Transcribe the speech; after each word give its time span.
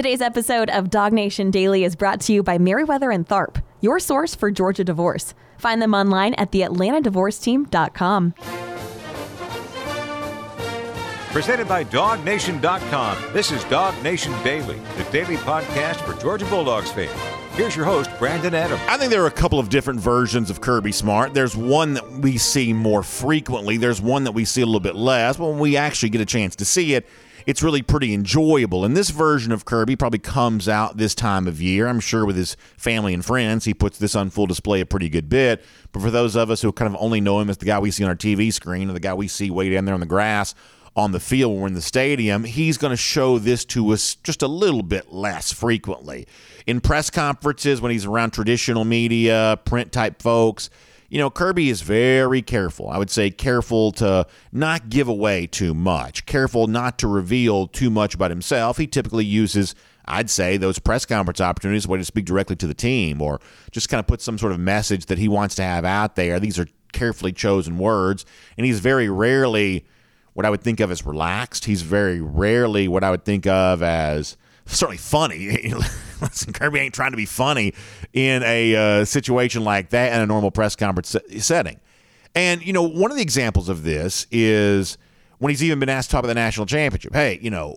Today's 0.00 0.22
episode 0.22 0.70
of 0.70 0.88
Dog 0.88 1.12
Nation 1.12 1.50
Daily 1.50 1.84
is 1.84 1.94
brought 1.94 2.22
to 2.22 2.32
you 2.32 2.42
by 2.42 2.56
Meriwether 2.56 3.14
and 3.14 3.28
Tharp, 3.28 3.62
your 3.82 4.00
source 4.00 4.34
for 4.34 4.50
Georgia 4.50 4.82
divorce. 4.82 5.34
Find 5.58 5.82
them 5.82 5.92
online 5.92 6.32
at 6.38 6.50
theatlantadivorceteam.com. 6.52 8.32
Presented 11.32 11.68
by 11.68 11.84
DogNation.com. 11.84 13.34
This 13.34 13.52
is 13.52 13.62
Dog 13.64 14.02
Nation 14.02 14.32
Daily, 14.42 14.80
the 14.96 15.04
daily 15.12 15.36
podcast 15.36 15.96
for 15.96 16.18
Georgia 16.18 16.46
Bulldogs 16.46 16.90
fans. 16.90 17.12
Here's 17.52 17.76
your 17.76 17.84
host, 17.84 18.08
Brandon 18.18 18.54
Adams. 18.54 18.80
I 18.88 18.96
think 18.96 19.10
there 19.10 19.22
are 19.22 19.26
a 19.26 19.30
couple 19.30 19.58
of 19.58 19.68
different 19.68 20.00
versions 20.00 20.48
of 20.48 20.62
Kirby 20.62 20.92
Smart. 20.92 21.34
There's 21.34 21.54
one 21.54 21.92
that 21.92 22.10
we 22.10 22.38
see 22.38 22.72
more 22.72 23.02
frequently, 23.02 23.76
there's 23.76 24.00
one 24.00 24.24
that 24.24 24.32
we 24.32 24.46
see 24.46 24.62
a 24.62 24.66
little 24.66 24.80
bit 24.80 24.96
less. 24.96 25.36
But 25.36 25.50
when 25.50 25.58
we 25.58 25.76
actually 25.76 26.08
get 26.08 26.22
a 26.22 26.26
chance 26.26 26.56
to 26.56 26.64
see 26.64 26.94
it, 26.94 27.06
it's 27.46 27.62
really 27.62 27.82
pretty 27.82 28.14
enjoyable. 28.14 28.84
And 28.84 28.96
this 28.96 29.10
version 29.10 29.52
of 29.52 29.64
Kirby 29.64 29.96
probably 29.96 30.18
comes 30.18 30.68
out 30.68 30.96
this 30.96 31.14
time 31.14 31.46
of 31.46 31.60
year. 31.60 31.86
I'm 31.86 32.00
sure 32.00 32.24
with 32.24 32.36
his 32.36 32.56
family 32.76 33.14
and 33.14 33.24
friends, 33.24 33.64
he 33.64 33.74
puts 33.74 33.98
this 33.98 34.14
on 34.14 34.30
full 34.30 34.46
display 34.46 34.80
a 34.80 34.86
pretty 34.86 35.08
good 35.08 35.28
bit. 35.28 35.64
But 35.92 36.02
for 36.02 36.10
those 36.10 36.36
of 36.36 36.50
us 36.50 36.62
who 36.62 36.72
kind 36.72 36.94
of 36.94 37.00
only 37.00 37.20
know 37.20 37.40
him 37.40 37.50
as 37.50 37.58
the 37.58 37.66
guy 37.66 37.78
we 37.78 37.90
see 37.90 38.04
on 38.04 38.10
our 38.10 38.16
TV 38.16 38.52
screen 38.52 38.90
or 38.90 38.92
the 38.92 39.00
guy 39.00 39.14
we 39.14 39.28
see 39.28 39.50
way 39.50 39.70
down 39.70 39.84
there 39.84 39.94
on 39.94 40.00
the 40.00 40.06
grass 40.06 40.54
on 40.96 41.12
the 41.12 41.20
field 41.20 41.56
we're 41.56 41.68
in 41.68 41.74
the 41.74 41.80
stadium, 41.80 42.44
he's 42.44 42.76
going 42.76 42.90
to 42.90 42.96
show 42.96 43.38
this 43.38 43.64
to 43.64 43.90
us 43.90 44.16
just 44.16 44.42
a 44.42 44.48
little 44.48 44.82
bit 44.82 45.12
less 45.12 45.52
frequently. 45.52 46.26
In 46.66 46.80
press 46.80 47.10
conferences, 47.10 47.80
when 47.80 47.92
he's 47.92 48.04
around 48.04 48.32
traditional 48.32 48.84
media, 48.84 49.58
print 49.64 49.92
type 49.92 50.20
folks, 50.20 50.68
you 51.10 51.18
know, 51.18 51.28
Kirby 51.28 51.68
is 51.68 51.82
very 51.82 52.40
careful. 52.40 52.88
I 52.88 52.96
would 52.96 53.10
say 53.10 53.30
careful 53.30 53.90
to 53.92 54.26
not 54.52 54.88
give 54.88 55.08
away 55.08 55.48
too 55.48 55.74
much, 55.74 56.24
careful 56.24 56.68
not 56.68 56.98
to 57.00 57.08
reveal 57.08 57.66
too 57.66 57.90
much 57.90 58.14
about 58.14 58.30
himself. 58.30 58.78
He 58.78 58.86
typically 58.86 59.24
uses, 59.24 59.74
I'd 60.04 60.30
say, 60.30 60.56
those 60.56 60.78
press 60.78 61.04
conference 61.04 61.40
opportunities 61.40 61.88
way 61.88 61.98
to 61.98 62.04
speak 62.04 62.26
directly 62.26 62.54
to 62.56 62.66
the 62.68 62.74
team 62.74 63.20
or 63.20 63.40
just 63.72 63.88
kind 63.88 63.98
of 63.98 64.06
put 64.06 64.22
some 64.22 64.38
sort 64.38 64.52
of 64.52 64.60
message 64.60 65.06
that 65.06 65.18
he 65.18 65.26
wants 65.26 65.56
to 65.56 65.64
have 65.64 65.84
out 65.84 66.14
there. 66.14 66.38
These 66.38 66.60
are 66.60 66.68
carefully 66.92 67.32
chosen 67.32 67.76
words, 67.76 68.24
and 68.56 68.64
he's 68.64 68.78
very 68.78 69.08
rarely 69.08 69.84
what 70.34 70.46
I 70.46 70.50
would 70.50 70.62
think 70.62 70.78
of 70.78 70.92
as 70.92 71.04
relaxed. 71.04 71.64
He's 71.64 71.82
very 71.82 72.20
rarely 72.20 72.86
what 72.86 73.02
I 73.02 73.10
would 73.10 73.24
think 73.24 73.48
of 73.48 73.82
as 73.82 74.36
certainly 74.66 74.96
funny. 74.96 75.72
Listen, 76.20 76.52
Kirby 76.52 76.80
ain't 76.80 76.94
trying 76.94 77.12
to 77.12 77.16
be 77.16 77.26
funny 77.26 77.74
in 78.12 78.42
a 78.42 79.00
uh, 79.00 79.04
situation 79.04 79.64
like 79.64 79.90
that 79.90 80.12
in 80.12 80.20
a 80.20 80.26
normal 80.26 80.50
press 80.50 80.76
conference 80.76 81.16
setting. 81.38 81.80
And, 82.34 82.64
you 82.64 82.72
know, 82.72 82.82
one 82.82 83.10
of 83.10 83.16
the 83.16 83.22
examples 83.22 83.68
of 83.68 83.82
this 83.82 84.26
is 84.30 84.98
when 85.38 85.50
he's 85.50 85.64
even 85.64 85.80
been 85.80 85.88
asked 85.88 86.10
to 86.10 86.12
talk 86.12 86.20
about 86.20 86.28
the 86.28 86.34
national 86.34 86.66
championship. 86.66 87.14
Hey, 87.14 87.38
you 87.42 87.50
know, 87.50 87.76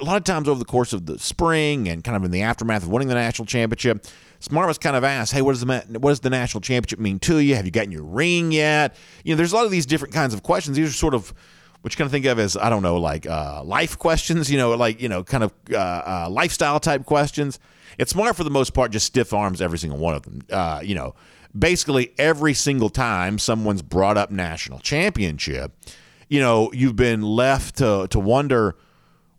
a 0.00 0.04
lot 0.04 0.16
of 0.16 0.24
times 0.24 0.48
over 0.48 0.58
the 0.58 0.64
course 0.64 0.92
of 0.92 1.06
the 1.06 1.18
spring 1.18 1.88
and 1.88 2.02
kind 2.02 2.16
of 2.16 2.24
in 2.24 2.30
the 2.30 2.42
aftermath 2.42 2.82
of 2.82 2.88
winning 2.88 3.08
the 3.08 3.14
national 3.14 3.46
championship, 3.46 4.06
Smart 4.40 4.68
was 4.68 4.78
kind 4.78 4.96
of 4.96 5.04
asked, 5.04 5.32
"Hey, 5.32 5.40
what 5.40 5.52
does 5.52 5.62
the 5.62 5.98
what 5.98 6.10
does 6.10 6.20
the 6.20 6.30
national 6.30 6.60
championship 6.60 6.98
mean 6.98 7.18
to 7.20 7.38
you? 7.38 7.54
Have 7.56 7.64
you 7.64 7.70
gotten 7.70 7.90
your 7.90 8.04
ring 8.04 8.52
yet?" 8.52 8.94
You 9.24 9.32
know, 9.32 9.36
there's 9.36 9.52
a 9.52 9.56
lot 9.56 9.64
of 9.64 9.70
these 9.70 9.86
different 9.86 10.12
kinds 10.12 10.34
of 10.34 10.42
questions. 10.42 10.76
These 10.76 10.90
are 10.90 10.92
sort 10.92 11.14
of 11.14 11.32
which 11.86 11.94
you 11.94 11.98
kind 11.98 12.06
of 12.06 12.10
think 12.10 12.26
of 12.26 12.40
as 12.40 12.56
I 12.56 12.68
don't 12.68 12.82
know, 12.82 12.96
like 12.96 13.28
uh, 13.28 13.62
life 13.62 13.96
questions, 13.96 14.50
you 14.50 14.58
know, 14.58 14.74
like 14.74 15.00
you 15.00 15.08
know, 15.08 15.22
kind 15.22 15.44
of 15.44 15.52
uh, 15.70 15.76
uh, 15.76 16.28
lifestyle 16.28 16.80
type 16.80 17.04
questions. 17.04 17.60
It's 17.96 18.10
smart 18.10 18.34
for 18.34 18.42
the 18.42 18.50
most 18.50 18.74
part, 18.74 18.90
just 18.90 19.06
stiff 19.06 19.32
arms 19.32 19.62
every 19.62 19.78
single 19.78 19.96
one 19.96 20.16
of 20.16 20.22
them. 20.22 20.40
Uh, 20.50 20.80
you 20.82 20.96
know, 20.96 21.14
basically 21.56 22.12
every 22.18 22.54
single 22.54 22.88
time 22.88 23.38
someone's 23.38 23.82
brought 23.82 24.16
up 24.16 24.32
national 24.32 24.80
championship, 24.80 25.70
you 26.28 26.40
know, 26.40 26.72
you've 26.72 26.96
been 26.96 27.22
left 27.22 27.76
to 27.76 28.08
to 28.10 28.18
wonder, 28.18 28.74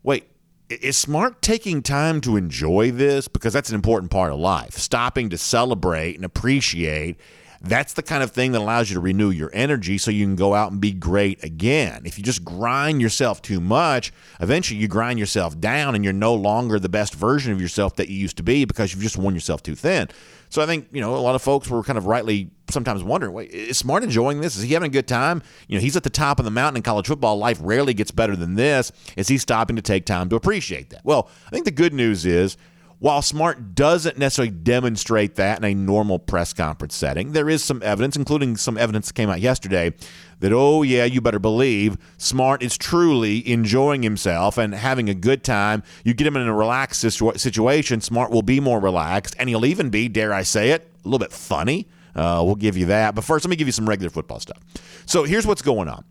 wait, 0.02 0.24
is 0.70 0.96
smart 0.96 1.42
taking 1.42 1.82
time 1.82 2.18
to 2.22 2.38
enjoy 2.38 2.90
this 2.90 3.28
because 3.28 3.52
that's 3.52 3.68
an 3.68 3.74
important 3.74 4.10
part 4.10 4.32
of 4.32 4.38
life 4.38 4.72
stopping 4.72 5.28
to 5.28 5.36
celebrate 5.36 6.16
and 6.16 6.24
appreciate 6.24 7.18
that's 7.60 7.92
the 7.94 8.02
kind 8.02 8.22
of 8.22 8.30
thing 8.30 8.52
that 8.52 8.60
allows 8.60 8.88
you 8.88 8.94
to 8.94 9.00
renew 9.00 9.30
your 9.30 9.50
energy 9.52 9.98
so 9.98 10.10
you 10.10 10.24
can 10.24 10.36
go 10.36 10.54
out 10.54 10.70
and 10.70 10.80
be 10.80 10.92
great 10.92 11.42
again. 11.42 12.02
If 12.04 12.16
you 12.16 12.24
just 12.24 12.44
grind 12.44 13.00
yourself 13.00 13.42
too 13.42 13.60
much, 13.60 14.12
eventually 14.40 14.80
you 14.80 14.86
grind 14.86 15.18
yourself 15.18 15.58
down 15.58 15.94
and 15.94 16.04
you're 16.04 16.12
no 16.12 16.34
longer 16.34 16.78
the 16.78 16.88
best 16.88 17.14
version 17.14 17.52
of 17.52 17.60
yourself 17.60 17.96
that 17.96 18.08
you 18.08 18.16
used 18.16 18.36
to 18.36 18.42
be 18.42 18.64
because 18.64 18.92
you've 18.92 19.02
just 19.02 19.16
worn 19.16 19.34
yourself 19.34 19.62
too 19.62 19.74
thin. 19.74 20.08
So 20.50 20.62
I 20.62 20.66
think, 20.66 20.88
you 20.92 21.00
know, 21.00 21.14
a 21.14 21.18
lot 21.18 21.34
of 21.34 21.42
folks 21.42 21.68
were 21.68 21.82
kind 21.82 21.98
of 21.98 22.06
rightly 22.06 22.50
sometimes 22.70 23.02
wondering, 23.02 23.32
wait, 23.32 23.50
is 23.50 23.76
Smart 23.76 24.02
enjoying 24.02 24.40
this? 24.40 24.56
Is 24.56 24.62
he 24.62 24.72
having 24.74 24.88
a 24.88 24.92
good 24.92 25.08
time? 25.08 25.42
You 25.66 25.76
know, 25.76 25.82
he's 25.82 25.96
at 25.96 26.04
the 26.04 26.10
top 26.10 26.38
of 26.38 26.44
the 26.44 26.50
mountain 26.50 26.78
in 26.78 26.82
college 26.82 27.06
football. 27.06 27.38
Life 27.38 27.58
rarely 27.60 27.92
gets 27.92 28.10
better 28.10 28.36
than 28.36 28.54
this. 28.54 28.92
Is 29.16 29.28
he 29.28 29.36
stopping 29.36 29.76
to 29.76 29.82
take 29.82 30.06
time 30.06 30.28
to 30.30 30.36
appreciate 30.36 30.90
that? 30.90 31.02
Well, 31.04 31.28
I 31.46 31.50
think 31.50 31.64
the 31.64 31.70
good 31.70 31.92
news 31.92 32.24
is 32.24 32.56
while 32.98 33.22
Smart 33.22 33.74
doesn't 33.74 34.18
necessarily 34.18 34.50
demonstrate 34.50 35.36
that 35.36 35.58
in 35.58 35.64
a 35.64 35.74
normal 35.74 36.18
press 36.18 36.52
conference 36.52 36.94
setting, 36.94 37.32
there 37.32 37.48
is 37.48 37.62
some 37.62 37.82
evidence, 37.82 38.16
including 38.16 38.56
some 38.56 38.76
evidence 38.76 39.06
that 39.06 39.14
came 39.14 39.30
out 39.30 39.40
yesterday, 39.40 39.92
that, 40.40 40.52
oh, 40.52 40.82
yeah, 40.82 41.04
you 41.04 41.20
better 41.20 41.38
believe 41.38 41.96
Smart 42.16 42.62
is 42.62 42.76
truly 42.76 43.48
enjoying 43.48 44.02
himself 44.02 44.58
and 44.58 44.74
having 44.74 45.08
a 45.08 45.14
good 45.14 45.44
time. 45.44 45.82
You 46.04 46.14
get 46.14 46.26
him 46.26 46.36
in 46.36 46.46
a 46.46 46.54
relaxed 46.54 47.00
situ- 47.00 47.36
situation, 47.36 48.00
Smart 48.00 48.30
will 48.30 48.42
be 48.42 48.58
more 48.60 48.80
relaxed, 48.80 49.36
and 49.38 49.48
he'll 49.48 49.66
even 49.66 49.90
be, 49.90 50.08
dare 50.08 50.32
I 50.32 50.42
say 50.42 50.70
it, 50.70 50.90
a 51.04 51.08
little 51.08 51.18
bit 51.18 51.32
funny. 51.32 51.86
Uh, 52.16 52.42
we'll 52.44 52.56
give 52.56 52.76
you 52.76 52.86
that. 52.86 53.14
But 53.14 53.22
first, 53.22 53.44
let 53.44 53.50
me 53.50 53.56
give 53.56 53.68
you 53.68 53.72
some 53.72 53.88
regular 53.88 54.10
football 54.10 54.40
stuff. 54.40 54.58
So 55.06 55.22
here's 55.22 55.46
what's 55.46 55.62
going 55.62 55.88
on. 55.88 56.04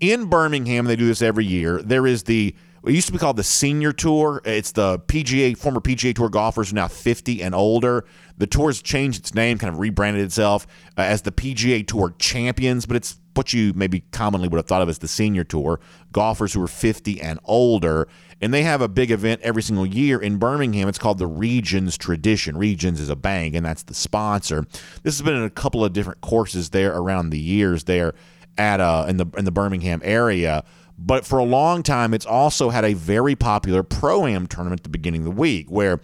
In 0.00 0.24
Birmingham, 0.24 0.86
they 0.86 0.96
do 0.96 1.06
this 1.06 1.22
every 1.22 1.46
year. 1.46 1.80
There 1.80 2.04
is 2.04 2.24
the 2.24 2.56
it 2.84 2.92
used 2.92 3.06
to 3.06 3.12
be 3.12 3.18
called 3.18 3.36
the 3.36 3.44
Senior 3.44 3.92
Tour. 3.92 4.40
It's 4.44 4.72
the 4.72 4.98
PGA 5.00 5.56
former 5.56 5.80
PGA 5.80 6.14
Tour 6.14 6.28
golfers 6.28 6.72
now 6.72 6.88
50 6.88 7.42
and 7.42 7.54
older. 7.54 8.04
The 8.38 8.46
tour's 8.46 8.82
changed 8.82 9.20
its 9.20 9.34
name, 9.34 9.58
kind 9.58 9.72
of 9.72 9.78
rebranded 9.78 10.24
itself 10.24 10.66
uh, 10.98 11.02
as 11.02 11.22
the 11.22 11.30
PGA 11.30 11.86
Tour 11.86 12.14
Champions, 12.18 12.86
but 12.86 12.96
it's 12.96 13.18
what 13.34 13.52
you 13.52 13.72
maybe 13.74 14.00
commonly 14.10 14.48
would 14.48 14.56
have 14.56 14.66
thought 14.66 14.82
of 14.82 14.88
as 14.88 14.98
the 14.98 15.08
Senior 15.08 15.44
Tour. 15.44 15.80
Golfers 16.12 16.52
who 16.52 16.62
are 16.62 16.68
50 16.68 17.20
and 17.20 17.38
older, 17.44 18.08
and 18.40 18.52
they 18.52 18.62
have 18.62 18.80
a 18.80 18.88
big 18.88 19.10
event 19.10 19.40
every 19.42 19.62
single 19.62 19.86
year 19.86 20.20
in 20.20 20.38
Birmingham. 20.38 20.88
It's 20.88 20.98
called 20.98 21.18
the 21.18 21.26
Regions 21.26 21.96
Tradition. 21.96 22.56
Regions 22.56 23.00
is 23.00 23.08
a 23.08 23.16
bank, 23.16 23.54
and 23.54 23.64
that's 23.64 23.84
the 23.84 23.94
sponsor. 23.94 24.66
This 25.02 25.18
has 25.18 25.22
been 25.22 25.36
in 25.36 25.44
a 25.44 25.50
couple 25.50 25.84
of 25.84 25.92
different 25.92 26.20
courses 26.20 26.70
there 26.70 26.94
around 26.94 27.30
the 27.30 27.38
years 27.38 27.84
there 27.84 28.14
at 28.58 28.80
uh, 28.80 29.06
in 29.08 29.16
the 29.16 29.26
in 29.36 29.44
the 29.44 29.52
Birmingham 29.52 30.00
area. 30.04 30.64
But 31.04 31.26
for 31.26 31.38
a 31.38 31.44
long 31.44 31.82
time, 31.82 32.14
it's 32.14 32.26
also 32.26 32.70
had 32.70 32.84
a 32.84 32.94
very 32.94 33.34
popular 33.34 33.82
pro 33.82 34.26
am 34.26 34.46
tournament 34.46 34.80
at 34.80 34.84
the 34.84 34.90
beginning 34.90 35.22
of 35.22 35.24
the 35.24 35.40
week 35.40 35.68
where 35.68 36.00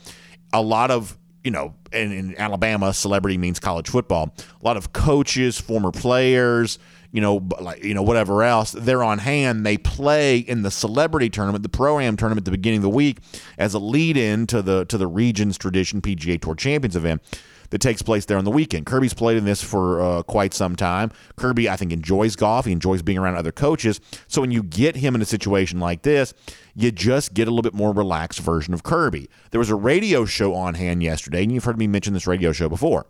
a 0.53 0.61
lot 0.63 0.91
of 0.91 1.17
you 1.45 1.53
know, 1.53 1.73
in, 1.93 2.13
in, 2.13 2.39
Alabama, 2.39 2.93
celebrity 2.93 3.39
means 3.39 3.59
college 3.61 3.89
football. 3.89 4.35
A 4.61 4.65
lot 4.65 4.77
of 4.77 4.93
coaches, 4.93 5.59
former 5.59 5.91
players, 5.93 6.79
you 7.11 7.21
know, 7.21 7.47
like 7.61 7.83
you 7.83 7.95
know, 7.95 8.03
whatever 8.03 8.43
else, 8.43 8.73
they're 8.73 9.03
on 9.03 9.19
hand. 9.19 9.65
They 9.65 9.79
play 9.79 10.39
in 10.39 10.63
the 10.63 10.71
celebrity 10.71 11.31
tournament, 11.31 11.63
the 11.63 11.69
pro 11.69 11.99
am 11.99 12.17
tournament, 12.17 12.43
at 12.43 12.45
the 12.47 12.51
beginning 12.51 12.79
of 12.79 12.83
the 12.83 12.91
week, 12.91 13.19
as 13.57 13.75
a 13.75 13.79
lead-in 13.79 14.47
to 14.49 14.63
the 14.63 14.85
to 14.87 14.99
the 14.99 15.07
region's 15.07 15.57
tradition 15.57 16.03
PGA 16.03 16.41
Tour 16.41 16.55
Champions 16.55 16.97
event 16.97 17.23
that 17.71 17.81
takes 17.81 18.03
place 18.03 18.25
there 18.25 18.39
on 18.39 18.45
the 18.45 18.51
weekend. 18.51 18.87
Kirby's 18.87 19.15
played 19.15 19.37
in 19.37 19.45
this 19.45 19.63
for 19.63 20.01
uh, 20.01 20.23
quite 20.23 20.55
some 20.55 20.77
time. 20.77 21.11
Kirby, 21.37 21.69
I 21.69 21.77
think, 21.77 21.93
enjoys 21.93 22.37
golf. 22.37 22.65
He 22.65 22.73
enjoys 22.73 23.03
being 23.03 23.19
around 23.19 23.37
other 23.37 23.53
coaches. 23.53 24.01
So 24.27 24.41
when 24.41 24.51
you 24.51 24.63
get 24.63 24.97
him 24.97 25.15
in 25.15 25.23
a 25.23 25.27
situation 25.27 25.79
like 25.79 26.03
this, 26.03 26.33
you 26.75 26.91
just 26.91 27.35
get 27.35 27.47
a 27.47 27.51
little 27.51 27.63
bit 27.63 27.75
more 27.75 27.93
relaxed 27.93 28.41
version 28.41 28.73
of 28.75 28.83
Kirby. 28.83 29.29
There 29.51 29.59
was 29.59 29.71
a 29.71 29.75
radio 29.75 30.25
show 30.25 30.55
on 30.55 30.75
hand 30.75 31.03
yesterday, 31.03 31.43
and 31.43 31.53
you've 31.53 31.65
heard 31.65 31.79
me 31.79 31.87
mention 31.87 32.15
this 32.15 32.27
radio 32.27 32.53
show 32.53 32.69
before. 32.69 33.07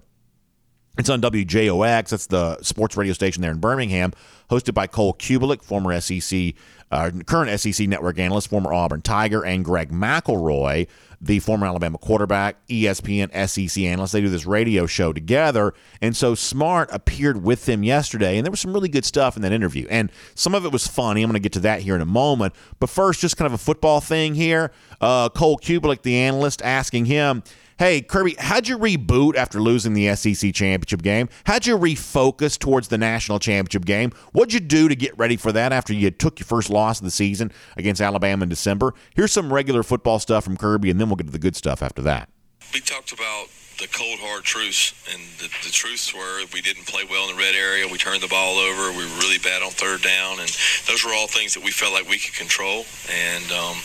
It's 0.98 1.08
on 1.08 1.22
WJOX. 1.22 2.08
That's 2.08 2.26
the 2.26 2.60
sports 2.60 2.96
radio 2.96 3.12
station 3.12 3.40
there 3.40 3.52
in 3.52 3.58
Birmingham, 3.58 4.12
hosted 4.50 4.74
by 4.74 4.88
Cole 4.88 5.14
Cubelic, 5.14 5.62
former 5.62 5.98
SEC, 6.00 6.54
uh, 6.90 7.12
current 7.24 7.60
SEC 7.60 7.86
network 7.86 8.18
analyst, 8.18 8.48
former 8.48 8.72
Auburn 8.72 9.02
Tiger, 9.02 9.44
and 9.44 9.64
Greg 9.64 9.92
McElroy, 9.92 10.88
the 11.20 11.38
former 11.38 11.68
Alabama 11.68 11.98
quarterback, 11.98 12.56
ESPN 12.66 13.30
SEC 13.48 13.84
analyst. 13.84 14.12
They 14.12 14.20
do 14.20 14.28
this 14.28 14.44
radio 14.44 14.86
show 14.86 15.12
together. 15.12 15.72
And 16.02 16.16
so 16.16 16.34
Smart 16.34 16.88
appeared 16.92 17.44
with 17.44 17.66
them 17.66 17.84
yesterday, 17.84 18.36
and 18.36 18.44
there 18.44 18.50
was 18.50 18.58
some 18.58 18.72
really 18.72 18.88
good 18.88 19.04
stuff 19.04 19.36
in 19.36 19.42
that 19.42 19.52
interview. 19.52 19.86
And 19.88 20.10
some 20.34 20.52
of 20.52 20.64
it 20.64 20.72
was 20.72 20.88
funny. 20.88 21.22
I'm 21.22 21.28
going 21.28 21.34
to 21.34 21.40
get 21.40 21.52
to 21.52 21.60
that 21.60 21.82
here 21.82 21.94
in 21.94 22.00
a 22.00 22.06
moment. 22.06 22.54
But 22.80 22.90
first, 22.90 23.20
just 23.20 23.36
kind 23.36 23.46
of 23.46 23.52
a 23.52 23.58
football 23.58 24.00
thing 24.00 24.34
here. 24.34 24.72
Uh, 25.00 25.28
Cole 25.28 25.58
Cubelic, 25.58 26.02
the 26.02 26.16
analyst, 26.16 26.60
asking 26.62 27.04
him, 27.04 27.44
Hey, 27.78 28.00
Kirby, 28.00 28.34
how'd 28.40 28.66
you 28.66 28.76
reboot 28.76 29.36
after 29.36 29.60
losing 29.60 29.92
the 29.94 30.12
SEC 30.16 30.52
championship 30.52 31.00
game? 31.00 31.28
How'd 31.44 31.64
you 31.64 31.78
refocus 31.78 32.58
towards 32.58 32.88
the 32.88 32.98
national 32.98 33.38
championship 33.38 33.84
game? 33.84 34.10
What'd 34.32 34.52
you 34.52 34.58
do 34.58 34.88
to 34.88 34.96
get 34.96 35.16
ready 35.16 35.36
for 35.36 35.52
that 35.52 35.72
after 35.72 35.92
you 35.92 36.10
took 36.10 36.40
your 36.40 36.46
first 36.46 36.70
loss 36.70 36.98
of 36.98 37.04
the 37.04 37.12
season 37.12 37.52
against 37.76 38.00
Alabama 38.00 38.42
in 38.42 38.48
December? 38.48 38.94
Here's 39.14 39.30
some 39.30 39.52
regular 39.52 39.84
football 39.84 40.18
stuff 40.18 40.42
from 40.42 40.56
Kirby, 40.56 40.90
and 40.90 40.98
then 40.98 41.08
we'll 41.08 41.14
get 41.14 41.28
to 41.28 41.32
the 41.32 41.38
good 41.38 41.54
stuff 41.54 41.80
after 41.80 42.02
that. 42.02 42.28
We 42.74 42.80
talked 42.80 43.12
about 43.12 43.46
the 43.78 43.86
cold 43.86 44.18
hard 44.18 44.42
truths, 44.42 44.92
and 45.14 45.22
the, 45.38 45.46
the 45.62 45.70
truths 45.70 46.12
were 46.12 46.42
we 46.52 46.60
didn't 46.60 46.88
play 46.88 47.04
well 47.08 47.30
in 47.30 47.36
the 47.36 47.40
red 47.40 47.54
area. 47.54 47.86
We 47.86 47.98
turned 47.98 48.22
the 48.22 48.26
ball 48.26 48.58
over. 48.58 48.90
We 48.90 49.04
were 49.06 49.18
really 49.22 49.38
bad 49.38 49.62
on 49.62 49.70
third 49.70 50.02
down, 50.02 50.40
and 50.40 50.50
those 50.88 51.04
were 51.04 51.14
all 51.14 51.28
things 51.28 51.54
that 51.54 51.62
we 51.62 51.70
felt 51.70 51.92
like 51.92 52.08
we 52.08 52.18
could 52.18 52.34
control. 52.34 52.86
And 53.06 53.52
um, 53.52 53.76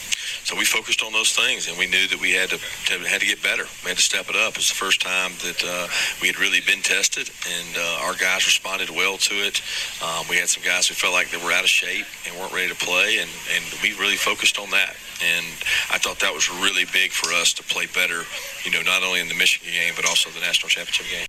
so 0.43 0.55
we 0.57 0.65
focused 0.65 1.03
on 1.03 1.11
those 1.13 1.33
things, 1.33 1.67
and 1.67 1.77
we 1.77 1.87
knew 1.87 2.07
that 2.07 2.19
we 2.19 2.31
had 2.31 2.49
to, 2.49 2.57
to 2.57 2.99
had 3.07 3.21
to 3.21 3.27
get 3.27 3.41
better. 3.41 3.63
We 3.83 3.89
had 3.89 3.97
to 3.97 4.03
step 4.03 4.29
it 4.29 4.35
up. 4.35 4.55
It's 4.55 4.69
the 4.69 4.75
first 4.75 5.01
time 5.01 5.31
that 5.43 5.63
uh, 5.63 5.87
we 6.21 6.27
had 6.27 6.39
really 6.39 6.61
been 6.61 6.81
tested, 6.81 7.29
and 7.29 7.77
uh, 7.77 8.05
our 8.05 8.15
guys 8.15 8.45
responded 8.45 8.89
well 8.89 9.17
to 9.17 9.35
it. 9.35 9.61
Um, 10.03 10.25
we 10.29 10.37
had 10.37 10.49
some 10.49 10.63
guys 10.63 10.87
who 10.87 10.95
felt 10.95 11.13
like 11.13 11.31
they 11.31 11.43
were 11.43 11.51
out 11.51 11.63
of 11.63 11.69
shape 11.69 12.05
and 12.27 12.37
weren't 12.39 12.53
ready 12.53 12.69
to 12.69 12.75
play, 12.75 13.19
and, 13.19 13.29
and 13.55 13.63
we 13.81 13.93
really 13.99 14.17
focused 14.17 14.59
on 14.59 14.69
that. 14.71 14.95
And 15.23 15.45
I 15.91 15.97
thought 15.99 16.19
that 16.19 16.33
was 16.33 16.49
really 16.49 16.85
big 16.91 17.11
for 17.11 17.31
us 17.33 17.53
to 17.53 17.63
play 17.63 17.85
better, 17.87 18.23
you 18.65 18.71
know, 18.71 18.81
not 18.81 19.03
only 19.03 19.21
in 19.21 19.27
the 19.29 19.35
Michigan 19.35 19.71
game, 19.71 19.93
but 19.95 20.05
also 20.05 20.29
the 20.31 20.41
national 20.41 20.69
championship 20.69 21.05
game. 21.09 21.27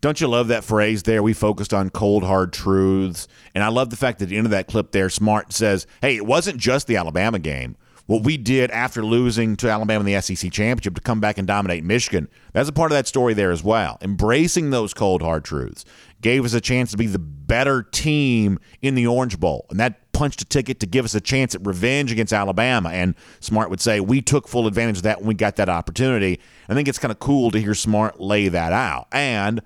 Don't 0.00 0.20
you 0.20 0.26
love 0.26 0.48
that 0.48 0.64
phrase 0.64 1.04
there? 1.04 1.22
We 1.22 1.32
focused 1.32 1.72
on 1.72 1.88
cold, 1.88 2.24
hard 2.24 2.52
truths. 2.52 3.28
And 3.54 3.62
I 3.62 3.68
love 3.68 3.90
the 3.90 3.96
fact 3.96 4.18
that 4.18 4.24
at 4.24 4.28
the 4.30 4.36
end 4.36 4.46
of 4.46 4.50
that 4.50 4.66
clip 4.66 4.90
there, 4.90 5.08
Smart 5.08 5.52
says, 5.52 5.86
hey, 6.00 6.16
it 6.16 6.26
wasn't 6.26 6.58
just 6.58 6.88
the 6.88 6.96
Alabama 6.96 7.38
game. 7.38 7.76
What 8.06 8.24
we 8.24 8.36
did 8.36 8.70
after 8.70 9.04
losing 9.04 9.56
to 9.56 9.70
Alabama 9.70 10.00
in 10.00 10.06
the 10.06 10.20
SEC 10.20 10.50
championship 10.50 10.94
to 10.96 11.00
come 11.00 11.20
back 11.20 11.38
and 11.38 11.46
dominate 11.46 11.84
Michigan, 11.84 12.28
that's 12.52 12.68
a 12.68 12.72
part 12.72 12.90
of 12.90 12.96
that 12.96 13.06
story 13.06 13.32
there 13.34 13.52
as 13.52 13.62
well. 13.62 13.98
Embracing 14.00 14.70
those 14.70 14.92
cold, 14.92 15.22
hard 15.22 15.44
truths 15.44 15.84
gave 16.20 16.44
us 16.44 16.54
a 16.54 16.60
chance 16.60 16.90
to 16.90 16.96
be 16.96 17.06
the 17.06 17.18
better 17.18 17.82
team 17.82 18.58
in 18.80 18.94
the 18.94 19.06
Orange 19.06 19.38
Bowl. 19.38 19.66
And 19.70 19.78
that 19.80 20.12
punched 20.12 20.42
a 20.42 20.44
ticket 20.44 20.80
to 20.80 20.86
give 20.86 21.04
us 21.04 21.14
a 21.14 21.20
chance 21.20 21.54
at 21.54 21.66
revenge 21.66 22.12
against 22.12 22.32
Alabama. 22.32 22.90
And 22.90 23.14
Smart 23.40 23.70
would 23.70 23.80
say, 23.80 24.00
we 24.00 24.20
took 24.20 24.46
full 24.46 24.66
advantage 24.66 24.98
of 24.98 25.02
that 25.04 25.18
when 25.18 25.28
we 25.28 25.34
got 25.34 25.56
that 25.56 25.68
opportunity. 25.68 26.40
I 26.68 26.74
think 26.74 26.88
it's 26.88 26.98
kind 26.98 27.12
of 27.12 27.18
cool 27.18 27.50
to 27.50 27.60
hear 27.60 27.74
Smart 27.74 28.20
lay 28.20 28.48
that 28.48 28.72
out. 28.72 29.08
And 29.12 29.62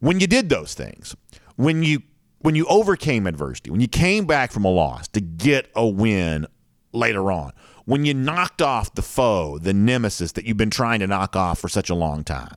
when 0.00 0.20
you 0.20 0.26
did 0.26 0.48
those 0.48 0.74
things, 0.74 1.14
when 1.56 1.82
you 1.82 2.02
when 2.40 2.54
you 2.54 2.66
overcame 2.66 3.26
adversity, 3.26 3.70
when 3.70 3.80
you 3.80 3.88
came 3.88 4.26
back 4.26 4.52
from 4.52 4.66
a 4.66 4.70
loss 4.70 5.08
to 5.08 5.20
get 5.20 5.70
a 5.74 5.86
win 5.86 6.46
later 6.94 7.30
on, 7.30 7.52
when 7.84 8.04
you 8.04 8.14
knocked 8.14 8.62
off 8.62 8.94
the 8.94 9.02
foe, 9.02 9.58
the 9.58 9.74
nemesis 9.74 10.32
that 10.32 10.44
you've 10.44 10.56
been 10.56 10.70
trying 10.70 11.00
to 11.00 11.06
knock 11.06 11.36
off 11.36 11.58
for 11.58 11.68
such 11.68 11.90
a 11.90 11.94
long 11.94 12.24
time, 12.24 12.56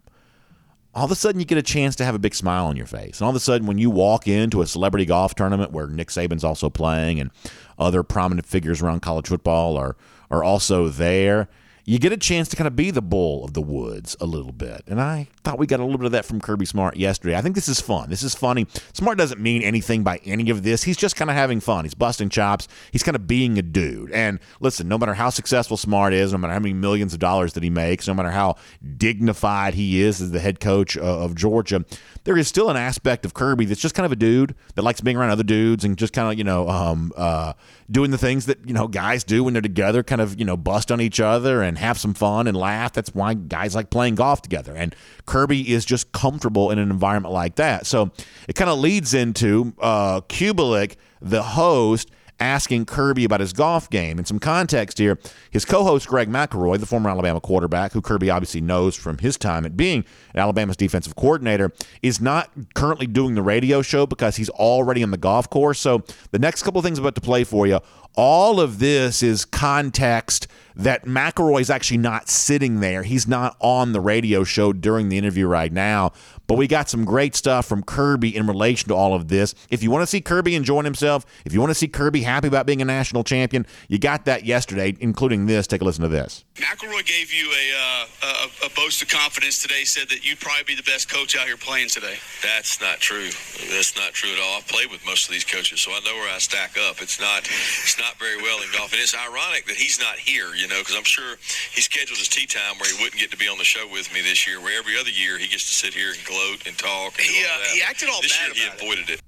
all 0.93 1.05
of 1.05 1.11
a 1.11 1.15
sudden 1.15 1.39
you 1.39 1.45
get 1.45 1.57
a 1.57 1.63
chance 1.63 1.95
to 1.97 2.05
have 2.05 2.15
a 2.15 2.19
big 2.19 2.33
smile 2.33 2.65
on 2.65 2.75
your 2.75 2.87
face. 2.87 3.19
And 3.19 3.25
all 3.25 3.29
of 3.29 3.35
a 3.35 3.39
sudden, 3.39 3.67
when 3.67 3.77
you 3.77 3.89
walk 3.89 4.27
into 4.27 4.61
a 4.61 4.67
celebrity 4.67 5.05
golf 5.05 5.35
tournament 5.35 5.71
where 5.71 5.87
Nick 5.87 6.07
Saban's 6.07 6.43
also 6.43 6.69
playing 6.69 7.19
and 7.19 7.29
other 7.77 8.01
prominent 8.03 8.47
figures 8.47 8.81
around 8.81 9.01
college 9.01 9.27
football 9.27 9.77
are 9.77 9.95
are 10.31 10.43
also 10.43 10.89
there, 10.89 11.47
you 11.87 11.99
get 11.99 12.11
a 12.11 12.17
chance 12.17 12.49
to 12.49 12.57
kind 12.57 12.67
of 12.67 12.75
be 12.75 12.91
the 12.91 13.01
bull 13.01 13.45
of 13.45 13.53
the 13.53 13.61
woods 13.61 14.17
a 14.19 14.25
little 14.25 14.51
bit. 14.51 14.83
And 14.87 14.99
I 14.99 15.29
thought 15.45 15.57
we 15.57 15.65
got 15.65 15.79
a 15.79 15.83
little 15.83 15.97
bit 15.97 16.05
of 16.05 16.11
that 16.11 16.25
from 16.25 16.41
Kirby 16.41 16.65
Smart 16.65 16.97
yesterday. 16.97 17.37
I 17.37 17.41
think 17.41 17.55
this 17.55 17.69
is 17.69 17.79
fun. 17.79 18.09
This 18.09 18.23
is 18.23 18.35
funny. 18.35 18.67
Smart 18.91 19.17
doesn't 19.17 19.39
mean 19.39 19.61
anything 19.61 20.03
by 20.03 20.19
any 20.25 20.49
of 20.49 20.63
this. 20.63 20.83
He's 20.83 20.97
just 20.97 21.15
kind 21.15 21.31
of 21.31 21.37
having 21.37 21.61
fun. 21.61 21.85
He's 21.85 21.93
busting 21.93 22.27
chops. 22.27 22.67
He's 22.91 23.03
kind 23.03 23.15
of 23.15 23.25
being 23.25 23.57
a 23.57 23.61
dude. 23.61 24.11
And 24.11 24.41
listen, 24.59 24.89
no 24.89 24.97
matter 24.97 25.13
how 25.13 25.29
successful 25.29 25.77
Smart 25.77 26.13
is, 26.13 26.33
no 26.33 26.39
matter 26.39 26.51
how 26.51 26.59
many 26.59 26.73
millions 26.73 27.13
of 27.13 27.19
dollars 27.19 27.53
that 27.53 27.63
he 27.63 27.69
makes, 27.69 28.05
no 28.05 28.13
matter 28.13 28.31
how 28.31 28.57
dignified 28.97 29.75
he 29.75 30.01
is 30.01 30.21
as 30.21 30.31
the 30.31 30.41
head 30.41 30.59
coach 30.59 30.97
of 30.97 31.35
Georgia, 31.35 31.85
there 32.25 32.37
is 32.37 32.49
still 32.49 32.69
an 32.69 32.75
aspect 32.75 33.23
of 33.23 33.33
Kirby 33.33 33.63
that's 33.63 33.79
just 33.79 33.95
kind 33.95 34.05
of 34.05 34.11
a 34.11 34.17
dude 34.17 34.55
that 34.75 34.81
likes 34.81 34.99
being 34.99 35.15
around 35.15 35.29
other 35.29 35.41
dudes 35.41 35.85
and 35.85 35.97
just 35.97 36.11
kind 36.11 36.33
of, 36.33 36.37
you 36.37 36.43
know, 36.43 36.67
um, 36.67 37.13
uh, 37.15 37.53
doing 37.89 38.11
the 38.11 38.17
things 38.17 38.45
that, 38.47 38.67
you 38.67 38.73
know, 38.73 38.87
guys 38.87 39.23
do 39.23 39.43
when 39.43 39.53
they're 39.53 39.61
together, 39.61 40.03
kind 40.03 40.19
of, 40.19 40.37
you 40.37 40.45
know, 40.45 40.57
bust 40.57 40.91
on 40.91 40.99
each 40.99 41.19
other 41.19 41.61
and 41.61 41.77
have 41.77 41.97
some 41.97 42.13
fun 42.13 42.47
and 42.47 42.57
laugh. 42.57 42.93
That's 42.93 43.13
why 43.15 43.33
guys 43.33 43.75
like 43.75 43.89
playing 43.89 44.15
golf 44.15 44.41
together. 44.41 44.75
And 44.75 44.95
Kirby 45.25 45.71
is 45.71 45.85
just 45.85 46.11
comfortable 46.11 46.69
in 46.71 46.79
an 46.79 46.89
environment 46.89 47.33
like 47.33 47.55
that. 47.55 47.85
So 47.85 48.11
it 48.47 48.55
kind 48.55 48.69
of 48.69 48.79
leads 48.79 49.13
into 49.13 49.73
uh, 49.79 50.21
Cubelic, 50.21 50.95
the 51.21 51.43
host, 51.43 52.11
asking 52.39 52.85
Kirby 52.85 53.23
about 53.25 53.39
his 53.39 53.53
golf 53.53 53.89
game. 53.89 54.17
And 54.17 54.27
some 54.27 54.39
context 54.39 54.97
here 54.97 55.17
his 55.51 55.65
co 55.65 55.83
host, 55.83 56.07
Greg 56.07 56.29
McElroy, 56.29 56.79
the 56.79 56.85
former 56.85 57.09
Alabama 57.09 57.41
quarterback, 57.41 57.93
who 57.93 58.01
Kirby 58.01 58.29
obviously 58.29 58.61
knows 58.61 58.95
from 58.95 59.17
his 59.17 59.37
time 59.37 59.65
at 59.65 59.75
being 59.75 60.05
Alabama's 60.35 60.77
defensive 60.77 61.15
coordinator, 61.15 61.71
is 62.01 62.21
not 62.21 62.51
currently 62.75 63.07
doing 63.07 63.35
the 63.35 63.41
radio 63.41 63.81
show 63.81 64.05
because 64.05 64.35
he's 64.35 64.49
already 64.49 65.03
on 65.03 65.11
the 65.11 65.17
golf 65.17 65.49
course. 65.49 65.79
So 65.79 66.03
the 66.31 66.39
next 66.39 66.63
couple 66.63 66.81
things 66.81 66.99
I'm 66.99 67.05
about 67.05 67.15
to 67.15 67.21
play 67.21 67.43
for 67.43 67.67
you, 67.67 67.79
all 68.15 68.59
of 68.59 68.79
this 68.79 69.21
is 69.21 69.45
context 69.45 70.47
that 70.75 71.05
McElroy 71.05 71.61
is 71.61 71.69
actually 71.69 71.97
not 71.97 72.29
sitting 72.29 72.79
there. 72.79 73.03
He's 73.03 73.27
not 73.27 73.55
on 73.59 73.93
the 73.93 74.01
radio 74.01 74.43
show 74.43 74.73
during 74.73 75.09
the 75.09 75.17
interview 75.17 75.47
right 75.47 75.71
now. 75.71 76.11
But 76.47 76.57
we 76.57 76.67
got 76.67 76.89
some 76.89 77.03
great 77.03 77.35
stuff 77.35 77.65
from 77.65 77.83
Kirby 77.83 78.35
in 78.35 78.47
relation 78.47 78.87
to 78.87 78.95
all 78.95 79.13
of 79.13 79.27
this. 79.27 79.53
If 79.69 79.83
you 79.83 79.91
want 79.91 80.03
to 80.03 80.07
see 80.07 80.21
Kirby 80.21 80.55
enjoying 80.55 80.85
himself, 80.85 81.25
if 81.45 81.53
you 81.53 81.59
want 81.59 81.71
to 81.71 81.75
see 81.75 81.89
Kirby 81.89 82.21
happy 82.21 82.47
about 82.47 82.65
being 82.65 82.81
a 82.81 82.85
national 82.85 83.25
champion, 83.25 83.65
you 83.89 83.99
got 83.99 84.25
that 84.25 84.45
yesterday, 84.45 84.95
including 84.99 85.45
this. 85.45 85.67
Take 85.67 85.81
a 85.81 85.83
listen 85.83 86.03
to 86.03 86.07
this. 86.07 86.45
McElroy 86.55 87.05
gave 87.05 87.33
you 87.33 87.51
a, 87.51 87.65
uh, 87.77 88.05
a, 88.23 88.67
a 88.67 88.69
boast 88.75 89.01
of 89.01 89.09
confidence 89.09 89.61
today. 89.61 89.83
Said 89.83 90.09
that 90.09 90.25
you'd 90.25 90.39
probably 90.39 90.63
be 90.63 90.75
the 90.75 90.89
best 90.89 91.09
coach 91.09 91.37
out 91.37 91.45
here 91.45 91.57
playing 91.57 91.89
today. 91.89 92.15
That's 92.41 92.79
not 92.79 92.99
true. 92.99 93.29
That's 93.69 93.95
not 93.95 94.13
true 94.13 94.31
at 94.31 94.39
all. 94.39 94.57
I've 94.57 94.67
played 94.67 94.89
with 94.89 95.05
most 95.05 95.27
of 95.27 95.33
these 95.33 95.43
coaches, 95.43 95.81
so 95.81 95.91
I 95.91 95.99
know 96.05 96.15
where 96.15 96.33
I 96.33 96.39
stack 96.39 96.77
up. 96.89 97.01
It's 97.01 97.19
not. 97.19 97.43
It's 97.43 97.99
not 97.99 98.17
very 98.19 98.37
well 98.37 98.61
in 98.61 98.71
golf, 98.71 98.93
and 98.93 99.01
it's 99.01 99.13
ironic 99.13 99.65
that 99.67 99.75
he's 99.75 99.99
not 99.99 100.15
here. 100.17 100.55
You 100.55 100.67
know, 100.67 100.79
because 100.79 100.95
I'm 100.95 101.03
sure 101.03 101.35
he 101.73 101.81
scheduled 101.81 102.17
his 102.17 102.27
tee 102.27 102.45
time 102.47 102.79
where 102.79 102.89
he 102.89 102.95
wouldn't 103.03 103.19
get 103.19 103.31
to 103.31 103.37
be 103.37 103.47
on 103.47 103.57
the 103.57 103.67
show 103.67 103.85
with 103.91 104.11
me 104.13 104.21
this 104.21 104.47
year. 104.47 104.61
Where 104.61 104.79
every 104.79 104.97
other 104.97 105.11
year 105.11 105.37
he 105.37 105.47
gets 105.47 105.67
to 105.67 105.75
sit 105.75 105.93
here 105.93 106.09
and 106.09 106.23
gloat 106.37 106.67
and 106.67 106.77
talk. 106.77 107.13
And 107.17 107.25
He, 107.27 107.43
all 107.45 107.59
uh, 107.59 107.63
he 107.73 107.81
acted 107.81 108.09
all 108.09 108.21
this 108.21 108.37
bad 108.37 108.55
year 108.55 108.67
about 108.67 108.79
he 108.79 108.85
it. 108.87 108.91
avoided 108.97 109.09
it. 109.15 109.21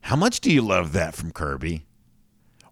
How 0.00 0.16
much 0.16 0.40
do 0.40 0.52
you 0.52 0.62
love 0.62 0.92
that 0.94 1.14
from 1.14 1.30
Kirby? 1.30 1.84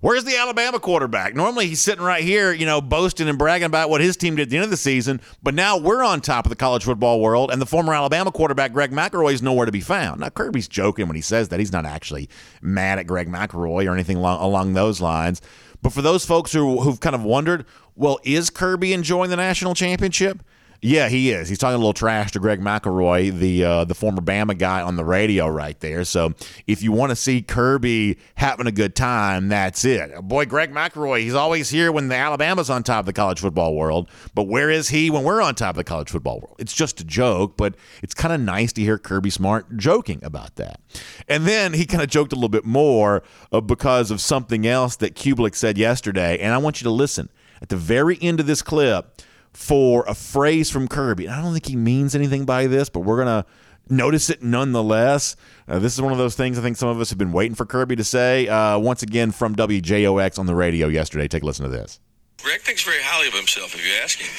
Where's 0.00 0.25
the 0.25 0.37
Alabama 0.38 0.81
quarterback? 0.81 1.34
Normally 1.34 1.67
he's 1.67 1.81
sitting 1.81 2.02
right 2.02 2.25
here, 2.25 2.52
you 2.55 2.64
know, 2.64 2.81
boasting 2.81 3.28
and 3.28 3.37
bragging 3.37 3.67
about 3.67 3.90
what 3.90 4.00
his 4.00 4.17
team 4.17 4.34
did 4.34 4.44
at 4.44 4.49
the 4.50 4.56
end 4.56 4.64
of 4.64 4.70
the 4.70 4.78
season, 4.78 5.20
but 5.43 5.52
now 5.52 5.76
we're 5.76 6.02
on 6.02 6.22
top 6.22 6.46
of 6.46 6.50
the 6.50 6.56
college 6.56 6.84
football 6.84 7.20
world, 7.20 7.50
and 7.52 7.61
the 7.61 7.67
former 7.67 7.93
Alabama 7.93 8.32
quarterback, 8.32 8.72
Greg 8.72 8.93
McElroy, 8.93 9.34
is 9.34 9.43
nowhere 9.43 9.67
to 9.67 9.73
be 9.73 9.82
found. 9.82 10.20
Now, 10.20 10.31
Kirby's 10.31 10.69
joking 10.69 11.06
when 11.06 11.16
he 11.16 11.23
says 11.23 11.50
that. 11.50 11.61
He's 11.61 11.70
not 11.70 11.84
actually 11.84 12.31
mad 12.62 12.99
at 12.99 13.06
Greg 13.06 13.28
McElroy 13.28 13.87
or 13.87 13.93
anything 13.93 14.16
along, 14.16 14.40
along 14.40 14.73
those 14.73 15.02
lines. 15.02 15.43
But 15.82 15.93
for 15.93 16.00
those 16.00 16.25
folks 16.25 16.50
who, 16.52 16.81
who've 16.81 16.99
kind 17.00 17.14
of 17.14 17.23
wondered, 17.23 17.66
well, 17.94 18.19
is 18.25 18.49
Kirby 18.49 18.94
enjoying 18.94 19.28
the 19.28 19.37
national 19.37 19.75
championship? 19.75 20.43
Yeah, 20.82 21.10
he 21.10 21.30
is. 21.30 21.48
He's 21.50 21.58
talking 21.58 21.74
a 21.74 21.78
little 21.78 21.92
trash 21.92 22.32
to 22.32 22.38
Greg 22.38 22.58
McElroy, 22.58 23.38
the 23.38 23.64
uh, 23.64 23.84
the 23.84 23.94
former 23.94 24.22
Bama 24.22 24.56
guy 24.56 24.80
on 24.80 24.96
the 24.96 25.04
radio 25.04 25.46
right 25.46 25.78
there. 25.80 26.04
So 26.04 26.32
if 26.66 26.82
you 26.82 26.90
want 26.90 27.10
to 27.10 27.16
see 27.16 27.42
Kirby 27.42 28.16
having 28.36 28.66
a 28.66 28.72
good 28.72 28.96
time, 28.96 29.48
that's 29.48 29.84
it. 29.84 30.10
Boy, 30.22 30.46
Greg 30.46 30.72
McElroy, 30.72 31.20
he's 31.20 31.34
always 31.34 31.68
here 31.68 31.92
when 31.92 32.08
the 32.08 32.14
Alabama's 32.14 32.70
on 32.70 32.82
top 32.82 33.00
of 33.00 33.06
the 33.06 33.12
college 33.12 33.40
football 33.40 33.74
world. 33.74 34.08
But 34.34 34.44
where 34.44 34.70
is 34.70 34.88
he 34.88 35.10
when 35.10 35.22
we're 35.22 35.42
on 35.42 35.54
top 35.54 35.70
of 35.70 35.76
the 35.76 35.84
college 35.84 36.08
football 36.08 36.40
world? 36.40 36.56
It's 36.58 36.72
just 36.72 36.99
a 37.00 37.04
joke, 37.04 37.58
but 37.58 37.75
it's 38.02 38.14
kind 38.14 38.32
of 38.32 38.40
nice 38.40 38.72
to 38.72 38.80
hear 38.80 38.96
Kirby 38.96 39.30
Smart 39.30 39.76
joking 39.76 40.25
about 40.25 40.56
that. 40.56 40.80
And 41.28 41.44
then 41.44 41.75
he 41.75 41.84
kind 41.84 42.02
of 42.02 42.08
joked 42.08 42.32
a 42.32 42.37
little 42.37 42.49
bit 42.49 42.64
more 42.64 43.22
uh, 43.52 43.60
because 43.60 44.10
of 44.10 44.22
something 44.22 44.66
else 44.66 44.96
that 44.96 45.14
Cubelic 45.14 45.54
said 45.54 45.76
yesterday. 45.76 46.38
And 46.38 46.54
I 46.54 46.58
want 46.58 46.80
you 46.80 46.84
to 46.84 46.90
listen 46.90 47.28
at 47.60 47.68
the 47.68 47.76
very 47.76 48.16
end 48.22 48.40
of 48.40 48.46
this 48.46 48.62
clip 48.62 49.20
for 49.52 50.04
a 50.07 50.14
phrase 50.14 50.71
from 50.71 50.88
Kirby. 50.88 51.26
And 51.26 51.35
I 51.35 51.42
don't 51.42 51.52
think 51.52 51.66
he 51.66 51.76
means 51.76 52.14
anything 52.14 52.45
by 52.45 52.66
this, 52.66 52.88
but 52.88 53.00
we're 53.00 53.23
going 53.23 53.42
to 53.42 53.47
notice 53.88 54.30
it 54.30 54.42
nonetheless. 54.42 55.37
Uh, 55.69 55.78
this 55.78 55.95
is 55.95 56.00
one 56.00 56.12
of 56.12 56.19
those 56.19 56.37
things 56.37 56.59
I 56.59 56.62
think 56.62 56.76
some 56.76 56.88
of 56.88 57.00
us 57.00 57.11
have 57.11 57.19
been 57.19 57.33
waiting 57.33 57.54
for 57.54 57.66
Kirby 57.66 57.97
to 57.97 58.04
say. 58.04 58.49
Uh, 58.49 58.78
once 58.78 59.02
again, 59.02 59.30
from 59.33 59.54
WJOX 59.57 60.38
on 60.38 60.47
the 60.47 60.54
radio 60.54 60.88
yesterday. 60.88 61.28
Take 61.28 61.42
a 61.42 61.47
listen 61.47 61.64
to 61.64 61.71
this. 61.71 62.00
Greg 62.42 62.62
thinks 62.62 62.83
very 62.83 63.02
highly 63.02 63.28
of 63.28 63.35
himself. 63.35 63.75
If 63.75 63.85
you 63.85 63.92
ask 64.00 64.16
him, 64.16 64.33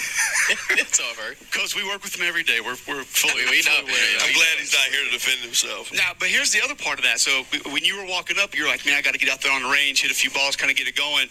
it's 0.81 0.99
over. 0.99 1.37
Because 1.37 1.75
we 1.75 1.85
work 1.85 2.01
with 2.01 2.15
him 2.15 2.25
every 2.25 2.41
day. 2.41 2.59
We're, 2.59 2.77
we're 2.89 3.05
fully, 3.05 3.45
we 3.45 3.61
fully 3.61 3.77
aware. 3.77 4.09
I'm 4.25 4.33
glad 4.33 4.57
he's 4.57 4.73
not 4.73 4.89
here 4.89 5.05
to 5.05 5.11
defend 5.11 5.41
himself. 5.41 5.93
Now, 5.93 6.17
but 6.17 6.27
here's 6.29 6.51
the 6.51 6.61
other 6.63 6.73
part 6.73 6.97
of 6.97 7.05
that. 7.05 7.19
So 7.19 7.43
when 7.69 7.85
you 7.85 7.97
were 8.01 8.09
walking 8.09 8.37
up, 8.41 8.55
you're 8.57 8.67
like, 8.67 8.85
man, 8.85 8.97
I 8.97 9.01
got 9.01 9.13
to 9.13 9.19
get 9.19 9.29
out 9.29 9.41
there 9.41 9.53
on 9.53 9.61
the 9.61 9.69
range, 9.69 10.01
hit 10.01 10.09
a 10.09 10.17
few 10.17 10.31
balls, 10.31 10.55
kind 10.55 10.71
of 10.71 10.77
get 10.77 10.87
it 10.87 10.95
going. 10.95 11.27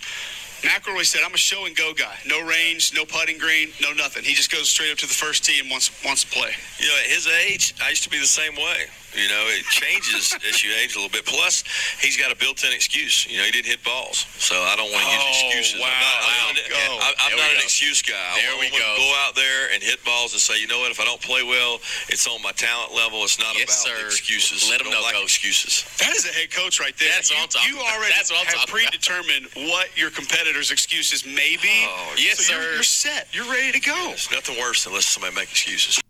McElroy 0.63 1.05
said, 1.07 1.23
"I'm 1.25 1.35
a 1.35 1.39
show 1.39 1.65
and 1.67 1.75
go 1.77 1.93
guy. 1.95 2.17
No 2.27 2.41
range, 2.45 2.93
no 2.95 3.05
putting 3.05 3.39
green, 3.39 3.73
no 3.81 3.93
nothing. 3.93 4.25
He 4.25 4.35
just 4.35 4.51
goes 4.53 4.69
straight 4.69 4.93
up 4.93 4.99
to 4.99 5.07
the 5.07 5.15
first 5.15 5.45
tee 5.45 5.59
and 5.61 5.71
wants 5.71 5.91
wants 6.05 6.25
to 6.25 6.29
play." 6.31 6.55
You 6.79 6.89
know, 6.89 6.97
at 7.05 7.07
his 7.11 7.27
age, 7.27 7.75
I 7.83 7.91
used 7.91 8.03
to 8.05 8.11
be 8.11 8.19
the 8.19 8.27
same 8.27 8.55
way. 8.57 8.87
You 9.11 9.27
know, 9.27 9.43
it 9.51 9.67
changes 9.67 10.31
as 10.49 10.63
you 10.63 10.71
age 10.79 10.95
a 10.95 10.99
little 11.03 11.11
bit. 11.11 11.27
Plus, 11.27 11.65
he's 11.99 12.17
got 12.17 12.31
a 12.31 12.37
built-in 12.37 12.71
excuse. 12.73 13.27
You 13.27 13.39
know, 13.39 13.45
he 13.45 13.51
didn't 13.51 13.67
hit 13.67 13.83
balls, 13.83 14.23
so 14.39 14.55
I 14.55 14.77
don't 14.77 14.87
want 14.93 15.03
to 15.03 15.11
Oh, 15.11 15.27
use 15.27 15.43
excuses. 15.67 15.81
wow, 15.83 15.91
I'm 15.91 15.99
not, 15.99 16.15
I'm 16.23 16.55
not, 16.55 16.71
go. 16.71 16.99
I- 17.03 17.15
I'm 17.27 17.37
not 17.37 17.51
an 17.51 17.57
excuse 17.59 18.03
guy. 18.07 18.15
I 18.15 18.39
There 18.41 18.55
want 18.55 18.71
we 18.71 18.79
to 18.79 18.79
go. 18.79 18.97
go 19.03 19.11
out 19.27 19.35
there 19.35 19.67
and 19.75 19.83
hit 19.83 19.99
balls 20.05 20.31
and 20.33 20.39
say, 20.41 20.61
you 20.63 20.69
know 20.71 20.79
what? 20.79 20.93
If 20.95 21.01
I 21.01 21.05
don't 21.05 21.21
play 21.21 21.43
well, 21.43 21.81
it's 22.07 22.23
on 22.31 22.41
my 22.43 22.53
talent 22.53 22.95
level. 22.95 23.25
It's 23.27 23.39
not 23.41 23.59
Yes, 23.59 23.83
about 23.83 23.99
sir. 23.99 24.07
excuses. 24.07 24.71
Let 24.71 24.79
I 24.81 24.87
'em 24.87 24.93
don't 24.95 25.03
know, 25.03 25.03
like 25.03 25.15
Coach. 25.19 25.25
excuses. 25.43 25.83
That 25.99 26.15
is 26.15 26.23
a 26.27 26.33
head 26.33 26.53
coach 26.55 26.79
right 26.79 26.95
there. 26.97 27.11
That's 27.11 27.31
you, 27.31 27.37
what 27.37 27.43
I'm 27.43 27.49
talking 27.51 27.75
you 27.75 27.81
already 27.83 28.15
That's 28.15 28.31
what 28.31 28.39
I'm 28.41 28.47
have 28.47 28.55
talking 28.63 28.79
about. 28.87 28.95
predetermined 28.95 29.47
what 29.75 29.91
your 29.99 30.11
competitors' 30.51 30.71
excuses 30.73 31.25
maybe. 31.25 31.87
Oh, 31.87 32.15
yes, 32.19 32.47
so 32.47 32.55
You're, 32.55 32.63
sir. 32.63 32.75
you're 32.75 32.83
set. 32.83 33.29
You're 33.33 33.51
ready 33.51 33.73
to 33.73 33.81
go. 33.81 34.07
There's 34.09 34.31
nothing 34.33 34.59
worse 34.59 34.85
than 34.85 34.93
listening 34.93 35.31
to 35.31 35.31
somebody 35.31 35.37
make 35.37 35.51
excuses. 35.51 36.03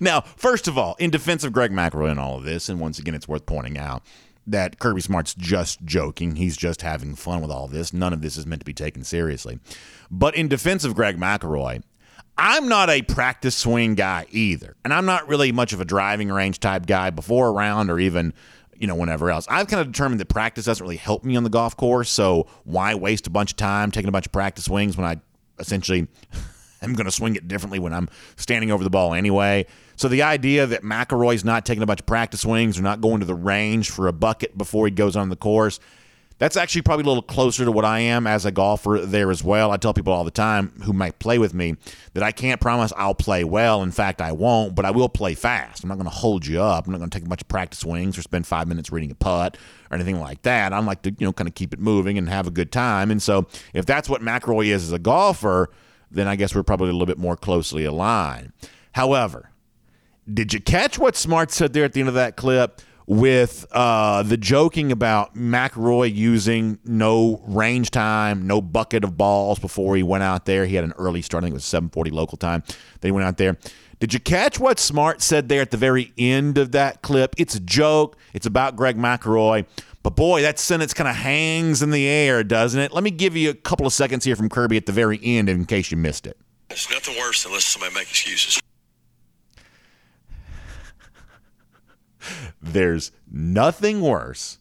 Now, 0.00 0.22
first 0.22 0.66
of 0.66 0.78
all, 0.78 0.96
in 0.98 1.10
defense 1.10 1.44
of 1.44 1.52
Greg 1.52 1.70
McElroy 1.70 2.10
and 2.10 2.18
all 2.18 2.38
of 2.38 2.44
this, 2.44 2.68
and 2.70 2.80
once 2.80 2.98
again, 2.98 3.14
it's 3.14 3.28
worth 3.28 3.44
pointing 3.44 3.76
out 3.76 4.02
that 4.46 4.78
Kirby 4.78 5.02
Smart's 5.02 5.34
just 5.34 5.84
joking. 5.84 6.36
He's 6.36 6.56
just 6.56 6.80
having 6.82 7.14
fun 7.14 7.42
with 7.42 7.50
all 7.50 7.68
this. 7.68 7.92
None 7.92 8.12
of 8.12 8.22
this 8.22 8.36
is 8.36 8.46
meant 8.46 8.60
to 8.60 8.64
be 8.66 8.72
taken 8.72 9.04
seriously. 9.04 9.58
But 10.10 10.36
in 10.36 10.48
defense 10.48 10.84
of 10.84 10.94
Greg 10.94 11.18
McElroy, 11.18 11.82
I'm 12.38 12.66
not 12.66 12.88
a 12.88 13.02
practice 13.02 13.56
swing 13.56 13.94
guy 13.94 14.26
either. 14.30 14.74
And 14.84 14.92
I'm 14.94 15.06
not 15.06 15.28
really 15.28 15.52
much 15.52 15.72
of 15.74 15.80
a 15.80 15.84
driving 15.84 16.28
range 16.28 16.60
type 16.60 16.86
guy 16.86 17.10
before 17.10 17.48
a 17.48 17.52
round 17.52 17.90
or 17.90 17.98
even, 17.98 18.32
you 18.78 18.86
know, 18.86 18.94
whenever 18.94 19.30
else. 19.30 19.46
I've 19.48 19.68
kind 19.68 19.80
of 19.80 19.92
determined 19.92 20.20
that 20.20 20.28
practice 20.28 20.64
doesn't 20.64 20.84
really 20.84 20.96
help 20.96 21.24
me 21.24 21.36
on 21.36 21.44
the 21.44 21.50
golf 21.50 21.76
course. 21.76 22.10
So 22.10 22.46
why 22.64 22.94
waste 22.94 23.26
a 23.26 23.30
bunch 23.30 23.52
of 23.52 23.56
time 23.56 23.90
taking 23.90 24.08
a 24.08 24.12
bunch 24.12 24.26
of 24.26 24.32
practice 24.32 24.64
swings 24.64 24.96
when 24.96 25.06
I 25.06 25.20
essentially 25.58 26.06
am 26.82 26.94
going 26.94 27.06
to 27.06 27.12
swing 27.12 27.36
it 27.36 27.48
differently 27.48 27.78
when 27.78 27.92
I'm 27.92 28.08
standing 28.36 28.70
over 28.70 28.84
the 28.84 28.90
ball 28.90 29.14
anyway? 29.14 29.66
So 29.96 30.08
the 30.08 30.22
idea 30.22 30.66
that 30.66 30.82
McElroy's 30.82 31.44
not 31.44 31.64
taking 31.64 31.82
a 31.82 31.86
bunch 31.86 32.00
of 32.00 32.06
practice 32.06 32.40
swings 32.40 32.78
or 32.78 32.82
not 32.82 33.00
going 33.00 33.20
to 33.20 33.26
the 33.26 33.34
range 33.34 33.90
for 33.90 34.08
a 34.08 34.12
bucket 34.12 34.58
before 34.58 34.86
he 34.86 34.90
goes 34.90 35.16
on 35.16 35.28
the 35.28 35.36
course– 35.36 35.80
that's 36.38 36.56
actually 36.56 36.82
probably 36.82 37.04
a 37.04 37.06
little 37.06 37.22
closer 37.22 37.64
to 37.64 37.70
what 37.70 37.84
I 37.84 38.00
am 38.00 38.26
as 38.26 38.44
a 38.44 38.50
golfer 38.50 38.98
there 39.04 39.30
as 39.30 39.44
well. 39.44 39.70
I 39.70 39.76
tell 39.76 39.94
people 39.94 40.12
all 40.12 40.24
the 40.24 40.30
time 40.30 40.72
who 40.82 40.92
might 40.92 41.18
play 41.18 41.38
with 41.38 41.54
me 41.54 41.76
that 42.14 42.22
I 42.24 42.32
can't 42.32 42.60
promise 42.60 42.92
I'll 42.96 43.14
play 43.14 43.44
well. 43.44 43.82
In 43.82 43.92
fact, 43.92 44.20
I 44.20 44.32
won't, 44.32 44.74
but 44.74 44.84
I 44.84 44.90
will 44.90 45.08
play 45.08 45.34
fast. 45.34 45.84
I'm 45.84 45.88
not 45.88 45.94
going 45.94 46.10
to 46.10 46.14
hold 46.14 46.44
you 46.46 46.60
up. 46.60 46.86
I'm 46.86 46.92
not 46.92 46.98
going 46.98 47.10
to 47.10 47.16
take 47.16 47.24
a 47.24 47.28
bunch 47.28 47.42
of 47.42 47.48
practice 47.48 47.80
swings 47.80 48.18
or 48.18 48.22
spend 48.22 48.46
five 48.46 48.66
minutes 48.66 48.90
reading 48.90 49.12
a 49.12 49.14
putt 49.14 49.56
or 49.90 49.94
anything 49.94 50.18
like 50.20 50.42
that. 50.42 50.72
I 50.72 50.78
like 50.80 51.02
to, 51.02 51.10
you 51.10 51.26
know, 51.26 51.32
kind 51.32 51.48
of 51.48 51.54
keep 51.54 51.72
it 51.72 51.78
moving 51.78 52.18
and 52.18 52.28
have 52.28 52.48
a 52.48 52.50
good 52.50 52.72
time. 52.72 53.10
And 53.10 53.22
so 53.22 53.46
if 53.72 53.86
that's 53.86 54.08
what 54.08 54.20
McElroy 54.20 54.66
is 54.66 54.82
as 54.84 54.92
a 54.92 54.98
golfer, 54.98 55.70
then 56.10 56.26
I 56.26 56.36
guess 56.36 56.54
we're 56.54 56.62
probably 56.64 56.90
a 56.90 56.92
little 56.92 57.06
bit 57.06 57.18
more 57.18 57.36
closely 57.36 57.84
aligned. 57.84 58.52
However, 58.92 59.50
did 60.32 60.52
you 60.52 60.60
catch 60.60 60.98
what 60.98 61.16
Smart 61.16 61.50
said 61.50 61.72
there 61.72 61.84
at 61.84 61.92
the 61.92 62.00
end 62.00 62.08
of 62.08 62.14
that 62.14 62.36
clip? 62.36 62.80
With 63.06 63.66
uh, 63.72 64.22
the 64.22 64.36
joking 64.36 64.90
about 64.90 65.34
McElroy 65.34 66.14
using 66.14 66.78
no 66.84 67.42
range 67.46 67.90
time, 67.90 68.46
no 68.46 68.62
bucket 68.62 69.04
of 69.04 69.16
balls 69.16 69.58
before 69.58 69.96
he 69.96 70.02
went 70.02 70.22
out 70.22 70.46
there. 70.46 70.66
He 70.66 70.74
had 70.74 70.84
an 70.84 70.94
early 70.98 71.22
start. 71.22 71.44
I 71.44 71.46
think 71.46 71.52
it 71.52 71.54
was 71.54 71.64
7:40 71.64 72.12
local 72.12 72.38
time. 72.38 72.62
Then 73.00 73.08
he 73.08 73.12
went 73.12 73.26
out 73.26 73.36
there. 73.36 73.58
Did 74.00 74.12
you 74.12 74.20
catch 74.20 74.58
what 74.58 74.78
Smart 74.78 75.22
said 75.22 75.48
there 75.48 75.62
at 75.62 75.70
the 75.70 75.76
very 75.76 76.12
end 76.18 76.58
of 76.58 76.72
that 76.72 77.02
clip? 77.02 77.34
It's 77.38 77.54
a 77.54 77.60
joke. 77.60 78.16
It's 78.32 78.46
about 78.46 78.76
Greg 78.76 78.96
McElroy. 78.96 79.66
But 80.02 80.16
boy, 80.16 80.42
that 80.42 80.58
sentence 80.58 80.92
kind 80.92 81.08
of 81.08 81.16
hangs 81.16 81.82
in 81.82 81.90
the 81.90 82.06
air, 82.06 82.44
doesn't 82.44 82.78
it? 82.78 82.92
Let 82.92 83.02
me 83.02 83.10
give 83.10 83.36
you 83.36 83.50
a 83.50 83.54
couple 83.54 83.86
of 83.86 83.92
seconds 83.92 84.24
here 84.24 84.36
from 84.36 84.50
Kirby 84.50 84.76
at 84.76 84.84
the 84.84 84.92
very 84.92 85.18
end 85.22 85.48
in 85.48 85.64
case 85.64 85.90
you 85.90 85.96
missed 85.96 86.26
it. 86.26 86.36
It's 86.68 86.90
nothing 86.90 87.16
worse 87.18 87.44
than 87.44 87.52
to 87.52 87.60
somebody 87.60 87.94
make 87.94 88.10
excuses. 88.10 88.60
There's 92.74 93.12
nothing 93.30 94.00
worse 94.00 94.58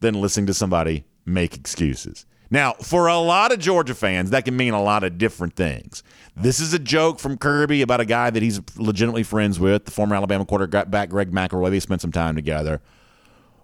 than 0.00 0.20
listening 0.20 0.44
to 0.48 0.54
somebody 0.54 1.06
make 1.24 1.56
excuses. 1.56 2.26
Now, 2.50 2.74
for 2.74 3.06
a 3.06 3.16
lot 3.16 3.52
of 3.52 3.58
Georgia 3.58 3.94
fans, 3.94 4.28
that 4.30 4.44
can 4.44 4.54
mean 4.54 4.74
a 4.74 4.82
lot 4.82 5.02
of 5.02 5.16
different 5.16 5.56
things. 5.56 6.02
This 6.36 6.60
is 6.60 6.74
a 6.74 6.78
joke 6.78 7.18
from 7.18 7.38
Kirby 7.38 7.80
about 7.80 8.02
a 8.02 8.04
guy 8.04 8.28
that 8.28 8.42
he's 8.42 8.60
legitimately 8.76 9.22
friends 9.22 9.58
with, 9.58 9.86
the 9.86 9.90
former 9.90 10.14
Alabama 10.14 10.44
quarterback 10.44 11.08
Greg 11.08 11.32
McElroy. 11.32 11.70
They 11.70 11.80
spent 11.80 12.02
some 12.02 12.12
time 12.12 12.36
together. 12.36 12.82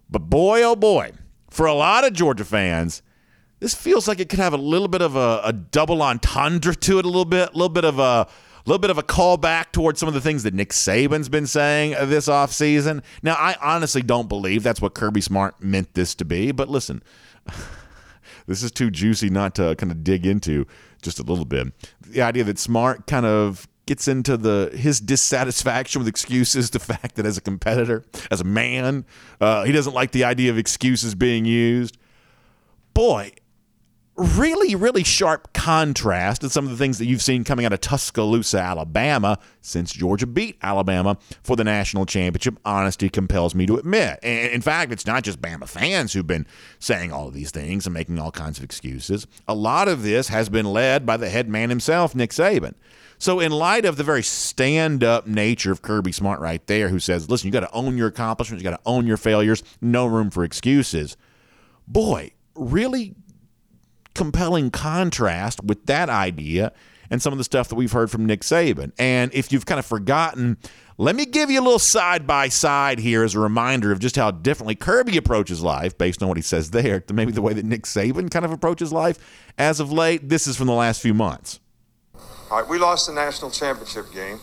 But 0.09 0.31
boy, 0.31 0.63
oh 0.63 0.77
boy, 0.77 1.13
for 1.51 1.67
a 1.67 1.75
lot 1.75 2.07
of 2.07 2.15
Georgia 2.15 2.47
fans, 2.47 3.03
this 3.59 3.75
feels 3.75 4.09
like 4.09 4.19
it 4.19 4.31
could 4.31 4.39
have 4.39 4.55
a 4.55 4.57
little 4.59 4.89
bit 4.89 5.03
of 5.03 5.15
a, 5.15 5.43
a 5.45 5.53
double 5.53 6.01
entendre 6.01 6.75
to 6.75 6.99
it, 6.99 7.05
a 7.05 7.09
little 7.09 7.27
bit, 7.27 7.51
a 7.51 7.53
little 7.53 7.69
bit 7.69 7.85
of 7.85 7.99
a 7.99 8.03
a 8.03 8.27
little 8.65 8.79
bit 8.79 8.91
of 8.91 8.99
a 8.99 9.03
callback 9.03 9.73
towards 9.73 10.01
some 10.01 10.09
of 10.09 10.15
the 10.15 10.21
things 10.21 10.43
that 10.43 10.55
Nick 10.55 10.71
Saban's 10.71 11.29
been 11.29 11.47
saying 11.47 11.93
this 12.09 12.29
offseason. 12.29 13.03
Now, 13.23 13.35
I 13.35 13.57
honestly 13.61 14.03
don't 14.03 14.29
believe 14.29 14.63
that's 14.63 14.81
what 14.81 14.95
Kirby 14.95 15.21
Smart 15.21 15.63
meant 15.63 15.95
this 15.95 16.15
to 16.17 16.25
be, 16.25 16.53
but 16.53 16.69
listen, 16.69 17.03
this 18.47 18.63
is 18.63 18.71
too 18.71 18.91
juicy 18.91 19.31
not 19.31 19.55
to 19.57 19.75
kind 19.77 19.91
of 19.91 20.05
dig 20.05 20.27
into 20.27 20.67
just 21.03 21.19
a 21.19 21.23
little 21.23 21.45
bit. 21.45 21.69
The 22.07 22.23
idea 22.23 22.45
that 22.45 22.59
Smart 22.59 23.07
kind 23.07 23.27
of 23.27 23.67
gets 23.87 24.07
into 24.07 24.37
the 24.37 24.71
his 24.73 25.01
dissatisfaction 25.01 26.01
with 26.01 26.07
excuses, 26.07 26.71
the 26.71 26.79
fact 26.79 27.17
that 27.17 27.27
as 27.27 27.37
a 27.37 27.41
competitor, 27.41 28.05
as 28.31 28.41
a 28.41 28.45
man, 28.45 29.05
uh, 29.41 29.65
he 29.65 29.73
doesn't 29.73 29.95
like 29.95 30.13
the 30.13 30.25
idea 30.25 30.51
of 30.51 30.59
excuses 30.59 31.15
being 31.15 31.45
used. 31.45 31.99
Boy, 32.95 33.33
really, 34.21 34.75
really 34.75 35.03
sharp 35.03 35.53
contrast 35.55 36.43
to 36.43 36.51
some 36.51 36.67
of 36.67 36.71
the 36.71 36.77
things 36.77 36.99
that 36.99 37.07
you've 37.07 37.23
seen 37.23 37.43
coming 37.43 37.65
out 37.65 37.73
of 37.73 37.81
Tuscaloosa, 37.81 38.59
Alabama, 38.59 39.39
since 39.63 39.93
Georgia 39.93 40.27
beat 40.27 40.59
Alabama 40.63 41.17
for 41.43 41.57
the 41.57 41.65
national 41.65 42.05
championship. 42.05 42.59
Honesty 42.65 43.09
compels 43.09 43.55
me 43.55 43.65
to 43.67 43.77
admit. 43.77 44.19
And 44.23 44.53
in 44.53 44.61
fact, 44.61 44.93
it's 44.93 45.07
not 45.07 45.23
just 45.23 45.41
Bama 45.41 45.67
fans 45.67 46.13
who've 46.13 46.27
been 46.27 46.47
saying 46.79 47.13
all 47.13 47.29
of 47.29 47.35
these 47.35 47.51
things 47.51 47.87
and 47.87 47.95
making 47.95 48.19
all 48.19 48.31
kinds 48.31 48.59
of 48.59 48.65
excuses. 48.65 49.27
A 49.49 49.55
lot 49.55 49.89
of 49.89 50.03
this 50.03 50.29
has 50.29 50.51
been 50.51 50.67
led 50.67 51.07
by 51.07 51.17
the 51.17 51.31
head 51.31 51.49
man 51.49 51.71
himself, 51.71 52.15
Nick 52.15 52.31
Saban. 52.31 52.75
So, 53.19 53.39
in 53.39 53.53
light 53.53 53.85
of 53.85 53.99
the 53.99 54.05
very 54.05 54.23
stand 54.23 55.05
up 55.05 55.27
nature 55.27 55.73
of 55.73 55.83
Kirby 55.83 56.13
Smart 56.13 56.41
right 56.41 56.67
there, 56.67 56.89
who 56.89 56.99
says, 56.99 57.29
listen, 57.29 57.49
you 57.49 57.53
got 57.53 57.61
to 57.61 57.73
own 57.73 57.99
your 57.99 58.09
accomplishments, 58.09 58.63
you 58.63 58.71
got 58.71 58.77
to 58.77 58.83
own 58.91 59.07
your 59.07 59.19
failures, 59.19 59.63
no 59.83 60.07
room 60.07 60.31
for 60.31 60.43
excuses. 60.43 61.19
Boy, 61.87 62.33
really 62.55 63.15
compelling 64.15 64.71
contrast 64.71 65.63
with 65.65 65.87
that 65.87 66.09
idea 66.09 66.73
and 67.11 67.21
some 67.21 67.33
of 67.33 67.39
the 67.39 67.45
stuff 67.45 67.69
that 67.69 67.75
we've 67.75 67.93
heard 67.93 68.11
from 68.11 68.25
Nick 68.25 68.43
Saban. 68.43 68.93
And 68.99 69.35
if 69.35 69.53
you've 69.53 69.67
kind 69.67 69.79
of 69.79 69.87
forgotten, 69.87 70.59
let 70.97 71.17
me 71.17 71.27
give 71.27 71.51
you 71.51 71.61
a 71.61 71.63
little 71.63 71.79
side 71.79 72.27
by 72.27 72.49
side 72.49 73.01
here 73.01 73.25
as 73.25 73.35
a 73.35 73.41
reminder 73.41 73.91
of 73.91 73.99
just 73.99 74.17
how 74.17 74.31
differently 74.31 74.75
Kirby 74.75 75.17
approaches 75.17 75.63
life 75.63 75.99
based 75.99 76.23
on 76.23 76.29
what 76.29 76.37
he 76.37 76.43
says 76.43 76.71
there 76.71 77.01
to 77.01 77.15
maybe 77.15 77.33
the 77.33 77.43
way 77.43 77.53
that 77.53 77.65
Nick 77.65 77.83
Saban 77.83 78.31
kind 78.31 78.45
of 78.45 78.53
approaches 78.53 78.93
life 78.93 79.19
as 79.59 79.81
of 79.81 79.91
late. 79.91 80.29
This 80.29 80.47
is 80.47 80.57
from 80.57 80.67
the 80.67 80.75
last 80.75 81.01
few 81.01 81.15
months. 81.15 81.59
All 82.51 82.61
right, 82.61 82.69
we 82.69 82.79
lost 82.79 83.07
the 83.07 83.13
national 83.13 83.51
championship 83.51 84.13
game, 84.13 84.41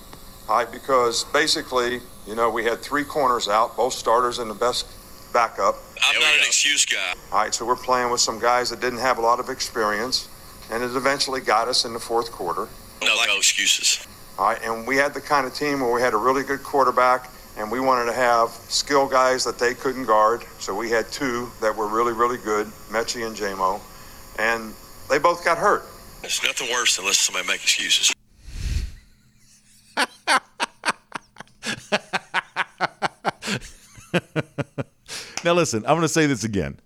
all 0.48 0.56
right, 0.58 0.72
because 0.72 1.26
basically, 1.26 2.00
you 2.26 2.36
know, 2.36 2.50
we 2.50 2.64
had 2.64 2.80
three 2.80 3.04
corners 3.04 3.48
out, 3.50 3.76
both 3.76 3.94
starters 3.94 4.40
and 4.40 4.50
the 4.50 4.56
best 4.56 4.88
backup. 5.38 5.75
I'm 6.01 6.20
not 6.20 6.34
an 6.34 6.39
excuse 6.48 6.84
guy. 6.84 7.13
All 7.32 7.38
right, 7.38 7.53
so 7.53 7.63
we're 7.63 7.75
playing 7.75 8.10
with 8.10 8.20
some 8.20 8.39
guys 8.39 8.72
that 8.72 8.82
didn't 8.82 8.98
have 8.98 9.20
a 9.20 9.22
lot 9.22 9.39
of 9.39 9.50
experience, 9.50 10.27
and 10.72 10.84
it 10.84 10.96
eventually 10.96 11.41
got 11.41 11.67
us 11.67 11.86
in 11.86 11.94
the 11.94 12.00
fourth 12.00 12.32
quarter. 12.32 12.67
No, 13.03 13.15
like 13.15 13.27
no 13.27 13.38
excuses. 13.38 14.08
All 14.39 14.48
right, 14.48 14.60
and 14.63 14.88
we 14.88 14.96
had 14.96 15.13
the 15.13 15.22
kind 15.22 15.46
of 15.46 15.53
team 15.53 15.82
where 15.82 15.94
we 15.94 16.01
had 16.01 16.15
a 16.15 16.17
really 16.17 16.41
good 16.41 16.63
quarterback, 16.63 17.29
and 17.56 17.72
we 17.72 17.79
wanted 17.79 18.06
to 18.06 18.13
have 18.13 18.50
skill 18.50 19.08
guys 19.08 19.44
that 19.44 19.60
they 19.60 19.75
couldn't 19.75 20.06
guard. 20.06 20.44
So 20.58 20.75
we 20.75 20.89
had 20.89 21.08
two 21.12 21.51
that 21.62 21.75
were 21.75 21.88
really, 21.88 22.13
really 22.13 22.39
good, 22.39 22.65
Metchie 22.89 23.27
and 23.27 23.36
Jamo, 23.36 23.79
and 24.39 24.74
they 25.08 25.20
both 25.20 25.46
got 25.46 25.60
hurt. 25.60 25.84
It's 26.24 26.44
nothing 26.44 26.67
worse 26.72 26.96
than 26.96 27.06
listening 27.06 27.44
to 27.44 27.46
somebody 27.46 27.48
make 27.48 27.62
excuses. 27.62 28.12
Now, 35.48 35.54
listen, 35.54 35.86
I'm 35.86 35.94
going 35.96 36.01
to 36.01 36.10
say 36.10 36.25
this 36.25 36.44
again. 36.44 36.77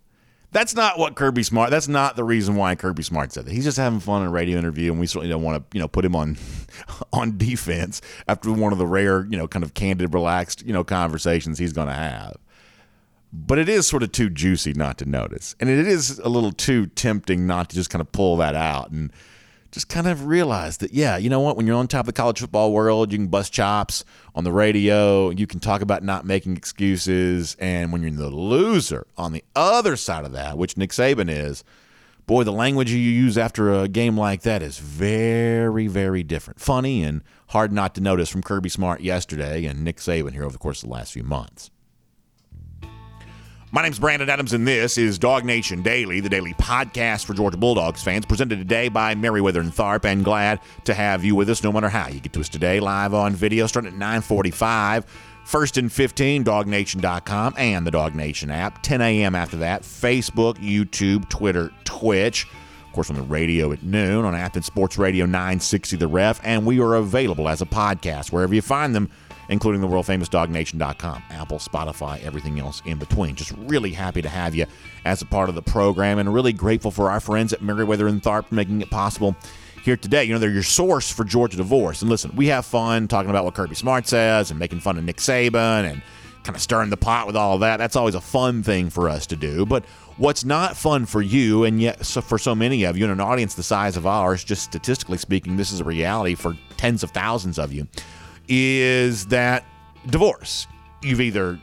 That's 0.51 0.75
not 0.75 1.00
what 1.00 1.15
Kirby 1.15 1.41
Smart. 1.41 1.72
That's 1.72 1.88
not 1.88 2.15
the 2.15 2.24
reason 2.24 2.56
why 2.56 2.75
Kirby 2.75 3.01
Smart 3.01 3.32
said 3.32 3.46
that. 3.46 3.51
He's 3.51 3.63
just 3.63 3.77
having 3.77 4.00
fun 4.00 4.22
in 4.22 4.27
a 4.27 4.32
radio 4.32 4.60
interview, 4.60 4.91
and 4.91 5.00
we 5.00 5.08
certainly 5.08 5.30
don't 5.30 5.41
want 5.41 5.58
to, 5.58 5.75
you 5.75 5.82
know, 5.82 5.88
put 5.88 6.06
him 6.06 6.15
on 6.15 6.38
on 7.13 7.39
defense 7.39 8.01
after 8.27 8.53
one 8.53 8.72
of 8.72 8.77
the 8.77 8.86
rare, 8.86 9.25
you 9.25 9.36
know, 9.36 9.48
kind 9.48 9.65
of 9.65 9.74
candid, 9.74 10.13
relaxed, 10.13 10.63
you 10.63 10.74
know, 10.74 10.84
conversations 10.84 11.58
he's 11.58 11.74
going 11.74 11.88
to 11.88 11.96
have. 11.96 12.36
But 13.34 13.58
it 13.58 13.68
is 13.68 13.88
sort 13.88 14.03
of 14.03 14.12
too 14.12 14.30
juicy 14.30 14.74
not 14.74 15.00
to 15.00 15.06
notice, 15.06 15.56
and 15.60 15.68
it 15.68 15.88
is 15.88 16.20
a 16.20 16.30
little 16.30 16.51
too 16.51 16.86
tempting 16.86 17.48
not 17.48 17.72
to 17.72 17.75
just 17.75 17.89
kind 17.89 18.01
of 18.01 18.12
pull 18.12 18.38
that 18.38 18.53
out 18.53 18.91
and 18.91 19.12
just 19.72 19.88
kind 19.88 20.08
of 20.08 20.25
realize 20.25 20.78
that, 20.78 20.94
yeah, 20.94 21.16
you 21.18 21.30
know 21.30 21.40
what? 21.40 21.56
When 21.56 21.66
you're 21.66 21.78
on 21.78 21.88
top 21.88 22.01
of 22.01 22.08
the 22.08 22.13
college 22.13 22.40
football 22.40 22.74
world, 22.74 23.12
you 23.12 23.18
can 23.18 23.28
bust 23.28 23.54
chops 23.54 24.04
on 24.36 24.44
the 24.44 24.51
radio. 24.51 25.30
You 25.30 25.48
can 25.48 25.60
talk 25.60 25.82
about 25.82 26.04
not 26.04 26.25
making 26.25 26.58
excuses. 26.58 27.56
And 27.60 27.92
when 27.92 28.01
you're 28.01 28.12
the 28.12 28.30
loser 28.30 29.08
on 29.18 29.32
the 29.32 29.44
other 29.56 29.96
side 29.96 30.25
of 30.25 30.34
that, 30.34 30.58
which 30.58 30.75
Nick 30.75 30.90
Saban 30.90 31.30
is, 31.30 31.63
boy, 32.28 32.44
the 32.44 32.51
language 32.51 32.92
you 32.92 32.98
use 32.98 33.38
after 33.38 33.74
a 33.74 33.88
game 33.88 34.18
like 34.18 34.42
that 34.42 34.62
is 34.62 34.78
very, 34.78 35.88
very 35.88 36.24
different. 36.24 36.60
Funny 36.60 37.04
and 37.04 37.22
hard 37.48 37.72
not 37.72 37.96
to 37.96 38.01
notice 38.01 38.30
from 38.30 38.44
Kirby 38.44 38.70
Smart 38.70 39.01
yesterday 39.01 39.66
and 39.66 39.84
Nick 39.84 39.98
Saban 39.98 40.34
here 40.34 40.44
over 40.44 40.54
the 40.54 40.60
course 40.60 40.84
of 40.84 40.90
the 40.90 40.94
last 40.94 41.13
few 41.13 41.24
months. 41.24 41.72
My 43.74 43.82
name's 43.82 44.00
Brandon 44.00 44.30
Adams, 44.30 44.51
and 44.51 44.68
this 44.68 44.98
is 44.98 45.18
Dog 45.18 45.46
Nation 45.46 45.82
Daily, 45.82 46.20
the 46.20 46.28
daily 46.28 46.54
podcast 46.56 47.24
for 47.24 47.34
Georgia 47.34 47.56
Bulldogs 47.56 48.04
fans, 48.04 48.25
presented 48.25 48.58
today 48.58 48.90
by 48.90 49.16
Meriwether 49.16 49.62
and 49.62 49.72
Tharp. 49.72 50.04
And 50.04 50.25
glad 50.25 50.60
to 50.84 50.94
have 50.94 51.24
you 51.24 51.36
with 51.36 51.50
us, 51.50 51.63
no 51.63 51.72
matter 51.72 51.88
how 51.88 52.10
you 52.10 52.20
get 52.20 52.34
to 52.34 52.42
us 52.42 52.50
today, 52.50 52.82
live 52.82 53.13
on 53.13 53.34
video, 53.34 53.68
starting 53.68 53.94
at 53.94 53.98
9:45. 53.98 55.06
First 55.46 55.78
and 55.78 55.90
15, 55.90 56.44
dognation.com 56.44 57.54
and 57.58 57.88
the 57.88 57.92
Dog 57.92 58.13
Nation 58.13 58.51
app. 58.51 58.84
10 58.84 59.00
a.m. 59.00 59.36
after 59.36 59.56
that, 59.58 59.84
Facebook, 59.84 60.56
YouTube, 60.58 61.30
Twitter, 61.30 61.72
Twitch. 61.86 62.48
Of 62.86 62.92
course, 62.92 63.10
on 63.10 63.16
the 63.16 63.22
radio 63.22 63.72
at 63.72 63.84
noon 63.84 64.25
on 64.25 64.36
Athens 64.36 64.66
Sports 64.66 64.98
Radio 64.98 65.25
960 65.25 65.96
The 65.96 66.08
Ref. 66.10 66.42
And 66.44 66.66
we 66.66 66.82
are 66.82 66.96
available 66.96 67.48
as 67.48 67.62
a 67.62 67.66
podcast 67.66 68.34
wherever 68.34 68.54
you 68.54 68.62
find 68.62 68.94
them 68.94 69.10
including 69.51 69.81
the 69.81 69.88
world 69.88 70.05
famous 70.05 70.29
dognation.com, 70.29 71.24
Apple, 71.29 71.60
Spotify, 71.60 72.24
everything 72.24 72.60
else 72.60 72.81
in 72.86 72.98
between. 72.98 73.36
Just 73.36 73.51
really 73.58 73.91
happy 73.91 74.22
to 74.22 74.29
have 74.29 74.55
you 74.55 74.65
as 75.05 75.22
a 75.22 75.25
part 75.25 75.50
of 75.50 75.55
the 75.55 75.62
program 75.62 76.17
and 76.17 76.34
really 76.34 76.53
grateful 76.53 76.89
for 76.89 77.12
our 77.12 77.20
friends 77.20 77.53
at 77.53 77.62
Meriwether 77.62 78.08
and 78.08 78.24
Tharp 78.24 78.48
for 78.48 78.55
making 78.55 78.81
it 78.81 78.89
possible 78.89 79.36
here 79.84 79.98
today. 79.98 80.24
You 80.24 80.34
know, 80.34 80.39
they're 80.39 80.50
your 80.50 80.63
source 80.63 81.12
for 81.12 81.24
Georgia 81.24 81.58
divorce. 81.58 82.01
And 82.01 82.10
listen, 82.10 82.36
we 82.36 82.48
have 82.48 82.65
fun 82.65 83.08
talking 83.08 83.29
about 83.29 83.43
what 83.43 83.53
Kirby 83.53 83.75
Smart 83.75 84.08
says 84.08 84.50
and 84.50 84.60
making 84.60 84.79
fun 84.79 84.98
of 84.98 85.03
Nick 85.03 85.17
Saban 85.17 85.89
and 85.89 86.01
kind 86.43 86.55
of 86.55 86.62
stirring 86.62 86.89
the 86.89 86.98
pot 86.98 87.27
with 87.27 87.36
all 87.36 87.55
of 87.55 87.60
that. 87.60 87.77
That's 87.77 87.96
always 87.96 88.15
a 88.15 88.22
fun 88.22 88.63
thing 88.63 88.89
for 88.89 89.10
us 89.10 89.27
to 89.27 89.36
do. 89.36 89.65
But 89.65 89.86
what's 90.17 90.43
not 90.43 90.77
fun 90.77 91.05
for 91.05 91.22
you, 91.22 91.65
and 91.65 91.81
yet 91.81 92.05
so 92.05 92.22
for 92.22 92.38
so 92.38 92.55
many 92.55 92.84
of 92.84 92.98
you 92.98 93.05
in 93.05 93.12
an 93.12 93.20
audience 93.20 93.53
the 93.53 93.63
size 93.63 93.98
of 93.98 94.08
ours, 94.08 94.43
just 94.43 94.63
statistically 94.63 95.17
speaking, 95.17 95.58
this 95.58 95.72
is 95.72 95.81
a 95.81 95.84
reality 95.84 96.36
for 96.36 96.58
tens 96.77 97.03
of 97.03 97.12
thousands 97.12 97.60
of 97.60 97.74
you, 97.74 97.88
is 98.48 99.27
that 99.27 99.65
divorce. 100.07 100.67
You've 101.01 101.21
either 101.21 101.60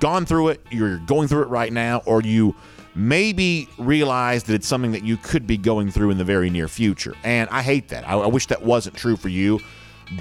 gone 0.00 0.26
through 0.26 0.48
it, 0.48 0.66
you're 0.70 0.98
going 0.98 1.28
through 1.28 1.42
it 1.42 1.48
right 1.48 1.72
now, 1.72 2.02
or 2.06 2.22
you 2.22 2.54
maybe 2.94 3.68
realize 3.78 4.44
that 4.44 4.54
it's 4.54 4.66
something 4.66 4.92
that 4.92 5.04
you 5.04 5.16
could 5.16 5.46
be 5.46 5.56
going 5.56 5.90
through 5.90 6.10
in 6.10 6.18
the 6.18 6.24
very 6.24 6.50
near 6.50 6.68
future. 6.68 7.14
And 7.24 7.48
I 7.50 7.62
hate 7.62 7.88
that. 7.88 8.08
I, 8.08 8.14
I 8.14 8.26
wish 8.26 8.46
that 8.46 8.62
wasn't 8.62 8.96
true 8.96 9.16
for 9.16 9.28
you. 9.28 9.60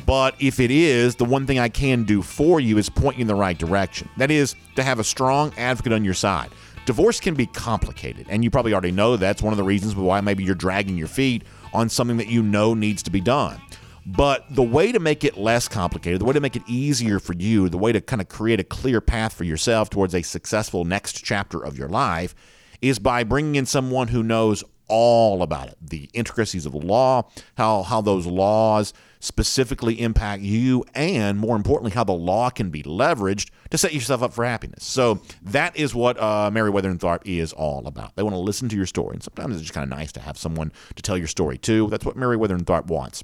But 0.06 0.36
if 0.40 0.60
it 0.60 0.70
is, 0.70 1.16
the 1.16 1.26
one 1.26 1.48
thing 1.48 1.60
I 1.60 1.70
can 1.70 2.04
do 2.04 2.22
for 2.22 2.60
you 2.60 2.78
is 2.78 2.90
point 2.90 3.18
you 3.18 3.22
in 3.22 3.28
the 3.28 3.36
right 3.36 3.58
direction. 3.58 4.10
That 4.18 4.32
is 4.32 4.56
to 4.76 4.84
have 4.84 5.00
a 5.00 5.04
strong 5.04 5.54
advocate 5.58 5.94
on 5.94 6.04
your 6.04 6.14
side. 6.14 6.50
Divorce 6.86 7.20
can 7.20 7.36
be 7.36 7.46
complicated, 7.48 8.28
and 8.30 8.44
you 8.44 8.50
probably 8.50 8.74
already 8.74 8.92
know 8.92 9.18
that's 9.18 9.42
one 9.42 9.54
of 9.54 9.58
the 9.58 9.64
reasons 9.64 9.96
why 9.96 10.22
maybe 10.22 10.44
you're 10.44 10.56
dragging 10.56 10.98
your 10.98 11.08
feet 11.08 11.44
on 11.74 11.90
something 11.90 12.18
that 12.18 12.28
you 12.28 12.42
know 12.44 12.74
needs 12.74 13.04
to 13.04 13.12
be 13.12 13.20
done. 13.20 13.60
But 14.08 14.46
the 14.50 14.64
way 14.64 14.94
to 14.94 15.00
make 15.02 15.26
it 15.26 15.36
less 15.36 15.68
complicated, 15.68 16.22
the 16.22 16.26
way 16.26 16.32
to 16.32 16.40
make 16.40 16.56
it 16.56 16.64
easier 16.66 17.20
for 17.20 17.34
you, 17.34 17.68
the 17.68 17.78
way 17.78 17.92
to 17.92 18.00
kind 18.00 18.22
of 18.22 18.30
create 18.30 18.58
a 18.58 18.64
clear 18.64 19.02
path 19.02 19.34
for 19.34 19.44
yourself 19.44 19.90
towards 19.90 20.16
a 20.16 20.22
successful 20.22 20.86
next 20.86 21.26
chapter 21.26 21.62
of 21.62 21.78
your 21.78 21.90
life 21.90 22.34
is 22.82 23.00
by 23.00 23.26
bringing 23.26 23.56
in 23.56 23.66
someone 23.66 24.08
who 24.08 24.24
knows 24.24 24.64
all 24.88 25.44
about 25.44 25.68
it 25.68 25.76
the 25.82 26.10
intricacies 26.14 26.66
of 26.66 26.72
the 26.72 26.78
law, 26.78 27.30
how, 27.58 27.84
how 27.84 28.00
those 28.00 28.26
laws 28.26 28.94
specifically 29.20 30.00
impact 30.00 30.42
you, 30.42 30.86
and 30.96 31.38
more 31.38 31.58
importantly, 31.58 31.92
how 31.92 32.06
the 32.06 32.14
law 32.14 32.50
can 32.50 32.70
be 32.70 32.84
leveraged 32.84 33.50
to 33.70 33.78
set 33.78 33.94
yourself 33.94 34.24
up 34.24 34.32
for 34.32 34.46
happiness. 34.46 34.86
So 34.86 35.20
that 35.42 35.76
is 35.76 35.94
what 35.94 36.18
uh, 36.18 36.50
Meriwether 36.50 36.90
and 36.90 37.00
Tharp 37.00 37.24
is 37.26 37.52
all 37.52 37.86
about. 37.88 38.16
They 38.16 38.24
want 38.24 38.36
to 38.36 38.40
listen 38.40 38.70
to 38.70 38.76
your 38.78 38.86
story, 38.86 39.16
and 39.16 39.24
sometimes 39.24 39.56
it's 39.56 39.64
just 39.64 39.74
kind 39.74 39.84
of 39.84 39.90
nice 39.90 40.14
to 40.14 40.22
have 40.22 40.38
someone 40.38 40.72
to 40.96 41.04
tell 41.04 41.18
your 41.18 41.28
story 41.28 41.58
too. 41.58 41.90
That's 41.90 42.06
what 42.06 42.16
Meriwether 42.16 42.56
and 42.56 42.66
Tharp 42.66 42.86
wants 42.86 43.22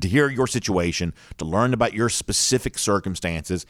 to 0.00 0.08
hear 0.08 0.28
your 0.28 0.46
situation, 0.46 1.14
to 1.38 1.44
learn 1.44 1.72
about 1.72 1.94
your 1.94 2.08
specific 2.08 2.78
circumstances, 2.78 3.66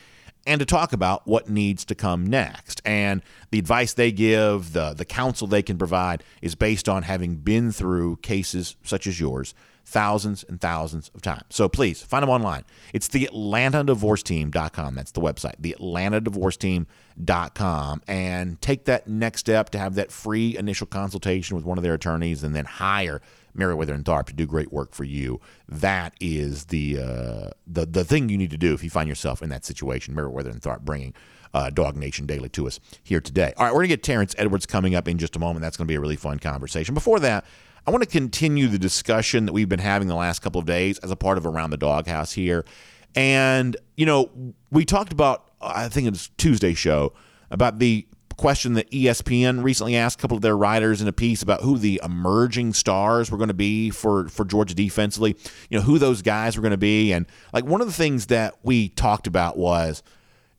and 0.47 0.61
to 0.61 0.67
talk 0.67 0.93
about 0.93 1.27
what 1.27 1.49
needs 1.49 1.85
to 1.85 1.95
come 1.95 2.27
next. 2.27 2.81
And 2.85 3.23
the 3.51 3.59
advice 3.59 3.93
they 3.93 4.13
give, 4.13 4.73
the, 4.73 4.95
the 4.95 5.05
counsel 5.05 5.47
they 5.47 5.63
can 5.63 5.77
provide, 5.77 6.23
is 6.41 6.55
based 6.55 6.89
on 6.89 7.03
having 7.03 7.37
been 7.37 7.73
through 7.73 8.17
cases 8.17 8.77
such 8.83 9.07
as 9.07 9.21
yours 9.21 9.55
thousands 9.89 10.45
and 10.45 10.61
thousands 10.61 11.11
of 11.15 11.23
times. 11.23 11.45
So 11.49 11.67
please 11.67 12.03
find 12.03 12.23
them 12.23 12.29
online. 12.29 12.65
It's 12.93 13.09
the 13.09 13.25
Atlanta 13.25 13.83
Divorce 13.83 14.23
AtlantaDivorceTeam.com. 14.23 14.95
That's 14.95 15.13
the 15.13 15.21
website, 15.21 15.55
the 15.59 15.73
Atlanta 15.73 16.21
Divorce 16.21 16.59
AtlantaDivorceTeam.com. 16.59 18.03
And 18.07 18.61
take 18.61 18.85
that 18.85 19.09
next 19.09 19.41
step 19.41 19.71
to 19.71 19.79
have 19.79 19.95
that 19.95 20.13
free 20.13 20.57
initial 20.59 20.87
consultation 20.87 21.57
with 21.57 21.65
one 21.65 21.79
of 21.79 21.85
their 21.85 21.95
attorneys 21.95 22.45
and 22.45 22.55
then 22.55 22.67
hire 22.67 23.23
Meriwether 23.55 23.95
and 23.95 24.05
Tharp 24.05 24.27
to 24.27 24.33
do 24.33 24.47
great 24.47 24.73
work 24.73 24.95
for 24.95 25.05
you. 25.05 25.41
That 25.69 26.15
is 26.21 26.67
the 26.67 26.99
uh, 26.99 27.51
the 27.67 27.87
the 27.87 28.05
thing 28.05 28.29
you 28.29 28.39
need 28.39 28.51
to 28.51 28.59
do 28.59 28.75
if 28.75 28.83
you 28.85 28.91
find 28.91 29.09
yourself 29.09 29.43
in 29.43 29.49
that 29.51 29.65
situation. 29.65 30.15
Meriwether 30.15 30.51
and 30.51 30.61
Tharp 30.61 30.81
bringing 30.81 31.15
uh, 31.55 31.71
Dog 31.71 31.97
Nation 31.97 32.27
Daily 32.27 32.49
to 32.51 32.67
us 32.67 32.81
here 33.03 33.21
today. 33.21 33.53
All 33.57 33.65
right, 33.65 33.73
we're 33.73 33.81
gonna 33.81 33.89
get 33.89 34.03
Terrence 34.03 34.35
Edwards 34.39 34.67
coming 34.67 34.95
up 34.95 35.09
in 35.09 35.19
just 35.19 35.37
a 35.37 35.39
moment. 35.39 35.63
That's 35.63 35.77
gonna 35.77 35.89
be 35.89 35.95
a 35.95 36.01
really 36.01 36.17
fun 36.17 36.39
conversation. 36.39 36.95
Before 36.95 37.21
that. 37.21 37.45
I 37.87 37.91
want 37.91 38.03
to 38.03 38.11
continue 38.11 38.69
the 38.69 38.79
discussion 38.79 39.47
that 39.47 39.55
we've 39.55 39.69
been 39.69 39.79
having 39.79 40.09
the 40.09 40.15
last 40.15 40.41
couple 40.41 40.59
of 40.59 40.67
days 40.67 40.99
as 40.99 41.11
a 41.11 41.17
part 41.17 41.39
of 41.39 41.47
Around 41.47 41.71
the 41.71 41.79
Doghouse 41.79 42.33
here. 42.33 42.67
And, 43.15 43.79
you 43.97 44.05
know, 44.05 44.31
we 44.71 44.85
talked 44.85 45.11
about, 45.11 45.51
I 45.63 45.89
think 45.89 46.07
it 46.07 46.11
was 46.11 46.29
Tuesday 46.37 46.75
show, 46.75 47.15
about 47.51 47.79
the 47.79 48.07
question 48.39 48.73
that 48.75 48.91
ESPN 48.91 49.63
recently 49.63 49.97
asked 49.97 50.19
a 50.19 50.23
couple 50.23 50.37
of 50.37 50.43
their 50.43 50.57
writers 50.57 51.03
in 51.03 51.09
a 51.09 51.13
piece 51.13 51.43
about 51.43 51.61
who 51.61 51.77
the 51.77 52.01
emerging 52.03 52.73
stars 52.73 53.31
were 53.31 53.37
going 53.37 53.49
to 53.49 53.55
be 53.55 53.91
for 53.91 54.29
for 54.29 54.47
Georgia 54.47 54.75
defensively. 54.75 55.37
You 55.69 55.79
know, 55.79 55.85
who 55.85 55.99
those 55.99 56.23
guys 56.23 56.57
were 56.57 56.63
going 56.63 56.71
to 56.71 56.79
be, 56.79 57.13
and 57.13 57.27
like 57.53 57.67
one 57.67 57.83
of 57.83 57.87
the 57.87 57.93
things 57.93 58.27
that 58.27 58.55
we 58.63 58.89
talked 58.89 59.27
about 59.27 59.59
was. 59.59 60.03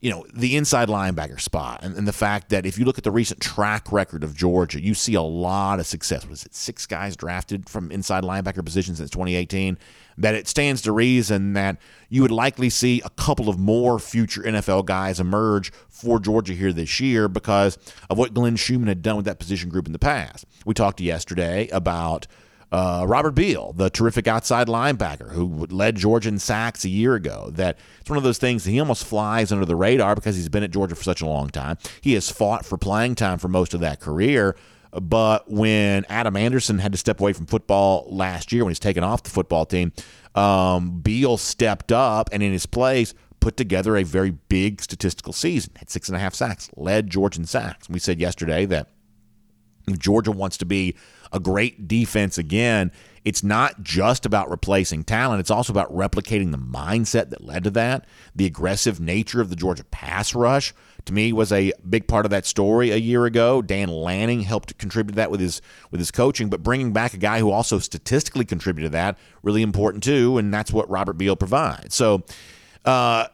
You 0.02 0.12
know, 0.12 0.26
the 0.34 0.56
inside 0.56 0.88
linebacker 0.88 1.42
spot, 1.42 1.82
and, 1.84 1.98
and 1.98 2.08
the 2.08 2.14
fact 2.14 2.50
that 2.50 2.66
if 2.66 2.80
you 2.80 2.86
look 2.86 2.98
at 2.98 3.04
the 3.04 3.12
recent 3.12 3.42
track 3.42 3.92
record 3.92 4.24
of 4.24 4.34
Georgia, 4.34 4.82
you 4.82 4.94
see 4.94 5.14
a 5.14 5.22
lot 5.22 5.80
of 5.80 5.88
success. 5.88 6.24
What 6.24 6.34
is 6.34 6.46
it, 6.46 6.56
six 6.56 6.86
guys 6.86 7.18
drafted 7.18 7.68
from 7.68 7.92
inside 7.92 8.24
linebacker 8.24 8.64
positions 8.64 9.00
since 9.00 9.10
2018? 9.10 9.78
that 10.20 10.36
it 10.36 10.48
stands 10.48 10.82
to 10.82 10.92
reason 10.92 11.54
that 11.54 11.78
you 12.10 12.22
would 12.22 12.32
likely 12.32 12.70
see 12.70 13.02
a 13.06 13.10
couple 13.12 13.48
of 13.48 13.58
more 13.58 13.98
future 13.98 14.42
NFL 14.42 14.86
guys 14.86 15.20
emerge 15.20 15.72
for 15.88 16.20
Georgia 16.20 16.54
here 16.54 16.74
this 16.74 17.00
year 17.00 17.30
because 17.30 17.78
of 18.10 18.18
what 18.18 18.34
Glenn 18.34 18.58
Schumann 18.58 18.90
had 18.90 19.02
done 19.02 19.16
with 19.16 19.26
that 19.26 19.40
position 19.40 19.70
group 19.70 19.88
in 19.88 19.94
the 19.94 20.00
past. 20.00 20.46
We 20.66 20.74
talked 20.74 21.00
yesterday 21.00 21.70
about 21.70 22.28
uh, 22.72 23.06
Robert 23.08 23.32
Beal, 23.32 23.74
the 23.74 23.90
terrific 23.90 24.28
outside 24.28 24.68
linebacker 24.68 25.32
who 25.32 25.66
led 25.70 25.96
Georgia 25.96 26.30
in 26.30 26.40
sacks 26.40 26.86
a 26.86 26.90
year 26.90 27.16
ago. 27.16 27.50
That 27.52 27.78
it's 28.00 28.10
one 28.10 28.18
of 28.18 28.24
those 28.24 28.38
things 28.38 28.64
that 28.64 28.72
he 28.72 28.80
almost 28.80 29.06
flies 29.06 29.52
under 29.52 29.66
the 29.66 29.76
radar 29.76 30.16
because 30.16 30.36
he's 30.36 30.50
been 30.50 30.64
at 30.64 30.72
Georgia 30.72 30.96
for 30.96 31.04
such 31.04 31.22
a 31.22 31.26
long 31.26 31.50
time. 31.50 31.78
He 32.02 32.14
has 32.14 32.30
fought 32.30 32.66
for 32.66 32.78
playing 32.78 33.16
time 33.16 33.40
for 33.40 33.48
most 33.48 33.74
of 33.74 33.80
that 33.80 34.00
career. 34.00 34.56
But 34.92 35.50
when 35.50 36.06
Adam 36.10 36.36
Anderson 36.36 36.80
had 36.80 36.92
to 36.92 36.98
step 36.98 37.20
away 37.20 37.34
from 37.34 37.46
football 37.46 38.08
last 38.10 38.52
year, 38.52 38.64
when 38.64 38.72
he's 38.72 38.80
taken 38.80 39.04
off 39.04 39.24
the 39.24 39.30
football 39.30 39.66
team, 39.66 39.92
um, 40.36 41.02
Beal 41.02 41.38
stepped 41.38 41.92
up 41.92 42.30
and 42.32 42.42
in 42.42 42.52
his 42.52 42.66
place 42.66 43.14
put 43.40 43.56
together 43.56 43.96
a 43.96 44.04
very 44.04 44.32
big 44.32 44.82
statistical 44.82 45.34
season. 45.34 45.74
Had 45.76 45.90
six 45.90 46.10
and 46.10 46.16
a 46.16 46.20
half 46.20 46.34
sacks, 46.34 46.70
led 46.76 47.10
Georgia 47.10 47.40
in 47.40 47.46
sacks. 47.46 47.90
We 47.90 48.00
said 48.00 48.20
yesterday 48.20 48.66
that 48.66 48.90
Georgia 49.98 50.32
wants 50.32 50.58
to 50.58 50.66
be 50.66 50.96
a 51.32 51.40
great 51.40 51.88
defense 51.88 52.38
again, 52.38 52.92
it's 53.26 53.44
not 53.44 53.84
just 53.84 54.26
about 54.26 54.50
replacing 54.50 55.04
talent, 55.04 55.40
it's 55.40 55.52
also 55.52 55.74
about 55.74 55.94
replicating 55.94 56.52
the 56.52 56.58
mindset 56.58 57.30
that 57.30 57.44
led 57.44 57.64
to 57.66 57.70
that. 57.72 58.06
The 58.36 58.46
aggressive 58.46 59.00
nature 59.00 59.42
of 59.42 59.50
the 59.50 59.56
Georgia 59.56 59.84
pass 59.86 60.34
rush, 60.34 60.74
to 61.06 61.14
me, 61.14 61.34
was 61.34 61.52
a 61.52 61.74
big 61.88 62.08
part 62.08 62.26
of 62.26 62.32
that 62.32 62.46
story 62.46 62.92
a 62.92 62.98
year 62.98 63.26
ago. 63.26 63.62
Dan 63.62 63.90
Lanning 63.90 64.42
helped 64.42 64.78
contribute 64.78 65.14
to 65.14 65.16
that 65.18 65.32
with 65.32 65.40
his 65.40 65.62
with 65.92 66.00
his 66.00 66.12
coaching, 66.12 66.50
but 66.50 66.64
bringing 66.64 66.94
back 66.94 67.14
a 67.14 67.18
guy 67.18 67.40
who 67.40 67.52
also 67.52 67.80
statistically 67.80 68.46
contributed 68.46 68.92
to 68.92 68.94
that, 68.94 69.18
really 69.44 69.62
important 69.62 70.04
too, 70.04 70.38
and 70.38 70.54
that's 70.54 70.72
what 70.72 70.90
Robert 70.90 71.14
Beal 71.14 71.36
provides. 71.36 71.96
So, 71.96 72.24
uh, 72.86 73.28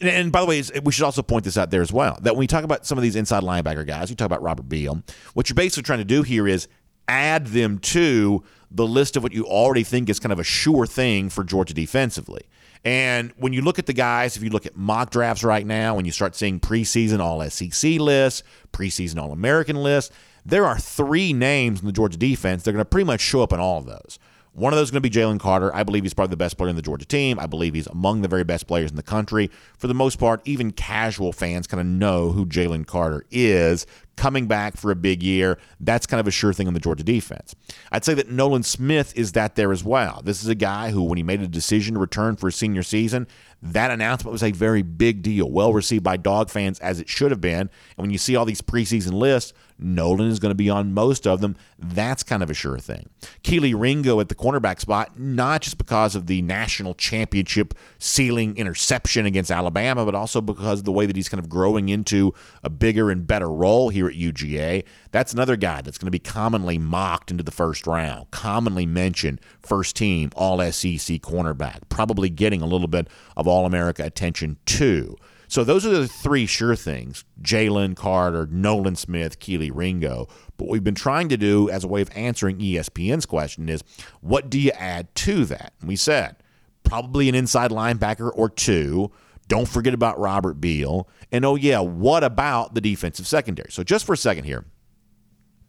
and 0.00 0.32
by 0.32 0.40
the 0.40 0.46
way, 0.46 0.62
we 0.82 0.92
should 0.92 1.04
also 1.04 1.22
point 1.22 1.44
this 1.44 1.56
out 1.56 1.70
there 1.70 1.82
as 1.82 1.92
well 1.92 2.18
that 2.22 2.34
when 2.34 2.40
we 2.40 2.46
talk 2.46 2.64
about 2.64 2.84
some 2.84 2.98
of 2.98 3.02
these 3.02 3.16
inside 3.16 3.42
linebacker 3.42 3.86
guys, 3.86 4.10
we 4.10 4.16
talk 4.16 4.26
about 4.26 4.42
Robert 4.42 4.68
Beal. 4.68 5.02
What 5.34 5.48
you're 5.48 5.54
basically 5.54 5.84
trying 5.84 6.00
to 6.00 6.04
do 6.04 6.22
here 6.22 6.48
is 6.48 6.68
add 7.08 7.48
them 7.48 7.78
to 7.78 8.42
the 8.70 8.86
list 8.86 9.16
of 9.16 9.22
what 9.22 9.32
you 9.32 9.44
already 9.44 9.84
think 9.84 10.08
is 10.08 10.18
kind 10.18 10.32
of 10.32 10.38
a 10.38 10.44
sure 10.44 10.86
thing 10.86 11.30
for 11.30 11.44
Georgia 11.44 11.74
defensively. 11.74 12.42
And 12.84 13.32
when 13.36 13.52
you 13.52 13.62
look 13.62 13.78
at 13.78 13.86
the 13.86 13.92
guys, 13.92 14.36
if 14.36 14.42
you 14.42 14.50
look 14.50 14.66
at 14.66 14.76
mock 14.76 15.10
drafts 15.10 15.42
right 15.42 15.66
now, 15.66 15.94
when 15.94 16.04
you 16.04 16.12
start 16.12 16.34
seeing 16.34 16.60
preseason 16.60 17.20
All 17.20 17.48
SEC 17.48 17.98
lists, 17.98 18.42
preseason 18.72 19.20
All 19.20 19.32
American 19.32 19.76
lists, 19.76 20.14
there 20.44 20.66
are 20.66 20.78
three 20.78 21.32
names 21.32 21.80
in 21.80 21.86
the 21.86 21.92
Georgia 21.92 22.18
defense. 22.18 22.62
They're 22.62 22.74
going 22.74 22.84
to 22.84 22.88
pretty 22.88 23.06
much 23.06 23.20
show 23.20 23.42
up 23.42 23.52
in 23.52 23.60
all 23.60 23.78
of 23.78 23.86
those. 23.86 24.18
One 24.54 24.72
of 24.72 24.76
those 24.76 24.86
is 24.86 24.90
going 24.92 25.02
to 25.02 25.10
be 25.10 25.14
Jalen 25.14 25.40
Carter. 25.40 25.74
I 25.74 25.82
believe 25.82 26.04
he's 26.04 26.14
probably 26.14 26.30
the 26.30 26.36
best 26.36 26.56
player 26.56 26.70
in 26.70 26.76
the 26.76 26.82
Georgia 26.82 27.04
team. 27.04 27.40
I 27.40 27.46
believe 27.46 27.74
he's 27.74 27.88
among 27.88 28.22
the 28.22 28.28
very 28.28 28.44
best 28.44 28.68
players 28.68 28.88
in 28.88 28.96
the 28.96 29.02
country. 29.02 29.50
For 29.76 29.88
the 29.88 29.94
most 29.94 30.20
part, 30.20 30.42
even 30.44 30.70
casual 30.70 31.32
fans 31.32 31.66
kind 31.66 31.80
of 31.80 31.86
know 31.88 32.30
who 32.30 32.46
Jalen 32.46 32.86
Carter 32.86 33.24
is 33.32 33.84
coming 34.16 34.46
back 34.46 34.76
for 34.76 34.92
a 34.92 34.94
big 34.94 35.24
year. 35.24 35.58
That's 35.80 36.06
kind 36.06 36.20
of 36.20 36.28
a 36.28 36.30
sure 36.30 36.52
thing 36.52 36.68
on 36.68 36.74
the 36.74 36.78
Georgia 36.78 37.02
defense. 37.02 37.56
I'd 37.90 38.04
say 38.04 38.14
that 38.14 38.30
Nolan 38.30 38.62
Smith 38.62 39.12
is 39.16 39.32
that 39.32 39.56
there 39.56 39.72
as 39.72 39.82
well. 39.82 40.22
This 40.24 40.40
is 40.40 40.48
a 40.48 40.54
guy 40.54 40.90
who, 40.92 41.02
when 41.02 41.16
he 41.16 41.24
made 41.24 41.40
a 41.40 41.48
decision 41.48 41.94
to 41.94 42.00
return 42.00 42.36
for 42.36 42.46
his 42.46 42.54
senior 42.54 42.84
season, 42.84 43.26
that 43.60 43.90
announcement 43.90 44.30
was 44.30 44.44
a 44.44 44.52
very 44.52 44.82
big 44.82 45.22
deal, 45.22 45.50
well 45.50 45.72
received 45.72 46.04
by 46.04 46.16
dog 46.16 46.48
fans 46.48 46.78
as 46.78 47.00
it 47.00 47.08
should 47.08 47.32
have 47.32 47.40
been. 47.40 47.60
And 47.62 47.70
when 47.96 48.10
you 48.10 48.18
see 48.18 48.36
all 48.36 48.44
these 48.44 48.62
preseason 48.62 49.14
lists, 49.14 49.52
Nolan 49.78 50.28
is 50.28 50.38
going 50.38 50.50
to 50.50 50.56
be 50.56 50.70
on 50.70 50.94
most 50.94 51.26
of 51.26 51.40
them. 51.40 51.56
That's 51.78 52.22
kind 52.22 52.42
of 52.42 52.50
a 52.50 52.54
sure 52.54 52.78
thing. 52.78 53.08
Kelee 53.42 53.74
Ringo 53.78 54.20
at 54.20 54.28
the 54.28 54.34
cornerback 54.34 54.80
spot, 54.80 55.18
not 55.18 55.62
just 55.62 55.78
because 55.78 56.14
of 56.14 56.26
the 56.26 56.42
national 56.42 56.94
championship 56.94 57.74
sealing 57.98 58.56
interception 58.56 59.26
against 59.26 59.50
Alabama, 59.50 60.04
but 60.04 60.14
also 60.14 60.40
because 60.40 60.80
of 60.80 60.84
the 60.84 60.92
way 60.92 61.06
that 61.06 61.16
he's 61.16 61.28
kind 61.28 61.42
of 61.42 61.48
growing 61.48 61.88
into 61.88 62.32
a 62.62 62.70
bigger 62.70 63.10
and 63.10 63.26
better 63.26 63.50
role 63.50 63.88
here 63.88 64.06
at 64.06 64.14
UGA. 64.14 64.84
That's 65.10 65.32
another 65.32 65.56
guy 65.56 65.80
that's 65.82 65.98
going 65.98 66.06
to 66.06 66.10
be 66.10 66.18
commonly 66.18 66.78
mocked 66.78 67.30
into 67.30 67.42
the 67.42 67.50
first 67.50 67.86
round, 67.86 68.30
commonly 68.30 68.86
mentioned 68.86 69.40
first 69.62 69.96
team 69.96 70.30
All 70.36 70.58
SEC 70.58 71.20
cornerback, 71.20 71.80
probably 71.88 72.30
getting 72.30 72.62
a 72.62 72.66
little 72.66 72.88
bit 72.88 73.08
of 73.36 73.48
All 73.48 73.66
America 73.66 74.04
attention 74.04 74.56
too. 74.66 75.16
So 75.54 75.62
those 75.62 75.86
are 75.86 75.90
the 75.90 76.08
three 76.08 76.46
sure 76.46 76.74
things 76.74 77.24
Jalen 77.40 77.94
Carter, 77.94 78.48
Nolan 78.50 78.96
Smith, 78.96 79.38
Kelee 79.38 79.70
Ringo. 79.72 80.26
But 80.56 80.64
what 80.64 80.72
we've 80.72 80.82
been 80.82 80.96
trying 80.96 81.28
to 81.28 81.36
do 81.36 81.70
as 81.70 81.84
a 81.84 81.86
way 81.86 82.00
of 82.00 82.10
answering 82.16 82.58
ESPN's 82.58 83.24
question 83.24 83.68
is 83.68 83.84
what 84.20 84.50
do 84.50 84.58
you 84.58 84.72
add 84.72 85.14
to 85.14 85.44
that? 85.44 85.72
And 85.78 85.88
we 85.88 85.94
said 85.94 86.34
probably 86.82 87.28
an 87.28 87.36
inside 87.36 87.70
linebacker 87.70 88.32
or 88.34 88.48
two. 88.48 89.12
Don't 89.46 89.68
forget 89.68 89.94
about 89.94 90.18
Robert 90.18 90.60
Beal. 90.60 91.08
And 91.30 91.44
oh, 91.44 91.54
yeah, 91.54 91.78
what 91.78 92.24
about 92.24 92.74
the 92.74 92.80
defensive 92.80 93.28
secondary? 93.28 93.70
So, 93.70 93.84
just 93.84 94.06
for 94.06 94.14
a 94.14 94.16
second 94.16 94.42
here, 94.42 94.64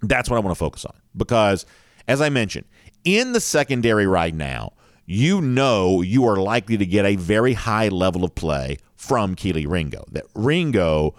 that's 0.02 0.32
what 0.32 0.38
I 0.38 0.40
want 0.40 0.56
to 0.56 0.60
focus 0.60 0.86
on. 0.86 0.96
Because, 1.16 1.68
as 2.08 2.22
I 2.22 2.30
mentioned, 2.30 2.66
in 3.04 3.34
the 3.34 3.40
secondary 3.40 4.08
right 4.08 4.34
now, 4.34 4.74
you 5.06 5.42
know 5.42 6.02
you 6.02 6.26
are 6.28 6.38
likely 6.38 6.78
to 6.78 6.86
get 6.86 7.06
a 7.06 7.16
very 7.16 7.54
high 7.54 7.90
level 7.90 8.24
of 8.24 8.36
play 8.36 8.78
from 8.96 9.36
Kelee 9.36 9.68
Ringo. 9.68 10.06
That 10.12 10.26
Ringo, 10.34 11.16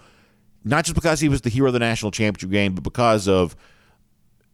not 0.63 0.85
just 0.85 0.95
because 0.95 1.19
he 1.19 1.29
was 1.29 1.41
the 1.41 1.49
hero 1.49 1.67
of 1.67 1.73
the 1.73 1.79
national 1.79 2.11
championship 2.11 2.51
game, 2.51 2.75
but 2.75 2.83
because 2.83 3.27
of 3.27 3.55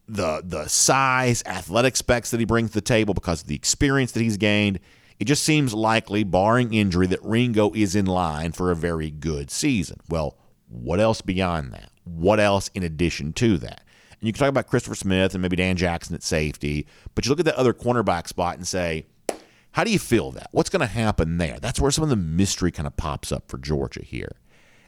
the 0.07 0.41
the 0.43 0.67
size, 0.67 1.43
athletic 1.45 1.95
specs 1.95 2.31
that 2.31 2.39
he 2.39 2.45
brings 2.45 2.71
to 2.71 2.75
the 2.75 2.81
table, 2.81 3.13
because 3.13 3.41
of 3.41 3.47
the 3.47 3.55
experience 3.55 4.11
that 4.11 4.21
he's 4.21 4.37
gained, 4.37 4.79
it 5.19 5.25
just 5.25 5.43
seems 5.43 5.73
likely, 5.73 6.23
barring 6.23 6.73
injury, 6.73 7.07
that 7.07 7.23
Ringo 7.23 7.71
is 7.73 7.95
in 7.95 8.05
line 8.05 8.51
for 8.51 8.71
a 8.71 8.75
very 8.75 9.09
good 9.09 9.49
season. 9.49 9.99
Well, 10.09 10.37
what 10.67 10.99
else 10.99 11.21
beyond 11.21 11.73
that? 11.73 11.91
What 12.03 12.39
else 12.39 12.69
in 12.73 12.83
addition 12.83 13.33
to 13.33 13.57
that? 13.59 13.83
And 14.11 14.27
you 14.27 14.33
can 14.33 14.39
talk 14.39 14.49
about 14.49 14.67
Christopher 14.67 14.95
Smith 14.95 15.33
and 15.33 15.41
maybe 15.41 15.55
Dan 15.55 15.75
Jackson 15.75 16.15
at 16.15 16.23
safety, 16.23 16.87
but 17.15 17.25
you 17.25 17.29
look 17.29 17.39
at 17.39 17.45
that 17.45 17.55
other 17.55 17.73
cornerback 17.73 18.27
spot 18.27 18.57
and 18.57 18.67
say, 18.67 19.05
how 19.73 19.83
do 19.83 19.91
you 19.91 19.99
feel 19.99 20.31
that? 20.31 20.49
What's 20.51 20.69
going 20.69 20.81
to 20.81 20.85
happen 20.87 21.37
there? 21.37 21.59
That's 21.59 21.79
where 21.79 21.91
some 21.91 22.03
of 22.03 22.09
the 22.09 22.15
mystery 22.15 22.71
kind 22.71 22.87
of 22.87 22.95
pops 22.95 23.31
up 23.31 23.49
for 23.49 23.57
Georgia 23.57 24.03
here. 24.03 24.37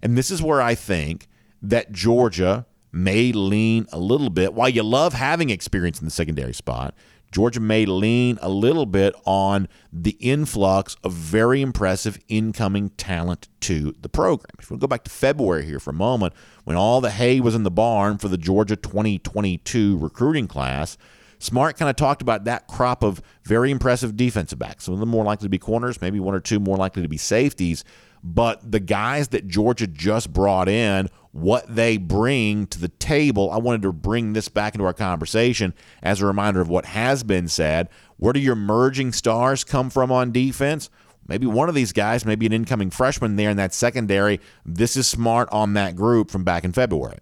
And 0.01 0.17
this 0.17 0.31
is 0.31 0.41
where 0.41 0.61
I 0.61 0.75
think 0.75 1.27
that 1.61 1.91
Georgia 1.91 2.65
may 2.91 3.31
lean 3.31 3.87
a 3.91 3.99
little 3.99 4.29
bit. 4.29 4.53
While 4.53 4.69
you 4.69 4.83
love 4.83 5.13
having 5.13 5.49
experience 5.49 5.99
in 5.99 6.05
the 6.05 6.11
secondary 6.11 6.53
spot, 6.53 6.95
Georgia 7.31 7.59
may 7.59 7.85
lean 7.85 8.37
a 8.41 8.47
little 8.47 8.85
bit 8.85 9.13
on 9.25 9.67
the 9.91 10.15
influx 10.21 10.95
of 11.03 11.11
very 11.11 11.61
impressive 11.61 12.17
incoming 12.27 12.89
talent 12.91 13.49
to 13.61 13.93
the 13.99 14.07
program. 14.07 14.55
If 14.59 14.71
we 14.71 14.77
go 14.77 14.87
back 14.87 15.03
to 15.03 15.11
February 15.11 15.65
here 15.65 15.79
for 15.79 15.89
a 15.89 15.93
moment, 15.93 16.33
when 16.63 16.77
all 16.77 17.01
the 17.01 17.11
hay 17.11 17.39
was 17.41 17.55
in 17.55 17.63
the 17.63 17.71
barn 17.71 18.19
for 18.19 18.29
the 18.29 18.37
Georgia 18.37 18.75
2022 18.75 19.97
recruiting 19.97 20.47
class, 20.47 20.97
Smart 21.39 21.77
kind 21.77 21.89
of 21.89 21.95
talked 21.95 22.21
about 22.21 22.45
that 22.45 22.67
crop 22.67 23.03
of 23.03 23.21
very 23.43 23.71
impressive 23.71 24.15
defensive 24.15 24.59
backs. 24.59 24.85
Some 24.85 24.93
of 24.93 24.99
them 24.99 25.09
more 25.09 25.25
likely 25.25 25.45
to 25.45 25.49
be 25.49 25.57
corners, 25.57 26.01
maybe 26.01 26.19
one 26.19 26.35
or 26.35 26.39
two 26.39 26.59
more 26.59 26.77
likely 26.77 27.01
to 27.01 27.09
be 27.09 27.17
safeties. 27.17 27.83
But 28.23 28.71
the 28.71 28.79
guys 28.79 29.27
that 29.29 29.47
Georgia 29.47 29.85
just 29.85 30.33
brought 30.33 30.67
in, 30.67 31.09
what 31.31 31.75
they 31.75 31.97
bring 31.97 32.65
to 32.67 32.79
the 32.79 32.87
table, 32.87 33.51
I 33.51 33.57
wanted 33.57 33.83
to 33.83 33.93
bring 33.93 34.33
this 34.33 34.49
back 34.49 34.73
into 34.73 34.85
our 34.85 34.93
conversation 34.93 35.73
as 36.01 36.21
a 36.21 36.25
reminder 36.25 36.61
of 36.61 36.69
what 36.69 36.85
has 36.85 37.23
been 37.23 37.47
said. 37.47 37.89
Where 38.17 38.33
do 38.33 38.39
your 38.39 38.53
emerging 38.53 39.11
stars 39.11 39.63
come 39.63 39.89
from 39.89 40.11
on 40.11 40.31
defense? 40.31 40.89
Maybe 41.27 41.45
one 41.45 41.69
of 41.69 41.75
these 41.75 41.91
guys, 41.91 42.25
maybe 42.25 42.45
an 42.45 42.53
incoming 42.53 42.89
freshman 42.89 43.35
there 43.35 43.49
in 43.49 43.57
that 43.57 43.73
secondary. 43.73 44.39
This 44.65 44.95
is 44.95 45.07
smart 45.07 45.49
on 45.51 45.73
that 45.73 45.95
group 45.95 46.31
from 46.31 46.43
back 46.43 46.63
in 46.63 46.71
February. 46.71 47.17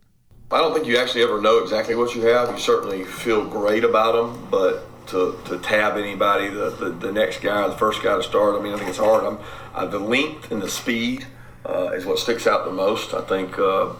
I 0.53 0.59
don't 0.59 0.71
think 0.73 0.85
you 0.85 0.97
actually 0.97 1.23
ever 1.23 1.41
know 1.41 1.59
exactly 1.59 1.95
what 1.95 2.13
you 2.13 2.21
have. 2.27 2.51
You 2.51 2.59
certainly 2.59 3.03
feel 3.05 3.43
great 3.43 3.83
about 3.83 4.13
them, 4.13 4.47
but 4.51 4.85
to, 5.07 5.39
to 5.45 5.57
tab 5.59 5.97
anybody, 5.97 6.47
the, 6.47 6.69
the, 6.69 6.89
the 6.89 7.11
next 7.11 7.41
guy, 7.41 7.67
the 7.67 7.75
first 7.75 8.03
guy 8.03 8.15
to 8.15 8.23
start, 8.23 8.59
I 8.59 8.61
mean, 8.61 8.73
I 8.73 8.77
think 8.77 8.89
it's 8.89 8.99
hard. 8.99 9.23
I'm, 9.23 9.39
uh, 9.73 9.87
the 9.87 9.99
length 9.99 10.51
and 10.51 10.61
the 10.61 10.69
speed 10.69 11.25
uh, 11.65 11.91
is 11.93 12.05
what 12.05 12.19
sticks 12.19 12.45
out 12.45 12.65
the 12.65 12.71
most. 12.71 13.15
I 13.15 13.21
think, 13.21 13.57
uh, 13.57 13.93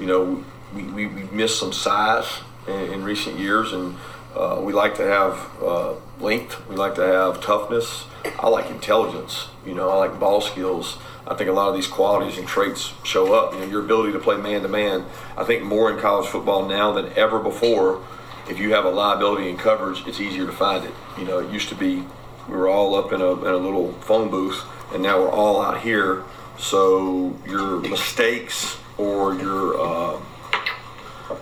you 0.00 0.06
know, 0.06 0.44
we, 0.74 0.82
we, 0.82 1.06
we 1.06 1.22
missed 1.30 1.60
some 1.60 1.72
size 1.72 2.26
in, 2.66 2.92
in 2.92 3.04
recent 3.04 3.38
years, 3.38 3.72
and 3.72 3.96
uh, 4.34 4.60
we 4.62 4.72
like 4.72 4.94
to 4.96 5.02
have 5.02 5.50
uh, 5.62 5.94
length. 6.20 6.66
We 6.68 6.76
like 6.76 6.94
to 6.96 7.02
have 7.02 7.40
toughness. 7.42 8.04
I 8.38 8.48
like 8.48 8.70
intelligence. 8.70 9.48
You 9.66 9.74
know, 9.74 9.90
I 9.90 9.96
like 9.96 10.20
ball 10.20 10.40
skills. 10.40 10.98
I 11.26 11.34
think 11.34 11.50
a 11.50 11.52
lot 11.52 11.68
of 11.68 11.74
these 11.74 11.86
qualities 11.86 12.38
and 12.38 12.46
traits 12.46 12.92
show 13.04 13.34
up. 13.34 13.52
You 13.52 13.60
know, 13.60 13.66
your 13.66 13.84
ability 13.84 14.12
to 14.12 14.18
play 14.18 14.36
man 14.36 14.62
to 14.62 14.68
man. 14.68 15.06
I 15.36 15.44
think 15.44 15.64
more 15.64 15.90
in 15.92 15.98
college 15.98 16.28
football 16.28 16.66
now 16.66 16.92
than 16.92 17.12
ever 17.16 17.38
before. 17.38 18.04
If 18.48 18.58
you 18.58 18.72
have 18.74 18.84
a 18.84 18.90
liability 18.90 19.48
in 19.48 19.56
coverage, 19.56 20.02
it's 20.06 20.20
easier 20.20 20.46
to 20.46 20.52
find 20.52 20.84
it. 20.84 20.92
You 21.18 21.24
know, 21.24 21.38
it 21.38 21.50
used 21.52 21.68
to 21.68 21.74
be 21.74 22.04
we 22.48 22.56
were 22.56 22.68
all 22.68 22.96
up 22.96 23.12
in 23.12 23.20
a, 23.20 23.32
in 23.32 23.46
a 23.46 23.56
little 23.56 23.92
phone 24.00 24.28
booth, 24.28 24.64
and 24.92 25.02
now 25.02 25.20
we're 25.20 25.30
all 25.30 25.62
out 25.62 25.80
here. 25.82 26.24
So 26.58 27.36
your 27.46 27.80
mistakes 27.80 28.76
or 28.98 29.34
your 29.34 29.80
uh, 29.80 30.20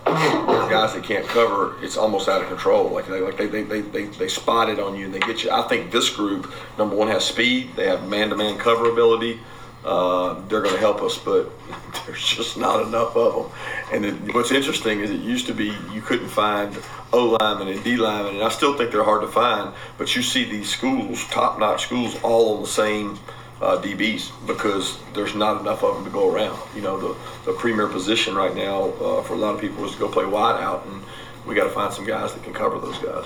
guys 0.04 0.94
that 0.94 1.02
can't 1.04 1.26
cover, 1.26 1.74
it's 1.82 1.96
almost 1.96 2.28
out 2.28 2.42
of 2.42 2.48
control. 2.48 2.90
Like 2.90 3.06
they, 3.06 3.20
like 3.20 3.36
they, 3.36 3.46
they, 3.46 3.62
they, 3.62 3.80
they, 3.80 4.04
they 4.04 4.28
spot 4.28 4.68
it 4.68 4.78
on 4.78 4.96
you 4.96 5.06
and 5.06 5.14
they 5.14 5.20
get 5.20 5.42
you. 5.42 5.50
I 5.50 5.62
think 5.62 5.90
this 5.90 6.10
group, 6.10 6.52
number 6.76 6.94
one, 6.94 7.08
has 7.08 7.24
speed. 7.24 7.70
They 7.76 7.86
have 7.86 8.08
man-to-man 8.08 8.58
cover 8.58 8.90
ability. 8.90 9.40
Uh, 9.84 10.40
they're 10.48 10.60
going 10.60 10.74
to 10.74 10.80
help 10.80 11.00
us, 11.02 11.16
but 11.18 11.50
there's 12.06 12.26
just 12.26 12.56
not 12.56 12.86
enough 12.86 13.16
of 13.16 13.34
them. 13.34 13.52
And 13.92 14.04
it, 14.04 14.34
what's 14.34 14.50
interesting 14.50 15.00
is 15.00 15.10
it 15.10 15.20
used 15.20 15.46
to 15.46 15.54
be 15.54 15.72
you 15.92 16.02
couldn't 16.02 16.28
find 16.28 16.76
O 17.12 17.36
linemen 17.40 17.68
and 17.68 17.82
D 17.82 17.96
linemen, 17.96 18.34
and 18.34 18.44
I 18.44 18.50
still 18.50 18.76
think 18.76 18.90
they're 18.90 19.04
hard 19.04 19.22
to 19.22 19.28
find. 19.28 19.74
But 19.96 20.14
you 20.14 20.22
see 20.22 20.44
these 20.44 20.68
schools, 20.68 21.24
top-notch 21.28 21.84
schools, 21.84 22.16
all 22.22 22.56
on 22.56 22.62
the 22.62 22.68
same 22.68 23.18
uh, 23.60 23.80
DBs 23.80 24.30
because 24.46 24.98
there's 25.14 25.34
not 25.34 25.60
enough 25.60 25.82
of 25.82 25.96
them 25.96 26.04
to 26.04 26.10
go 26.10 26.32
around. 26.32 26.58
You 26.74 26.82
know, 26.82 26.98
the, 26.98 27.16
the 27.44 27.52
premier 27.52 27.86
position 27.86 28.34
right 28.34 28.54
now 28.54 28.90
uh, 28.90 29.22
for 29.22 29.34
a 29.34 29.36
lot 29.36 29.54
of 29.54 29.60
people 29.60 29.84
is 29.84 29.92
to 29.92 29.98
go 29.98 30.08
play 30.08 30.24
wide 30.24 30.62
out, 30.62 30.86
and 30.86 31.02
we 31.46 31.54
got 31.54 31.64
to 31.64 31.70
find 31.70 31.92
some 31.92 32.06
guys 32.06 32.34
that 32.34 32.42
can 32.42 32.52
cover 32.52 32.78
those 32.78 32.98
guys. 32.98 33.24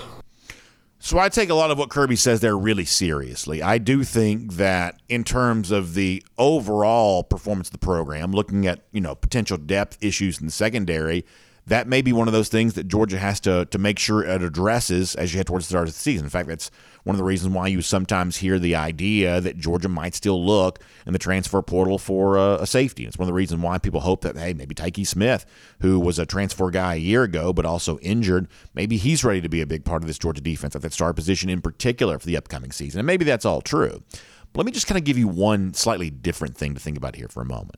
So 0.99 1.19
I 1.19 1.27
take 1.27 1.49
a 1.49 1.53
lot 1.53 1.69
of 1.69 1.77
what 1.77 1.89
Kirby 1.89 2.15
says 2.15 2.39
there 2.39 2.57
really 2.57 2.85
seriously. 2.85 3.61
I 3.61 3.77
do 3.77 4.05
think 4.05 4.53
that 4.53 5.01
in 5.09 5.25
terms 5.25 5.69
of 5.69 5.95
the 5.95 6.23
overall 6.37 7.23
performance 7.23 7.67
of 7.67 7.73
the 7.73 7.77
program, 7.85 8.31
looking 8.31 8.65
at 8.65 8.85
you 8.93 9.01
know 9.01 9.13
potential 9.13 9.57
depth 9.57 9.97
issues 10.01 10.39
in 10.39 10.45
the 10.45 10.51
secondary, 10.51 11.25
that 11.67 11.87
may 11.87 12.01
be 12.01 12.11
one 12.11 12.27
of 12.27 12.33
those 12.33 12.49
things 12.49 12.73
that 12.73 12.87
Georgia 12.87 13.17
has 13.17 13.39
to 13.41 13.65
to 13.65 13.77
make 13.77 13.97
sure 13.97 14.23
it 14.23 14.43
addresses 14.43 15.15
as 15.15 15.33
you 15.33 15.39
head 15.39 15.47
towards 15.47 15.65
the 15.65 15.71
start 15.71 15.87
of 15.87 15.93
the 15.93 15.99
season. 15.99 16.25
In 16.25 16.29
fact, 16.29 16.49
that's 16.49 16.69
one 17.03 17.15
of 17.15 17.17
the 17.17 17.23
reasons 17.23 17.53
why 17.53 17.67
you 17.67 17.81
sometimes 17.81 18.37
hear 18.37 18.59
the 18.59 18.75
idea 18.75 19.39
that 19.39 19.57
Georgia 19.57 19.87
might 19.87 20.13
still 20.13 20.43
look 20.43 20.79
in 21.05 21.13
the 21.13 21.19
transfer 21.19 21.61
portal 21.61 21.97
for 21.97 22.37
a, 22.37 22.55
a 22.61 22.67
safety. 22.67 23.05
It's 23.05 23.17
one 23.17 23.23
of 23.23 23.27
the 23.27 23.33
reasons 23.33 23.61
why 23.61 23.77
people 23.77 24.01
hope 24.01 24.21
that 24.21 24.37
hey, 24.37 24.53
maybe 24.53 24.75
Tykee 24.75 25.07
Smith, 25.07 25.45
who 25.79 25.99
was 25.99 26.19
a 26.19 26.25
transfer 26.25 26.69
guy 26.69 26.95
a 26.95 26.97
year 26.97 27.23
ago 27.23 27.53
but 27.53 27.65
also 27.65 27.97
injured, 27.99 28.47
maybe 28.73 28.97
he's 28.97 29.23
ready 29.23 29.41
to 29.41 29.49
be 29.49 29.61
a 29.61 29.67
big 29.67 29.85
part 29.85 30.03
of 30.03 30.07
this 30.07 30.19
Georgia 30.19 30.41
defense 30.41 30.75
at 30.75 30.81
that 30.81 30.93
star 30.93 31.13
position 31.13 31.49
in 31.49 31.61
particular 31.61 32.19
for 32.19 32.25
the 32.25 32.37
upcoming 32.37 32.71
season. 32.71 32.99
And 32.99 33.07
maybe 33.07 33.25
that's 33.25 33.45
all 33.45 33.61
true. 33.61 34.03
But 34.51 34.59
let 34.59 34.65
me 34.65 34.71
just 34.71 34.87
kind 34.87 34.97
of 34.97 35.03
give 35.03 35.17
you 35.17 35.27
one 35.27 35.73
slightly 35.73 36.09
different 36.09 36.57
thing 36.57 36.73
to 36.73 36.79
think 36.79 36.97
about 36.97 37.15
here 37.15 37.27
for 37.27 37.41
a 37.41 37.45
moment. 37.45 37.77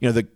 You 0.00 0.08
know, 0.08 0.12
the 0.12 0.28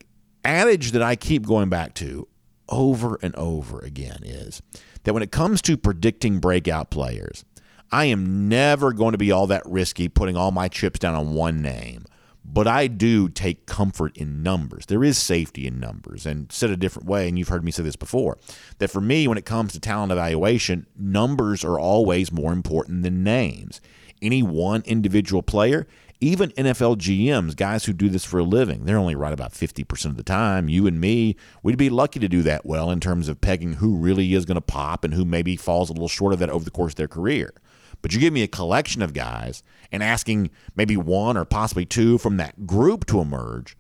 adage 0.44 0.92
that 0.92 1.02
I 1.02 1.16
keep 1.16 1.46
going 1.46 1.68
back 1.68 1.94
to 1.94 2.26
over 2.68 3.18
and 3.22 3.35
over 3.37 3.81
again 3.81 4.20
is 4.22 4.62
that 5.05 5.12
when 5.12 5.22
it 5.22 5.33
comes 5.33 5.61
to 5.62 5.77
predicting 5.77 6.38
breakout 6.38 6.90
players, 6.90 7.44
I 7.92 8.07
am 8.07 8.48
never 8.48 8.92
going 8.92 9.12
to 9.12 9.18
be 9.18 9.31
all 9.31 9.46
that 9.48 9.66
risky 9.66 10.09
putting 10.09 10.37
all 10.37 10.50
my 10.50 10.68
chips 10.68 10.98
down 10.98 11.14
on 11.14 11.35
one 11.35 11.62
name. 11.62 12.05
But 12.44 12.66
I 12.66 12.88
do 12.88 13.29
take 13.31 13.66
comfort 13.66 14.16
in 14.16 14.42
numbers. 14.42 14.87
There 14.87 15.03
is 15.03 15.16
safety 15.16 15.66
in 15.66 15.81
numbers. 15.81 16.27
And 16.27 16.53
said 16.53 16.70
a 16.70 16.77
different 16.77 17.09
way, 17.09 17.27
and 17.27 17.38
you've 17.38 17.48
heard 17.48 17.64
me 17.64 17.70
say 17.70 17.83
this 17.83 17.96
before, 17.96 18.37
that 18.79 18.90
for 18.90 19.00
me, 19.00 19.27
when 19.27 19.38
it 19.38 19.46
comes 19.46 19.72
to 19.72 19.81
talent 19.81 20.12
evaluation, 20.12 20.87
numbers 20.96 21.64
are 21.64 21.79
always 21.79 22.31
more 22.31 22.53
important 22.53 23.03
than 23.03 23.24
names. 23.24 23.81
Any 24.20 24.42
one 24.42 24.83
individual 24.85 25.42
player 25.42 25.87
even 26.20 26.50
NFL 26.53 26.96
GMs, 26.96 27.57
guys 27.57 27.85
who 27.85 27.92
do 27.92 28.09
this 28.09 28.24
for 28.24 28.38
a 28.38 28.44
living, 28.44 28.85
they're 28.85 28.98
only 28.98 29.14
right 29.14 29.33
about 29.33 29.53
50% 29.53 30.07
of 30.07 30.16
the 30.16 30.22
time. 30.22 30.68
You 30.68 30.87
and 30.87 31.00
me, 31.00 31.37
we'd 31.62 31.77
be 31.77 31.90
lucky 31.90 32.20
to 32.20 32.29
do 32.29 32.42
that 32.42 32.64
well 32.64 32.90
in 32.90 33.00
terms 33.00 33.29
of 33.29 33.40
pegging 33.40 33.74
who 33.74 33.96
really 33.96 34.35
is 34.35 34.44
going 34.44 34.55
to 34.57 34.61
pop 34.61 35.05
and 35.05 35.14
who 35.14 35.24
maybe 35.24 35.57
falls 35.57 35.90
a 35.90 35.92
little 35.92 36.09
short 36.09 36.33
of 36.33 36.38
that 36.38 36.50
over 36.50 36.64
the 36.64 36.70
course 36.70 36.92
of 36.92 36.96
their 36.96 37.09
career. 37.09 37.53
But 38.00 38.12
you 38.12 38.20
give 38.20 38.33
me 38.33 38.42
a 38.42 38.48
collection 38.48 39.03
of 39.03 39.12
guys 39.12 39.62
and 39.90 40.03
asking 40.03 40.50
maybe 40.77 40.96
one 40.96 41.37
or 41.37 41.44
possibly 41.44 41.87
two 41.87 42.18
from 42.18 42.37
that 42.37 42.66
group 42.66 43.07
to 43.07 43.20
emerge, 43.20 43.77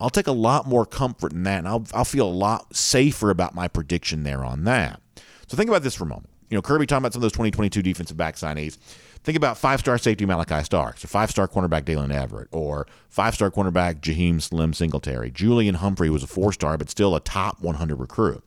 I'll 0.00 0.10
take 0.10 0.26
a 0.26 0.32
lot 0.32 0.66
more 0.66 0.86
comfort 0.86 1.32
in 1.32 1.42
that 1.44 1.58
and 1.58 1.68
I'll, 1.68 1.86
I'll 1.94 2.04
feel 2.04 2.26
a 2.26 2.30
lot 2.30 2.74
safer 2.74 3.30
about 3.30 3.54
my 3.54 3.68
prediction 3.68 4.22
there 4.22 4.44
on 4.44 4.64
that. 4.64 5.00
So 5.46 5.56
think 5.56 5.68
about 5.70 5.82
this 5.82 5.94
for 5.94 6.04
a 6.04 6.08
moment. 6.08 6.28
you 6.50 6.56
know, 6.56 6.62
Kirby 6.62 6.86
talking 6.86 7.02
about 7.02 7.12
some 7.12 7.20
of 7.20 7.22
those 7.22 7.32
2022 7.32 7.82
defensive 7.82 8.16
back 8.16 8.36
signees. 8.36 8.78
Think 9.26 9.34
about 9.34 9.58
five 9.58 9.80
star 9.80 9.98
safety 9.98 10.24
Malachi 10.24 10.62
Starks, 10.62 11.02
or 11.04 11.08
five 11.08 11.32
star 11.32 11.48
cornerback 11.48 11.82
Daylen 11.82 12.14
Everett 12.14 12.46
or 12.52 12.86
five 13.08 13.34
star 13.34 13.50
cornerback 13.50 13.98
Jaheim 13.98 14.40
Slim 14.40 14.72
Singletary. 14.72 15.32
Julian 15.32 15.74
Humphrey 15.74 16.08
was 16.10 16.22
a 16.22 16.28
four 16.28 16.52
star, 16.52 16.78
but 16.78 16.88
still 16.88 17.16
a 17.16 17.18
top 17.18 17.60
100 17.60 17.96
recruit. 17.96 18.44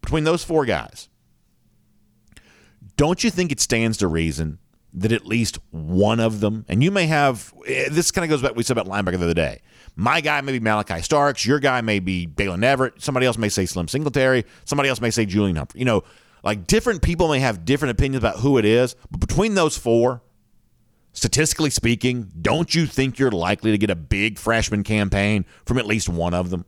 Between 0.00 0.22
those 0.22 0.44
four 0.44 0.64
guys, 0.64 1.08
don't 2.96 3.24
you 3.24 3.30
think 3.32 3.50
it 3.50 3.58
stands 3.58 3.96
to 3.96 4.06
reason 4.06 4.60
that 4.94 5.10
at 5.10 5.26
least 5.26 5.58
one 5.72 6.20
of 6.20 6.38
them, 6.38 6.64
and 6.68 6.84
you 6.84 6.92
may 6.92 7.06
have 7.06 7.52
eh, 7.66 7.88
this 7.90 8.12
kind 8.12 8.24
of 8.24 8.30
goes 8.30 8.40
back 8.40 8.54
we 8.54 8.62
said 8.62 8.78
about 8.78 8.86
linebacker 8.86 9.18
the 9.18 9.24
other 9.24 9.34
day. 9.34 9.60
My 9.96 10.20
guy 10.20 10.40
may 10.40 10.52
be 10.52 10.60
Malachi 10.60 11.02
Starks, 11.02 11.44
your 11.44 11.58
guy 11.58 11.80
may 11.80 11.98
be 11.98 12.28
Daylen 12.28 12.62
Everett, 12.62 13.02
somebody 13.02 13.26
else 13.26 13.38
may 13.38 13.48
say 13.48 13.66
Slim 13.66 13.88
Singletary, 13.88 14.44
somebody 14.66 14.88
else 14.88 15.00
may 15.00 15.10
say 15.10 15.26
Julian 15.26 15.56
Humphrey. 15.56 15.80
You 15.80 15.86
know, 15.86 16.04
like 16.46 16.68
different 16.68 17.02
people 17.02 17.26
may 17.28 17.40
have 17.40 17.64
different 17.64 17.90
opinions 17.90 18.22
about 18.22 18.36
who 18.36 18.56
it 18.56 18.64
is, 18.64 18.94
but 19.10 19.18
between 19.18 19.56
those 19.56 19.76
four, 19.76 20.22
statistically 21.12 21.70
speaking, 21.70 22.30
don't 22.40 22.72
you 22.72 22.86
think 22.86 23.18
you're 23.18 23.32
likely 23.32 23.72
to 23.72 23.78
get 23.78 23.90
a 23.90 23.96
big 23.96 24.38
freshman 24.38 24.84
campaign 24.84 25.44
from 25.64 25.76
at 25.76 25.86
least 25.86 26.08
one 26.08 26.34
of 26.34 26.50
them? 26.50 26.64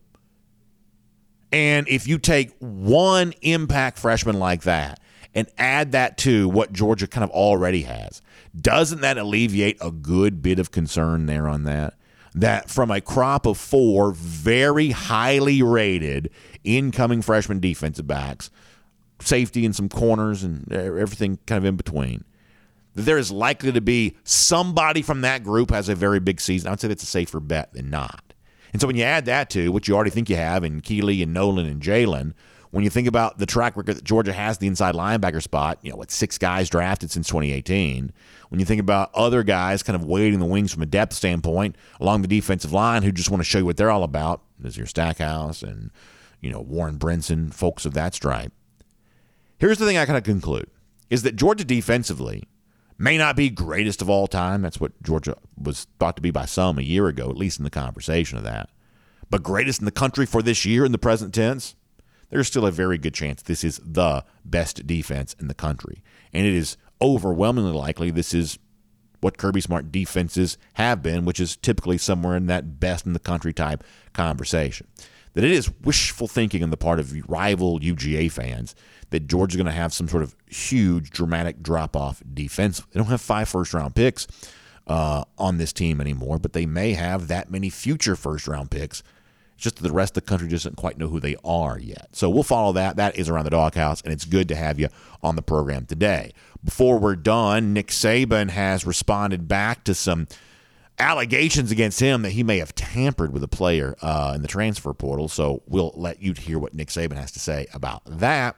And 1.52 1.86
if 1.88 2.08
you 2.08 2.18
take 2.18 2.56
one 2.58 3.34
impact 3.40 4.00
freshman 4.00 4.40
like 4.40 4.62
that 4.62 4.98
and 5.32 5.46
add 5.58 5.92
that 5.92 6.18
to 6.18 6.48
what 6.48 6.72
Georgia 6.72 7.06
kind 7.06 7.22
of 7.22 7.30
already 7.30 7.82
has, 7.82 8.20
doesn't 8.60 9.02
that 9.02 9.16
alleviate 9.16 9.78
a 9.80 9.92
good 9.92 10.42
bit 10.42 10.58
of 10.58 10.72
concern 10.72 11.26
there 11.26 11.46
on 11.46 11.62
that? 11.62 11.94
That 12.34 12.68
from 12.68 12.90
a 12.90 13.00
crop 13.00 13.46
of 13.46 13.56
four 13.56 14.10
very 14.10 14.90
highly 14.90 15.62
rated 15.62 16.30
incoming 16.64 17.22
freshman 17.22 17.60
defensive 17.60 18.08
backs, 18.08 18.50
safety 19.20 19.64
and 19.64 19.74
some 19.74 19.88
corners 19.88 20.42
and 20.42 20.70
everything 20.72 21.38
kind 21.46 21.58
of 21.58 21.64
in 21.64 21.76
between. 21.76 22.24
There 22.94 23.18
is 23.18 23.30
likely 23.30 23.72
to 23.72 23.80
be 23.80 24.16
somebody 24.24 25.02
from 25.02 25.20
that 25.20 25.44
group 25.44 25.70
has 25.70 25.88
a 25.88 25.94
very 25.94 26.20
big 26.20 26.40
season. 26.40 26.68
I 26.68 26.72
would 26.72 26.80
say 26.80 26.88
that's 26.88 27.02
a 27.02 27.06
safer 27.06 27.40
bet 27.40 27.72
than 27.72 27.90
not. 27.90 28.34
And 28.72 28.80
so 28.80 28.86
when 28.86 28.96
you 28.96 29.04
add 29.04 29.24
that 29.26 29.50
to 29.50 29.70
what 29.70 29.88
you 29.88 29.94
already 29.94 30.10
think 30.10 30.28
you 30.28 30.36
have 30.36 30.64
in 30.64 30.80
Kelee 30.80 31.22
and 31.22 31.32
Nolan 31.32 31.66
and 31.66 31.80
Jalen, 31.80 32.32
when 32.70 32.84
you 32.84 32.90
think 32.90 33.08
about 33.08 33.38
the 33.38 33.46
track 33.46 33.76
record 33.76 33.96
that 33.96 34.04
Georgia 34.04 34.32
has 34.32 34.58
the 34.58 34.66
inside 34.66 34.94
linebacker 34.94 35.42
spot, 35.42 35.78
you 35.82 35.90
know, 35.90 35.96
what 35.96 36.10
six 36.10 36.36
guys 36.36 36.68
drafted 36.68 37.10
since 37.10 37.26
2018. 37.28 38.12
When 38.50 38.60
you 38.60 38.66
think 38.66 38.80
about 38.80 39.10
other 39.14 39.42
guys 39.42 39.82
kind 39.82 39.96
of 39.96 40.04
waiting 40.04 40.38
the 40.38 40.44
wings 40.44 40.72
from 40.72 40.82
a 40.82 40.86
depth 40.86 41.14
standpoint 41.14 41.76
along 42.00 42.22
the 42.22 42.28
defensive 42.28 42.72
line 42.72 43.02
who 43.02 43.12
just 43.12 43.30
want 43.30 43.40
to 43.40 43.48
show 43.48 43.58
you 43.58 43.64
what 43.64 43.76
they're 43.76 43.90
all 43.90 44.04
about, 44.04 44.42
there's 44.58 44.76
your 44.76 44.86
Stackhouse 44.86 45.62
and, 45.62 45.90
you 46.40 46.50
know, 46.50 46.60
Warren 46.60 46.98
Brinson, 46.98 47.54
folks 47.54 47.86
of 47.86 47.94
that 47.94 48.14
stripe. 48.14 48.52
Here's 49.58 49.78
the 49.78 49.86
thing 49.86 49.96
I 49.96 50.06
kind 50.06 50.18
of 50.18 50.24
conclude 50.24 50.70
is 51.10 51.22
that 51.22 51.36
Georgia 51.36 51.64
defensively 51.64 52.44
may 52.98 53.16
not 53.16 53.36
be 53.36 53.50
greatest 53.50 54.02
of 54.02 54.10
all 54.10 54.26
time. 54.26 54.62
That's 54.62 54.80
what 54.80 55.02
Georgia 55.02 55.36
was 55.56 55.86
thought 55.98 56.16
to 56.16 56.22
be 56.22 56.30
by 56.30 56.44
some 56.44 56.78
a 56.78 56.82
year 56.82 57.08
ago, 57.08 57.30
at 57.30 57.36
least 57.36 57.58
in 57.58 57.64
the 57.64 57.70
conversation 57.70 58.38
of 58.38 58.44
that. 58.44 58.68
But 59.30 59.42
greatest 59.42 59.80
in 59.80 59.84
the 59.84 59.90
country 59.90 60.26
for 60.26 60.42
this 60.42 60.64
year 60.64 60.84
in 60.84 60.92
the 60.92 60.98
present 60.98 61.34
tense, 61.34 61.74
there's 62.30 62.46
still 62.46 62.66
a 62.66 62.70
very 62.70 62.98
good 62.98 63.14
chance 63.14 63.42
this 63.42 63.64
is 63.64 63.80
the 63.84 64.24
best 64.44 64.86
defense 64.86 65.34
in 65.40 65.48
the 65.48 65.54
country. 65.54 66.02
And 66.32 66.46
it 66.46 66.54
is 66.54 66.76
overwhelmingly 67.00 67.72
likely 67.72 68.10
this 68.10 68.34
is 68.34 68.58
what 69.20 69.38
Kirby 69.38 69.60
Smart 69.60 69.90
defenses 69.90 70.58
have 70.74 71.02
been, 71.02 71.24
which 71.24 71.40
is 71.40 71.56
typically 71.56 71.98
somewhere 71.98 72.36
in 72.36 72.46
that 72.46 72.78
best 72.78 73.06
in 73.06 73.12
the 73.12 73.18
country 73.18 73.52
type 73.52 73.82
conversation. 74.12 74.86
That 75.34 75.44
it 75.44 75.50
is 75.50 75.70
wishful 75.82 76.28
thinking 76.28 76.62
on 76.62 76.70
the 76.70 76.76
part 76.76 76.98
of 76.98 77.28
rival 77.28 77.80
UGA 77.80 78.30
fans 78.30 78.74
that 79.10 79.26
Georgia's 79.26 79.56
going 79.56 79.66
to 79.66 79.72
have 79.72 79.92
some 79.92 80.08
sort 80.08 80.22
of 80.22 80.34
huge, 80.46 81.10
dramatic 81.10 81.62
drop 81.62 81.96
off 81.96 82.22
defense. 82.34 82.80
They 82.92 82.98
don't 82.98 83.08
have 83.08 83.20
five 83.20 83.48
first 83.48 83.74
round 83.74 83.94
picks 83.94 84.26
uh, 84.86 85.24
on 85.38 85.58
this 85.58 85.72
team 85.72 86.00
anymore, 86.00 86.38
but 86.38 86.52
they 86.52 86.66
may 86.66 86.92
have 86.94 87.28
that 87.28 87.50
many 87.50 87.70
future 87.70 88.16
first 88.16 88.48
round 88.48 88.70
picks. 88.70 89.02
It's 89.54 89.64
just 89.64 89.76
that 89.76 89.82
the 89.82 89.92
rest 89.92 90.16
of 90.16 90.24
the 90.24 90.28
country 90.28 90.48
doesn't 90.48 90.76
quite 90.76 90.98
know 90.98 91.08
who 91.08 91.20
they 91.20 91.36
are 91.44 91.78
yet. 91.78 92.08
So 92.12 92.30
we'll 92.30 92.44
follow 92.44 92.72
that. 92.72 92.96
That 92.96 93.18
is 93.18 93.28
around 93.28 93.44
the 93.44 93.50
doghouse, 93.50 94.00
and 94.02 94.12
it's 94.12 94.24
good 94.24 94.48
to 94.48 94.54
have 94.54 94.78
you 94.78 94.88
on 95.22 95.36
the 95.36 95.42
program 95.42 95.84
today. 95.86 96.32
Before 96.62 96.98
we're 96.98 97.16
done, 97.16 97.72
Nick 97.72 97.88
Saban 97.88 98.50
has 98.50 98.86
responded 98.86 99.48
back 99.48 99.84
to 99.84 99.94
some 99.94 100.28
allegations 100.98 101.70
against 101.70 102.00
him 102.00 102.22
that 102.22 102.30
he 102.30 102.42
may 102.42 102.58
have 102.58 102.74
tampered 102.74 103.32
with 103.32 103.42
a 103.42 103.48
player 103.48 103.96
uh, 104.02 104.32
in 104.34 104.42
the 104.42 104.48
transfer 104.48 104.92
portal. 104.92 105.28
So 105.28 105.62
we'll 105.66 105.92
let 105.94 106.22
you 106.22 106.32
hear 106.34 106.58
what 106.58 106.74
Nick 106.74 106.88
Saban 106.88 107.16
has 107.16 107.32
to 107.32 107.40
say 107.40 107.66
about 107.72 108.02
that 108.06 108.56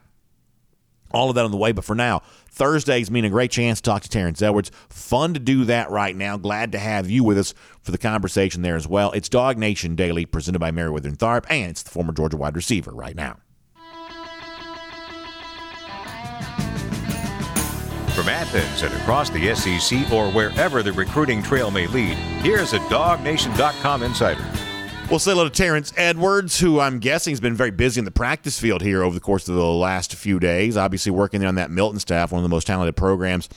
all 1.13 1.29
of 1.29 1.35
that 1.35 1.45
on 1.45 1.51
the 1.51 1.57
way. 1.57 1.71
But 1.71 1.85
for 1.85 1.95
now, 1.95 2.21
Thursdays 2.49 3.09
mean 3.09 3.25
a 3.25 3.29
great 3.29 3.51
chance 3.51 3.79
to 3.79 3.89
talk 3.89 4.03
to 4.03 4.09
Terrence 4.09 4.41
Edwards. 4.41 4.71
Fun 4.89 5.33
to 5.33 5.39
do 5.39 5.65
that 5.65 5.89
right 5.89 6.15
now. 6.15 6.37
Glad 6.37 6.71
to 6.73 6.79
have 6.79 7.09
you 7.09 7.23
with 7.23 7.37
us 7.37 7.53
for 7.81 7.91
the 7.91 7.97
conversation 7.97 8.61
there 8.61 8.75
as 8.75 8.87
well. 8.87 9.11
It's 9.11 9.29
Dog 9.29 9.57
Nation 9.57 9.95
Daily, 9.95 10.25
presented 10.25 10.59
by 10.59 10.71
Meriwether 10.71 11.09
and 11.09 11.17
Tharp, 11.17 11.45
and 11.49 11.71
it's 11.71 11.83
the 11.83 11.89
former 11.89 12.13
Georgia 12.13 12.37
wide 12.37 12.55
receiver 12.55 12.91
right 12.91 13.15
now. 13.15 13.37
From 18.13 18.27
Athens 18.27 18.83
and 18.83 18.93
across 19.01 19.29
the 19.29 19.55
SEC 19.55 20.11
or 20.11 20.29
wherever 20.31 20.83
the 20.83 20.91
recruiting 20.91 21.41
trail 21.41 21.71
may 21.71 21.87
lead, 21.87 22.17
here's 22.43 22.73
a 22.73 22.79
DogNation.com 22.79 24.03
insider. 24.03 24.45
We'll 25.11 25.19
say 25.19 25.31
hello 25.31 25.43
to 25.43 25.49
Terrence 25.49 25.91
Edwards, 25.97 26.57
who 26.57 26.79
I'm 26.79 26.99
guessing 26.99 27.33
has 27.33 27.41
been 27.41 27.53
very 27.53 27.69
busy 27.69 27.99
in 27.99 28.05
the 28.05 28.11
practice 28.11 28.57
field 28.57 28.81
here 28.81 29.03
over 29.03 29.13
the 29.13 29.19
course 29.19 29.49
of 29.49 29.55
the 29.55 29.65
last 29.65 30.15
few 30.15 30.39
days. 30.39 30.77
Obviously, 30.77 31.11
working 31.11 31.43
on 31.43 31.55
that 31.55 31.69
Milton 31.69 31.99
staff, 31.99 32.31
one 32.31 32.39
of 32.39 32.43
the 32.43 32.49
most 32.49 32.65
talented 32.65 32.95
programs 32.95 33.49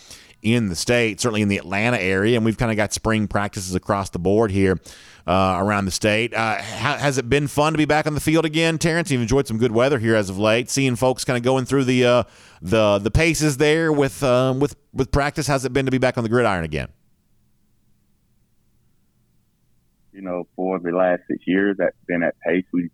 in 0.42 0.68
the 0.68 0.74
state, 0.74 1.20
certainly 1.20 1.42
in 1.42 1.48
the 1.48 1.56
Atlanta 1.56 1.96
area. 1.96 2.34
And 2.34 2.44
we've 2.44 2.58
kind 2.58 2.72
of 2.72 2.76
got 2.76 2.92
spring 2.92 3.28
practices 3.28 3.76
across 3.76 4.10
the 4.10 4.18
board 4.18 4.50
here 4.50 4.80
uh, 5.28 5.58
around 5.60 5.84
the 5.84 5.92
state. 5.92 6.34
Uh, 6.34 6.56
has 6.56 7.18
it 7.18 7.28
been 7.28 7.46
fun 7.46 7.72
to 7.72 7.78
be 7.78 7.84
back 7.84 8.08
on 8.08 8.14
the 8.14 8.20
field 8.20 8.44
again, 8.44 8.76
Terrence? 8.76 9.12
You've 9.12 9.22
enjoyed 9.22 9.46
some 9.46 9.58
good 9.58 9.70
weather 9.70 10.00
here 10.00 10.16
as 10.16 10.28
of 10.28 10.36
late. 10.36 10.68
Seeing 10.70 10.96
folks 10.96 11.24
kind 11.24 11.36
of 11.36 11.44
going 11.44 11.66
through 11.66 11.84
the 11.84 12.04
uh, 12.04 12.22
the 12.62 12.98
the 12.98 13.12
paces 13.12 13.58
there 13.58 13.92
with 13.92 14.24
um, 14.24 14.58
with 14.58 14.74
with 14.92 15.12
practice. 15.12 15.46
How's 15.46 15.64
it 15.64 15.72
been 15.72 15.84
to 15.84 15.92
be 15.92 15.98
back 15.98 16.18
on 16.18 16.24
the 16.24 16.30
gridiron 16.30 16.64
again? 16.64 16.88
You 20.14 20.22
know, 20.22 20.46
for 20.56 20.78
the 20.78 20.90
last 20.90 21.22
six 21.28 21.44
years 21.46 21.76
that's 21.78 21.96
been 22.06 22.22
at 22.22 22.34
pace. 22.46 22.64
We 22.72 22.90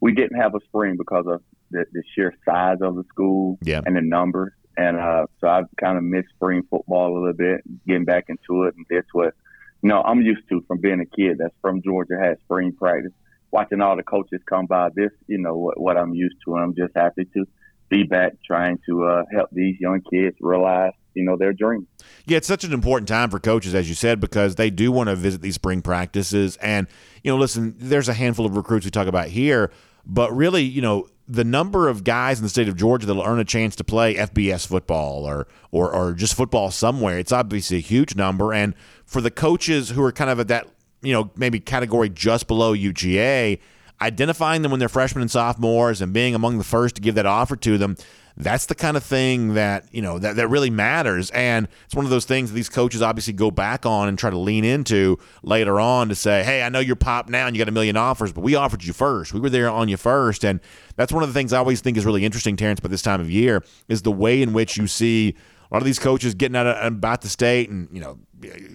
we 0.00 0.14
didn't 0.14 0.40
have 0.40 0.54
a 0.54 0.60
spring 0.64 0.96
because 0.96 1.26
of 1.28 1.42
the, 1.70 1.84
the 1.92 2.02
sheer 2.14 2.34
size 2.44 2.78
of 2.80 2.96
the 2.96 3.04
school 3.04 3.58
yeah. 3.62 3.80
and 3.86 3.96
the 3.96 4.00
numbers. 4.00 4.52
And 4.76 4.96
uh, 4.96 5.26
so 5.40 5.48
I've 5.48 5.66
kind 5.78 5.96
of 5.96 6.02
missed 6.02 6.30
spring 6.30 6.62
football 6.68 7.12
a 7.12 7.14
little 7.18 7.32
bit, 7.34 7.60
getting 7.86 8.04
back 8.04 8.24
into 8.28 8.64
it. 8.64 8.74
And 8.74 8.86
that's 8.90 9.06
what, 9.12 9.34
you 9.82 9.88
know, 9.88 10.02
I'm 10.02 10.22
used 10.22 10.48
to 10.48 10.64
from 10.66 10.80
being 10.80 11.00
a 11.00 11.16
kid 11.16 11.36
that's 11.38 11.54
from 11.60 11.82
Georgia, 11.82 12.14
had 12.20 12.38
spring 12.40 12.72
practice. 12.72 13.12
Watching 13.52 13.82
all 13.82 13.96
the 13.96 14.02
coaches 14.02 14.40
come 14.48 14.64
by, 14.66 14.88
this, 14.94 15.10
you 15.26 15.38
know, 15.38 15.54
what, 15.54 15.78
what 15.78 15.96
I'm 15.98 16.14
used 16.14 16.36
to. 16.46 16.54
And 16.54 16.64
I'm 16.64 16.74
just 16.74 16.96
happy 16.96 17.26
to 17.34 17.44
be 17.90 18.02
back 18.02 18.32
trying 18.44 18.78
to 18.88 19.04
uh, 19.04 19.22
help 19.30 19.50
these 19.52 19.76
young 19.78 20.00
kids 20.10 20.36
realize 20.40 20.94
you 21.14 21.24
know 21.24 21.36
their 21.36 21.52
dream. 21.52 21.86
Yeah, 22.26 22.36
it's 22.36 22.46
such 22.46 22.64
an 22.64 22.72
important 22.72 23.08
time 23.08 23.30
for 23.30 23.40
coaches, 23.40 23.74
as 23.74 23.88
you 23.88 23.94
said, 23.94 24.20
because 24.20 24.54
they 24.54 24.70
do 24.70 24.92
want 24.92 25.08
to 25.08 25.16
visit 25.16 25.42
these 25.42 25.56
spring 25.56 25.82
practices. 25.82 26.56
And 26.58 26.86
you 27.22 27.32
know, 27.32 27.38
listen, 27.38 27.74
there's 27.78 28.08
a 28.08 28.14
handful 28.14 28.46
of 28.46 28.56
recruits 28.56 28.84
we 28.84 28.90
talk 28.90 29.06
about 29.08 29.28
here, 29.28 29.70
but 30.06 30.34
really, 30.34 30.62
you 30.62 30.82
know, 30.82 31.08
the 31.28 31.44
number 31.44 31.88
of 31.88 32.04
guys 32.04 32.38
in 32.38 32.42
the 32.44 32.48
state 32.48 32.68
of 32.68 32.76
Georgia 32.76 33.06
that'll 33.06 33.22
earn 33.24 33.38
a 33.38 33.44
chance 33.44 33.76
to 33.76 33.84
play 33.84 34.14
FBS 34.14 34.66
football 34.66 35.24
or 35.24 35.46
or 35.70 35.92
or 35.92 36.12
just 36.12 36.34
football 36.34 36.70
somewhere, 36.70 37.18
it's 37.18 37.32
obviously 37.32 37.78
a 37.78 37.80
huge 37.80 38.14
number. 38.16 38.52
And 38.52 38.74
for 39.04 39.20
the 39.20 39.30
coaches 39.30 39.90
who 39.90 40.02
are 40.02 40.12
kind 40.12 40.30
of 40.30 40.40
at 40.40 40.48
that, 40.48 40.68
you 41.02 41.12
know, 41.12 41.30
maybe 41.36 41.60
category 41.60 42.08
just 42.08 42.46
below 42.46 42.74
UGA, 42.74 43.58
identifying 44.02 44.62
them 44.62 44.70
when 44.70 44.80
they're 44.80 44.88
freshmen 44.88 45.22
and 45.22 45.30
sophomores 45.30 46.00
and 46.02 46.12
being 46.12 46.34
among 46.34 46.58
the 46.58 46.64
first 46.64 46.96
to 46.96 47.00
give 47.00 47.14
that 47.14 47.26
offer 47.26 47.56
to 47.56 47.78
them 47.78 47.96
that's 48.36 48.66
the 48.66 48.74
kind 48.74 48.96
of 48.96 49.04
thing 49.04 49.54
that 49.54 49.84
you 49.92 50.00
know 50.00 50.18
that, 50.18 50.36
that 50.36 50.48
really 50.48 50.70
matters. 50.70 51.30
And 51.30 51.68
it's 51.84 51.94
one 51.94 52.04
of 52.04 52.10
those 52.10 52.24
things 52.24 52.50
that 52.50 52.54
these 52.54 52.68
coaches 52.68 53.02
obviously 53.02 53.32
go 53.32 53.50
back 53.50 53.84
on 53.84 54.08
and 54.08 54.18
try 54.18 54.30
to 54.30 54.38
lean 54.38 54.64
into 54.64 55.18
later 55.42 55.78
on 55.78 56.08
to 56.08 56.14
say 56.14 56.42
hey 56.42 56.62
i 56.62 56.68
know 56.68 56.80
you're 56.80 56.96
pop 56.96 57.28
now 57.28 57.46
and 57.46 57.54
you 57.54 57.60
got 57.60 57.68
a 57.68 57.72
million 57.72 57.96
offers 57.96 58.32
but 58.32 58.42
we 58.42 58.54
offered 58.54 58.84
you 58.84 58.92
first. 58.92 59.34
We 59.34 59.40
were 59.40 59.50
there 59.50 59.68
on 59.68 59.88
you 59.88 59.96
first. 59.96 60.44
And 60.44 60.60
that's 60.96 61.12
one 61.12 61.22
of 61.22 61.28
the 61.28 61.34
things 61.34 61.52
i 61.52 61.58
always 61.58 61.80
think 61.80 61.96
is 61.96 62.06
really 62.06 62.24
interesting 62.24 62.56
terrence 62.56 62.80
by 62.80 62.88
this 62.88 63.02
time 63.02 63.20
of 63.20 63.30
year 63.30 63.62
is 63.88 64.02
the 64.02 64.12
way 64.12 64.42
in 64.42 64.52
which 64.52 64.76
you 64.76 64.86
see 64.86 65.36
a 65.72 65.74
lot 65.74 65.80
of 65.80 65.86
these 65.86 65.98
coaches 65.98 66.34
getting 66.34 66.54
out 66.54 66.66
of, 66.66 66.92
about 66.92 67.22
the 67.22 67.30
state, 67.30 67.70
and 67.70 67.88
you 67.90 68.00
know, 68.02 68.18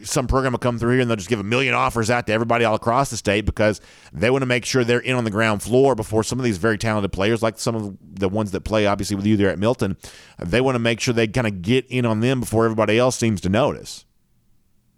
some 0.01 0.25
program 0.25 0.53
will 0.53 0.57
come 0.57 0.79
through 0.79 0.93
here 0.93 1.01
and 1.01 1.07
they'll 1.07 1.15
just 1.15 1.29
give 1.29 1.39
a 1.39 1.43
million 1.43 1.75
offers 1.75 2.09
out 2.09 2.25
to 2.25 2.33
everybody 2.33 2.65
all 2.65 2.73
across 2.73 3.11
the 3.11 3.17
state 3.17 3.45
because 3.45 3.79
they 4.11 4.31
want 4.31 4.41
to 4.41 4.47
make 4.47 4.65
sure 4.65 4.83
they're 4.83 4.97
in 4.99 5.15
on 5.15 5.23
the 5.23 5.29
ground 5.29 5.61
floor 5.61 5.93
before 5.93 6.23
some 6.23 6.39
of 6.39 6.43
these 6.43 6.57
very 6.57 6.75
talented 6.75 7.11
players, 7.11 7.43
like 7.43 7.59
some 7.59 7.75
of 7.75 7.95
the 8.01 8.27
ones 8.27 8.49
that 8.49 8.61
play 8.61 8.87
obviously 8.87 9.15
with 9.15 9.27
you 9.27 9.37
there 9.37 9.51
at 9.51 9.59
Milton, 9.59 9.95
they 10.39 10.59
want 10.59 10.73
to 10.73 10.79
make 10.79 10.99
sure 10.99 11.13
they 11.13 11.27
kind 11.27 11.45
of 11.45 11.61
get 11.61 11.85
in 11.85 12.03
on 12.03 12.21
them 12.21 12.39
before 12.39 12.65
everybody 12.65 12.97
else 12.97 13.15
seems 13.15 13.41
to 13.41 13.49
notice. 13.49 14.03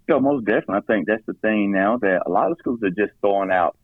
Yeah, 0.08 0.20
most 0.20 0.46
definitely. 0.46 0.78
I 0.78 0.82
think 0.82 1.06
that's 1.06 1.26
the 1.26 1.34
thing 1.34 1.74
now 1.74 1.98
that 1.98 2.22
a 2.26 2.30
lot 2.30 2.50
of 2.50 2.58
schools 2.60 2.80
are 2.82 2.92
just 2.92 3.12
throwing 3.20 3.52
out 3.52 3.76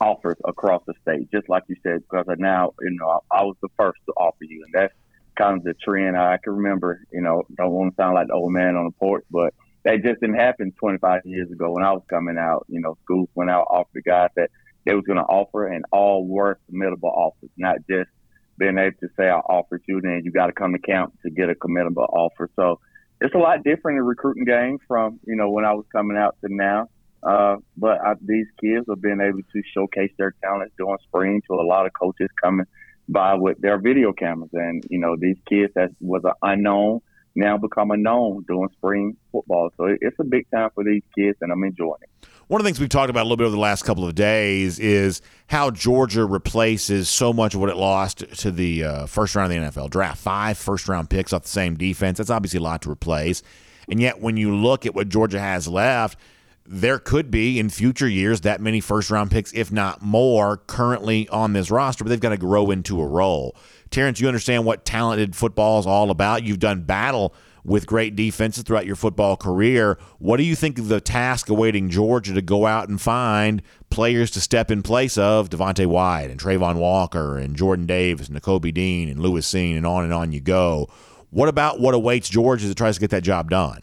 offers 0.00 0.36
across 0.44 0.82
the 0.88 0.94
state, 1.02 1.30
just 1.30 1.48
like 1.48 1.62
you 1.68 1.76
said, 1.84 2.00
because 2.00 2.26
now, 2.38 2.72
you 2.80 2.96
know, 2.98 3.20
I, 3.30 3.38
I 3.38 3.42
was 3.44 3.54
the 3.62 3.68
first 3.78 4.00
to 4.06 4.12
offer 4.16 4.42
you, 4.42 4.64
and 4.64 4.74
that's 4.74 4.94
kind 5.36 5.58
of 5.58 5.64
the 5.64 5.74
trend. 5.74 6.16
I 6.16 6.38
can 6.42 6.54
remember, 6.54 7.00
you 7.12 7.20
know, 7.20 7.44
don't 7.56 7.70
want 7.70 7.92
to 7.92 8.02
sound 8.02 8.14
like 8.14 8.28
the 8.28 8.34
old 8.34 8.52
man 8.52 8.76
on 8.76 8.86
the 8.86 8.92
porch, 8.92 9.24
but 9.30 9.54
that 9.84 10.02
just 10.02 10.20
didn't 10.20 10.36
happen 10.36 10.72
25 10.78 11.22
years 11.24 11.50
ago 11.50 11.72
when 11.72 11.84
I 11.84 11.92
was 11.92 12.02
coming 12.08 12.38
out. 12.38 12.66
You 12.68 12.80
know, 12.80 12.96
schools 13.04 13.28
went 13.34 13.50
out 13.50 13.66
offered 13.70 14.04
guys 14.04 14.30
that 14.36 14.50
they 14.84 14.94
was 14.94 15.04
going 15.04 15.18
to 15.18 15.24
offer, 15.24 15.66
and 15.66 15.84
all 15.92 16.26
were 16.26 16.58
committable 16.70 17.12
offers, 17.14 17.50
not 17.56 17.76
just 17.88 18.10
being 18.58 18.78
able 18.78 18.96
to 19.00 19.08
say 19.16 19.28
I 19.28 19.38
offered 19.38 19.82
you, 19.86 20.00
then 20.00 20.22
you 20.24 20.30
got 20.30 20.46
to 20.46 20.52
come 20.52 20.72
to 20.72 20.78
camp 20.78 21.14
to 21.22 21.30
get 21.30 21.50
a 21.50 21.54
committable 21.54 22.08
offer. 22.08 22.50
So 22.56 22.80
it's 23.20 23.34
a 23.34 23.38
lot 23.38 23.64
different 23.64 23.98
in 23.98 24.04
recruiting 24.04 24.44
game 24.44 24.78
from 24.86 25.20
you 25.26 25.36
know 25.36 25.50
when 25.50 25.64
I 25.64 25.72
was 25.72 25.86
coming 25.92 26.16
out 26.16 26.36
to 26.44 26.52
now. 26.52 26.88
Uh, 27.22 27.56
but 27.76 28.00
I, 28.00 28.14
these 28.20 28.46
kids 28.60 28.84
have 28.88 29.00
been 29.00 29.20
able 29.20 29.42
to 29.52 29.62
showcase 29.72 30.10
their 30.18 30.34
talents 30.42 30.74
during 30.76 30.98
spring 31.04 31.40
to 31.46 31.54
a 31.54 31.62
lot 31.62 31.86
of 31.86 31.92
coaches 31.92 32.28
coming 32.42 32.66
by 33.12 33.34
with 33.34 33.60
their 33.60 33.78
video 33.78 34.12
cameras, 34.12 34.50
and 34.52 34.84
you 34.90 34.98
know 34.98 35.16
these 35.18 35.36
kids 35.48 35.72
that 35.74 35.90
was 36.00 36.22
an 36.24 36.32
unknown 36.42 37.00
now 37.34 37.56
become 37.56 37.90
a 37.90 37.96
known 37.96 38.44
during 38.46 38.68
spring 38.70 39.16
football. 39.30 39.70
So 39.76 39.96
it's 40.00 40.18
a 40.18 40.24
big 40.24 40.46
time 40.50 40.70
for 40.74 40.84
these 40.84 41.02
kids, 41.16 41.38
and 41.40 41.50
I'm 41.52 41.64
enjoying 41.64 42.00
it. 42.02 42.28
One 42.48 42.60
of 42.60 42.64
the 42.64 42.68
things 42.68 42.80
we've 42.80 42.88
talked 42.88 43.08
about 43.08 43.22
a 43.22 43.24
little 43.24 43.38
bit 43.38 43.44
over 43.44 43.54
the 43.54 43.60
last 43.60 43.84
couple 43.84 44.06
of 44.06 44.14
days 44.14 44.78
is 44.78 45.22
how 45.46 45.70
Georgia 45.70 46.26
replaces 46.26 47.08
so 47.08 47.32
much 47.32 47.54
of 47.54 47.60
what 47.60 47.70
it 47.70 47.76
lost 47.76 48.18
to 48.40 48.50
the 48.50 48.84
uh, 48.84 49.06
first 49.06 49.34
round 49.34 49.52
of 49.52 49.74
the 49.74 49.80
NFL 49.80 49.90
draft. 49.90 50.18
Five 50.18 50.58
first 50.58 50.88
round 50.88 51.08
picks 51.08 51.32
off 51.32 51.42
the 51.42 51.48
same 51.48 51.76
defense. 51.76 52.18
That's 52.18 52.30
obviously 52.30 52.58
a 52.58 52.62
lot 52.62 52.82
to 52.82 52.90
replace. 52.90 53.42
And 53.88 54.00
yet, 54.00 54.20
when 54.20 54.36
you 54.36 54.54
look 54.54 54.86
at 54.86 54.94
what 54.94 55.08
Georgia 55.08 55.40
has 55.40 55.66
left, 55.66 56.18
there 56.66 56.98
could 56.98 57.30
be 57.30 57.58
in 57.58 57.68
future 57.70 58.08
years 58.08 58.42
that 58.42 58.60
many 58.60 58.80
first 58.80 59.10
round 59.10 59.30
picks, 59.30 59.52
if 59.52 59.72
not 59.72 60.02
more, 60.02 60.58
currently 60.58 61.28
on 61.28 61.52
this 61.52 61.70
roster, 61.70 62.04
but 62.04 62.10
they've 62.10 62.20
got 62.20 62.30
to 62.30 62.36
grow 62.36 62.70
into 62.70 63.00
a 63.00 63.06
role. 63.06 63.56
Terrence, 63.90 64.20
you 64.20 64.28
understand 64.28 64.64
what 64.64 64.84
talented 64.84 65.36
football 65.36 65.78
is 65.78 65.86
all 65.86 66.10
about. 66.10 66.44
You've 66.44 66.58
done 66.58 66.82
battle 66.82 67.34
with 67.64 67.86
great 67.86 68.16
defenses 68.16 68.64
throughout 68.64 68.86
your 68.86 68.96
football 68.96 69.36
career. 69.36 69.98
What 70.18 70.38
do 70.38 70.42
you 70.42 70.56
think 70.56 70.78
of 70.78 70.88
the 70.88 71.00
task 71.00 71.48
awaiting 71.48 71.90
Georgia 71.90 72.34
to 72.34 72.42
go 72.42 72.66
out 72.66 72.88
and 72.88 73.00
find 73.00 73.62
players 73.90 74.30
to 74.32 74.40
step 74.40 74.70
in 74.70 74.82
place 74.82 75.16
of 75.16 75.50
Devonte 75.50 75.86
Wyatt 75.86 76.30
and 76.30 76.40
Travon 76.40 76.76
Walker 76.76 77.38
and 77.38 77.54
Jordan 77.54 77.86
Davis 77.86 78.28
and 78.28 78.40
Nakobe 78.40 78.74
Dean 78.74 79.08
and 79.08 79.20
Lewis 79.20 79.50
Cine 79.50 79.76
and 79.76 79.86
on 79.86 80.04
and 80.04 80.12
on 80.12 80.32
you 80.32 80.40
go? 80.40 80.88
What 81.30 81.48
about 81.48 81.80
what 81.80 81.94
awaits 81.94 82.28
Georgia 82.28 82.66
that 82.68 82.76
tries 82.76 82.96
to 82.96 83.00
get 83.00 83.10
that 83.10 83.22
job 83.22 83.50
done? 83.50 83.82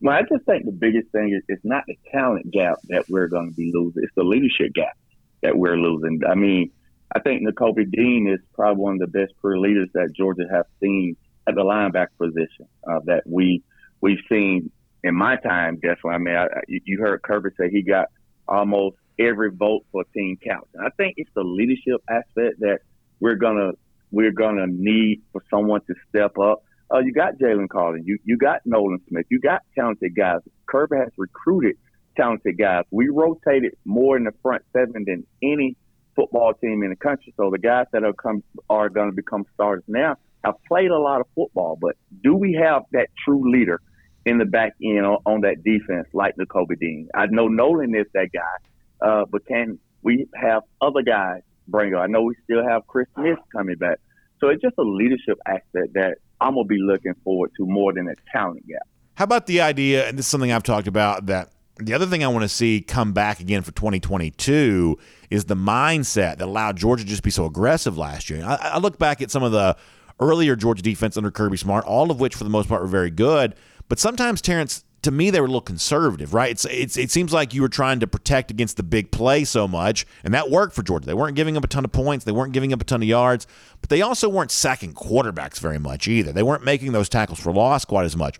Well, 0.00 0.16
I 0.16 0.22
just 0.22 0.44
think 0.46 0.64
the 0.64 0.72
biggest 0.72 1.10
thing 1.12 1.32
is 1.34 1.42
it's 1.48 1.64
not 1.64 1.84
the 1.86 1.98
talent 2.10 2.50
gap 2.50 2.78
that 2.88 3.08
we're 3.08 3.28
going 3.28 3.50
to 3.50 3.56
be 3.56 3.70
losing; 3.72 4.02
it's 4.02 4.14
the 4.14 4.24
leadership 4.24 4.72
gap 4.74 4.96
that 5.42 5.56
we're 5.56 5.76
losing. 5.76 6.20
I 6.28 6.34
mean, 6.34 6.70
I 7.14 7.20
think 7.20 7.46
Nakobe 7.46 7.90
Dean 7.90 8.28
is 8.28 8.40
probably 8.54 8.82
one 8.82 8.94
of 8.94 9.00
the 9.00 9.18
best 9.18 9.32
career 9.40 9.58
leaders 9.58 9.88
that 9.94 10.12
Georgia 10.16 10.44
has 10.50 10.64
seen 10.80 11.16
at 11.46 11.54
the 11.54 11.62
linebacker 11.62 12.16
position 12.18 12.66
uh, 12.88 13.00
that 13.04 13.24
we 13.26 13.62
we've 14.00 14.22
seen 14.28 14.70
in 15.04 15.14
my 15.14 15.36
time. 15.36 15.76
Definitely, 15.76 16.10
I 16.10 16.18
mean, 16.18 16.34
I, 16.36 16.46
you 16.68 16.98
heard 17.00 17.22
Kirby 17.22 17.50
say 17.58 17.68
he 17.70 17.82
got 17.82 18.08
almost 18.48 18.96
every 19.18 19.50
vote 19.50 19.84
for 19.92 20.04
team 20.14 20.38
Captain. 20.42 20.80
I 20.80 20.90
think 20.96 21.14
it's 21.16 21.30
the 21.34 21.42
leadership 21.42 22.02
aspect 22.08 22.60
that 22.60 22.78
we're 23.20 23.34
gonna 23.34 23.72
we're 24.10 24.32
gonna 24.32 24.66
need 24.66 25.22
for 25.32 25.42
someone 25.50 25.82
to 25.86 25.94
step 26.08 26.38
up. 26.38 26.62
Uh, 26.92 26.98
you 26.98 27.12
got 27.12 27.38
Jalen 27.38 27.68
Carter, 27.68 27.98
you 27.98 28.18
you 28.24 28.36
got 28.36 28.60
Nolan 28.64 29.00
Smith, 29.08 29.26
you 29.30 29.40
got 29.40 29.62
talented 29.74 30.14
guys. 30.16 30.40
Kirby 30.66 30.96
has 30.96 31.12
recruited 31.16 31.76
talented 32.16 32.58
guys. 32.58 32.84
We 32.90 33.08
rotated 33.08 33.76
more 33.84 34.16
in 34.16 34.24
the 34.24 34.32
front 34.42 34.62
seven 34.72 35.04
than 35.06 35.26
any 35.42 35.76
football 36.16 36.52
team 36.54 36.82
in 36.82 36.90
the 36.90 36.96
country. 36.96 37.32
So 37.36 37.50
the 37.50 37.58
guys 37.58 37.86
that 37.92 38.04
are 38.04 38.12
come 38.12 38.42
are 38.68 38.88
going 38.88 39.10
to 39.10 39.16
become 39.16 39.44
starters 39.54 39.84
now 39.86 40.16
have 40.44 40.54
played 40.66 40.90
a 40.90 40.98
lot 40.98 41.20
of 41.20 41.26
football, 41.34 41.78
but 41.80 41.96
do 42.22 42.34
we 42.34 42.58
have 42.60 42.82
that 42.92 43.08
true 43.24 43.52
leader 43.52 43.80
in 44.24 44.38
the 44.38 44.44
back 44.44 44.72
end 44.82 45.04
on, 45.04 45.18
on 45.26 45.40
that 45.42 45.62
defense 45.62 46.08
like 46.12 46.34
Nakobe 46.36 46.78
Dean? 46.78 47.08
I 47.14 47.26
know 47.26 47.48
Nolan 47.48 47.94
is 47.94 48.06
that 48.14 48.30
guy, 48.32 49.06
uh, 49.06 49.24
but 49.30 49.46
can 49.46 49.78
we 50.02 50.26
have 50.34 50.62
other 50.80 51.02
guys 51.02 51.42
bring 51.68 51.94
up? 51.94 52.02
I 52.02 52.06
know 52.06 52.22
we 52.22 52.34
still 52.44 52.66
have 52.66 52.86
Chris 52.86 53.06
Smith 53.14 53.38
coming 53.52 53.76
back. 53.76 53.98
So 54.40 54.48
it's 54.48 54.62
just 54.62 54.74
a 54.78 54.82
leadership 54.82 55.38
aspect 55.46 55.92
that 55.94 56.16
I'm 56.40 56.54
to 56.54 56.64
be 56.64 56.78
looking 56.78 57.14
forward 57.24 57.50
to 57.56 57.66
more 57.66 57.92
than 57.92 58.08
a 58.08 58.14
talent 58.32 58.66
gap. 58.66 58.82
How 59.14 59.24
about 59.24 59.46
the 59.46 59.60
idea, 59.60 60.08
and 60.08 60.18
this 60.18 60.26
is 60.26 60.30
something 60.30 60.50
I've 60.50 60.62
talked 60.62 60.86
about, 60.86 61.26
that 61.26 61.50
the 61.76 61.94
other 61.94 62.06
thing 62.06 62.24
I 62.24 62.28
want 62.28 62.42
to 62.42 62.48
see 62.48 62.80
come 62.80 63.12
back 63.12 63.40
again 63.40 63.62
for 63.62 63.72
2022 63.72 64.98
is 65.30 65.44
the 65.44 65.56
mindset 65.56 66.38
that 66.38 66.42
allowed 66.42 66.76
Georgia 66.76 67.04
to 67.04 67.08
just 67.08 67.22
be 67.22 67.30
so 67.30 67.46
aggressive 67.46 67.98
last 67.98 68.30
year. 68.30 68.44
I, 68.44 68.56
I 68.74 68.78
look 68.78 68.98
back 68.98 69.20
at 69.22 69.30
some 69.30 69.42
of 69.42 69.52
the 69.52 69.76
earlier 70.20 70.56
Georgia 70.56 70.82
defense 70.82 71.16
under 71.16 71.30
Kirby 71.30 71.56
Smart, 71.56 71.84
all 71.84 72.10
of 72.10 72.20
which 72.20 72.34
for 72.34 72.44
the 72.44 72.50
most 72.50 72.68
part 72.68 72.82
were 72.82 72.88
very 72.88 73.10
good. 73.10 73.54
But 73.88 73.98
sometimes 73.98 74.40
Terrence, 74.40 74.84
to 75.02 75.10
me, 75.10 75.30
they 75.30 75.40
were 75.40 75.46
a 75.46 75.48
little 75.48 75.60
conservative, 75.60 76.34
right? 76.34 76.50
It's, 76.50 76.64
it's 76.66 76.96
it 76.96 77.10
seems 77.10 77.32
like 77.32 77.54
you 77.54 77.62
were 77.62 77.68
trying 77.68 78.00
to 78.00 78.06
protect 78.06 78.50
against 78.50 78.76
the 78.76 78.82
big 78.82 79.10
play 79.10 79.44
so 79.44 79.66
much, 79.66 80.06
and 80.24 80.34
that 80.34 80.50
worked 80.50 80.74
for 80.74 80.82
Georgia. 80.82 81.06
They 81.06 81.14
weren't 81.14 81.36
giving 81.36 81.56
up 81.56 81.64
a 81.64 81.68
ton 81.68 81.84
of 81.84 81.92
points, 81.92 82.24
they 82.24 82.32
weren't 82.32 82.52
giving 82.52 82.72
up 82.72 82.82
a 82.82 82.84
ton 82.84 83.02
of 83.02 83.08
yards, 83.08 83.46
but 83.80 83.88
they 83.88 84.02
also 84.02 84.28
weren't 84.28 84.50
sacking 84.50 84.92
quarterbacks 84.92 85.58
very 85.58 85.78
much 85.78 86.06
either. 86.06 86.32
They 86.32 86.42
weren't 86.42 86.64
making 86.64 86.92
those 86.92 87.08
tackles 87.08 87.40
for 87.40 87.52
loss 87.52 87.84
quite 87.84 88.04
as 88.04 88.16
much. 88.16 88.38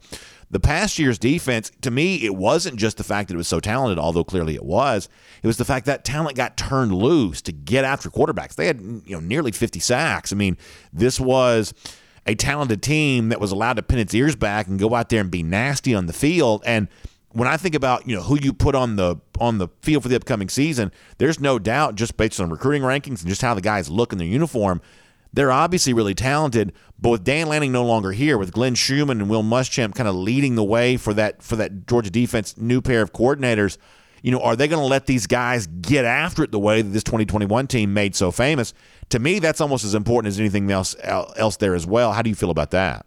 The 0.53 0.61
past 0.61 0.99
year's 0.99 1.19
defense, 1.19 1.71
to 1.81 1.93
me, 1.93 2.25
it 2.25 2.35
wasn't 2.35 2.77
just 2.77 2.97
the 2.97 3.05
fact 3.05 3.29
that 3.29 3.35
it 3.35 3.39
was 3.39 3.47
so 3.47 3.61
talented, 3.61 4.01
although 4.01 4.25
clearly 4.25 4.57
it 4.57 4.65
was. 4.65 5.09
It 5.43 5.47
was 5.47 5.59
the 5.59 5.65
fact 5.65 5.87
that 5.87 6.05
talent 6.05 6.37
got 6.37 6.57
turned 6.57 6.93
loose 6.93 7.41
to 7.43 7.53
get 7.53 7.85
after 7.85 8.11
quarterbacks. 8.11 8.57
They 8.57 8.67
had 8.67 8.81
you 8.81 9.15
know 9.15 9.21
nearly 9.21 9.53
50 9.53 9.79
sacks. 9.79 10.33
I 10.33 10.37
mean, 10.37 10.59
this 10.93 11.21
was 11.21 11.73
a 12.27 12.35
talented 12.35 12.83
team 12.83 13.31
that 13.31 13.41
was 13.41 13.53
allowed 13.53 13.75
to 13.75 13.83
pin 13.83 13.99
its 13.99 14.15
ears 14.15 14.37
back 14.37 14.67
and 14.67 14.79
go 14.79 14.95
out 14.95 15.09
there 15.09 15.21
and 15.21 15.31
be 15.31 15.43
nasty 15.43 15.95
on 15.95 16.07
the 16.07 16.13
field. 16.13 16.63
And 16.67 16.89
when 17.31 17.49
I 17.49 17.57
think 17.57 17.75
about 17.75 18.07
you 18.07 18.17
know 18.17 18.23
who 18.23 18.39
you 18.41 18.53
put 18.53 18.75
on 18.75 18.97
the 18.97 19.17
on 19.39 19.59
the 19.59 19.69
field 19.83 20.03
for 20.03 20.09
the 20.09 20.17
upcoming 20.17 20.49
season, 20.49 20.93
there's 21.19 21.41
no 21.41 21.59
doubt 21.59 21.95
just 21.95 22.17
based 22.17 22.41
on 22.41 22.51
recruiting 22.51 22.83
rankings 22.83 23.21
and 23.21 23.29
just 23.29 23.43
how 23.43 23.55
the 23.55 23.61
guys 23.61 23.89
look 23.89 24.13
in 24.13 24.19
their 24.19 24.27
uniform 24.27 24.81
they're 25.33 25.53
obviously 25.53 25.93
really 25.93 26.15
talented, 26.15 26.73
but 26.99 27.11
with 27.11 27.25
Dan 27.25 27.49
Lanning 27.49 27.73
no 27.73 27.85
longer 27.85 28.13
here, 28.13 28.37
with 28.37 28.53
Glenn 28.53 28.75
Schumann 28.75 29.21
and 29.21 29.31
Will 29.31 29.43
Muschamp 29.43 29.95
kind 29.95 30.09
of 30.09 30.15
leading 30.15 30.55
the 30.57 30.65
way 30.65 30.97
for 30.97 31.15
that 31.15 31.43
for 31.43 31.57
that 31.57 31.87
Georgia 31.87 32.11
defense 32.11 32.57
new 32.57 32.81
pair 32.81 33.03
of 33.03 33.13
coordinators, 33.13 33.79
you 34.23 34.31
know, 34.31 34.41
are 34.41 34.57
they 34.57 34.69
going 34.69 34.83
to 34.83 34.87
let 34.87 35.07
these 35.07 35.27
guys 35.27 35.67
get 35.67 36.05
after 36.05 36.43
it 36.43 36.51
the 36.51 36.59
way 36.59 36.83
that 36.83 36.91
this 36.91 37.05
2021 37.05 37.67
team 37.69 37.95
made 37.95 38.15
so 38.15 38.31
famous? 38.31 38.75
To 39.11 39.19
me, 39.19 39.39
that's 39.39 39.61
almost 39.61 39.85
as 39.85 39.95
important 39.95 40.29
as 40.29 40.41
anything 40.41 40.71
else 40.71 40.97
else 41.05 41.57
there 41.57 41.75
as 41.75 41.87
well. 41.87 42.13
How 42.13 42.23
do 42.23 42.31
you 42.31 42.37
feel 42.37 42.51
about 42.51 42.71
that? 42.71 43.07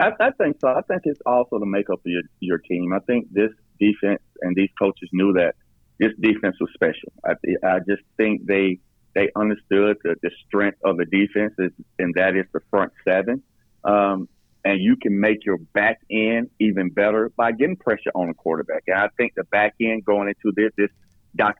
I, 0.00 0.10
I 0.20 0.30
think 0.32 0.60
so. 0.60 0.68
I 0.68 0.82
think 0.82 1.02
it's 1.04 1.20
also 1.26 1.58
the 1.58 1.66
makeup 1.66 2.00
of 2.00 2.06
your 2.06 2.22
your 2.40 2.58
team. 2.58 2.92
I 2.92 3.00
think 3.00 3.32
this 3.32 3.50
defense 3.78 4.22
and 4.42 4.54
these 4.56 4.70
coaches 4.78 5.08
knew 5.12 5.32
that 5.34 5.54
this 5.98 6.12
defense 6.20 6.56
was 6.60 6.70
special. 6.74 7.12
I, 7.24 7.32
I 7.66 7.78
just 7.80 8.02
think 8.16 8.46
they 8.46 8.78
they 9.14 9.30
understood 9.34 9.96
the, 10.04 10.16
the 10.22 10.30
strength 10.46 10.78
of 10.84 10.96
the 10.96 11.04
defense, 11.04 11.54
is, 11.58 11.72
and 11.98 12.14
that 12.14 12.36
is 12.36 12.46
the 12.52 12.60
front 12.70 12.92
seven. 13.06 13.42
Um, 13.84 14.28
and 14.64 14.80
you 14.80 14.96
can 14.96 15.18
make 15.18 15.44
your 15.44 15.58
back 15.72 16.00
end 16.10 16.50
even 16.58 16.90
better 16.90 17.30
by 17.36 17.52
getting 17.52 17.76
pressure 17.76 18.10
on 18.14 18.28
the 18.28 18.34
quarterback. 18.34 18.82
And 18.86 18.98
I 18.98 19.08
think 19.16 19.32
the 19.34 19.44
back 19.44 19.74
end 19.80 20.04
going 20.04 20.28
into 20.28 20.52
this, 20.54 20.72
this 20.76 20.90
doc, 21.36 21.56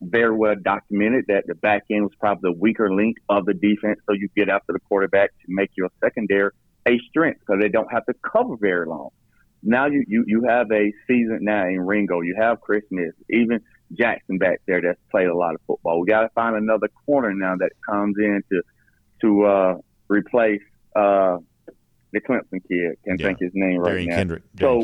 very 0.00 0.36
well 0.36 0.54
documented 0.62 1.24
that 1.28 1.44
the 1.46 1.54
back 1.54 1.84
end 1.90 2.04
was 2.04 2.12
probably 2.18 2.52
the 2.52 2.58
weaker 2.58 2.92
link 2.94 3.16
of 3.28 3.46
the 3.46 3.54
defense. 3.54 4.00
So 4.06 4.14
you 4.14 4.28
get 4.36 4.48
after 4.48 4.72
the 4.72 4.80
quarterback 4.80 5.30
to 5.30 5.46
make 5.48 5.70
your 5.76 5.88
secondary 6.02 6.50
a 6.86 6.98
strength 7.08 7.40
because 7.40 7.60
they 7.60 7.68
don't 7.68 7.90
have 7.92 8.04
to 8.06 8.14
cover 8.14 8.56
very 8.60 8.86
long. 8.86 9.10
Now 9.62 9.86
you, 9.86 10.04
you, 10.06 10.24
you 10.26 10.44
have 10.46 10.70
a 10.70 10.92
season 11.06 11.38
now 11.42 11.66
in 11.66 11.80
Ringo. 11.80 12.20
You 12.20 12.36
have 12.38 12.60
Chris 12.60 12.82
Smith. 12.90 13.14
Even 13.30 13.60
Jackson 13.92 14.38
back 14.38 14.60
there 14.66 14.82
that's 14.82 15.00
played 15.10 15.28
a 15.28 15.36
lot 15.36 15.54
of 15.54 15.60
football. 15.66 16.00
We 16.00 16.06
got 16.06 16.22
to 16.22 16.28
find 16.34 16.56
another 16.56 16.88
corner 17.06 17.32
now 17.32 17.56
that 17.56 17.70
comes 17.88 18.16
in 18.18 18.42
to 18.50 18.62
to 19.22 19.44
uh, 19.44 19.74
replace 20.08 20.60
uh, 20.94 21.38
the 22.12 22.20
Clemson 22.20 22.60
kid. 22.68 22.96
Can't 23.06 23.20
yeah. 23.20 23.26
think 23.26 23.38
his 23.40 23.52
name 23.54 23.80
right 23.80 23.94
Derion 23.94 24.06
now. 24.06 24.16
Kendrick. 24.16 24.42
Derion 24.56 24.60
so 24.60 24.80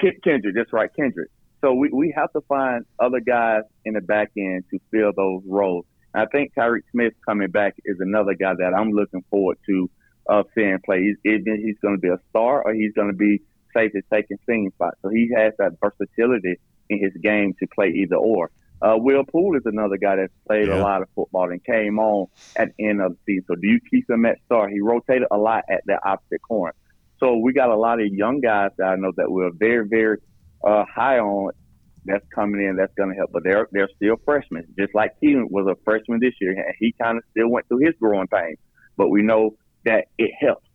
Kendrick. 0.00 0.22
Kendrick, 0.24 0.54
that's 0.54 0.72
right, 0.72 0.90
Kendrick. 0.96 1.30
So 1.60 1.74
we, 1.74 1.90
we 1.92 2.12
have 2.16 2.32
to 2.32 2.40
find 2.42 2.84
other 2.98 3.20
guys 3.20 3.62
in 3.84 3.94
the 3.94 4.00
back 4.00 4.30
end 4.36 4.64
to 4.70 4.78
fill 4.90 5.12
those 5.16 5.42
roles. 5.46 5.86
And 6.14 6.22
I 6.22 6.26
think 6.26 6.54
Tykee 6.54 6.82
Smith 6.92 7.14
coming 7.26 7.50
back 7.50 7.74
is 7.84 7.96
another 8.00 8.34
guy 8.34 8.54
that 8.58 8.74
I'm 8.74 8.90
looking 8.90 9.24
forward 9.30 9.58
to 9.66 9.90
uh, 10.28 10.42
seeing 10.54 10.78
play. 10.84 11.02
He's, 11.02 11.16
either 11.24 11.56
he's 11.56 11.78
going 11.80 11.96
to 11.96 12.00
be 12.00 12.08
a 12.08 12.20
star 12.30 12.62
or 12.62 12.74
he's 12.74 12.92
going 12.92 13.10
to 13.10 13.16
be 13.16 13.42
safe 13.74 13.92
safety 13.92 14.06
taking 14.12 14.38
singing 14.46 14.70
spots. 14.74 14.96
So 15.02 15.08
he 15.08 15.30
has 15.36 15.52
that 15.58 15.72
versatility 15.82 16.58
in 16.88 16.98
his 17.02 17.12
game 17.22 17.54
to 17.60 17.66
play 17.74 17.88
either 17.88 18.16
or. 18.16 18.50
Uh, 18.82 18.94
Will 18.96 19.24
Poole 19.24 19.56
is 19.56 19.62
another 19.64 19.96
guy 19.96 20.16
that's 20.16 20.32
played 20.46 20.68
yeah. 20.68 20.78
a 20.78 20.80
lot 20.80 21.00
of 21.00 21.08
football 21.14 21.50
and 21.50 21.64
came 21.64 21.98
on 21.98 22.26
at 22.56 22.76
the 22.76 22.88
end 22.88 23.00
of 23.00 23.12
the 23.12 23.18
season. 23.26 23.44
So 23.48 23.54
do 23.54 23.66
you 23.66 23.80
keep 23.90 24.08
him 24.08 24.26
at 24.26 24.38
star? 24.44 24.68
He 24.68 24.80
rotated 24.80 25.28
a 25.30 25.38
lot 25.38 25.64
at 25.70 25.82
the 25.86 25.98
opposite 26.06 26.42
corner. 26.42 26.74
So 27.18 27.38
we 27.38 27.54
got 27.54 27.70
a 27.70 27.76
lot 27.76 28.00
of 28.00 28.08
young 28.08 28.40
guys 28.40 28.70
that 28.76 28.84
I 28.84 28.96
know 28.96 29.12
that 29.16 29.30
we're 29.30 29.50
very, 29.50 29.88
very 29.88 30.18
uh, 30.64 30.84
high 30.84 31.18
on 31.18 31.52
that's 32.04 32.24
coming 32.34 32.64
in 32.64 32.76
that's 32.76 32.94
going 32.94 33.10
to 33.10 33.16
help. 33.16 33.30
But 33.32 33.44
they're 33.44 33.68
they're 33.72 33.88
still 33.96 34.16
freshmen, 34.24 34.66
just 34.78 34.94
like 34.94 35.12
Keelan 35.22 35.50
was 35.50 35.66
a 35.66 35.76
freshman 35.84 36.20
this 36.20 36.34
year, 36.40 36.52
and 36.52 36.74
he 36.78 36.94
kind 37.00 37.18
of 37.18 37.24
still 37.30 37.48
went 37.48 37.66
through 37.68 37.84
his 37.84 37.94
growing 38.00 38.28
pains. 38.28 38.58
But 38.96 39.08
we 39.08 39.22
know 39.22 39.56
that 39.84 40.06
it 40.18 40.30
helps 40.40 40.66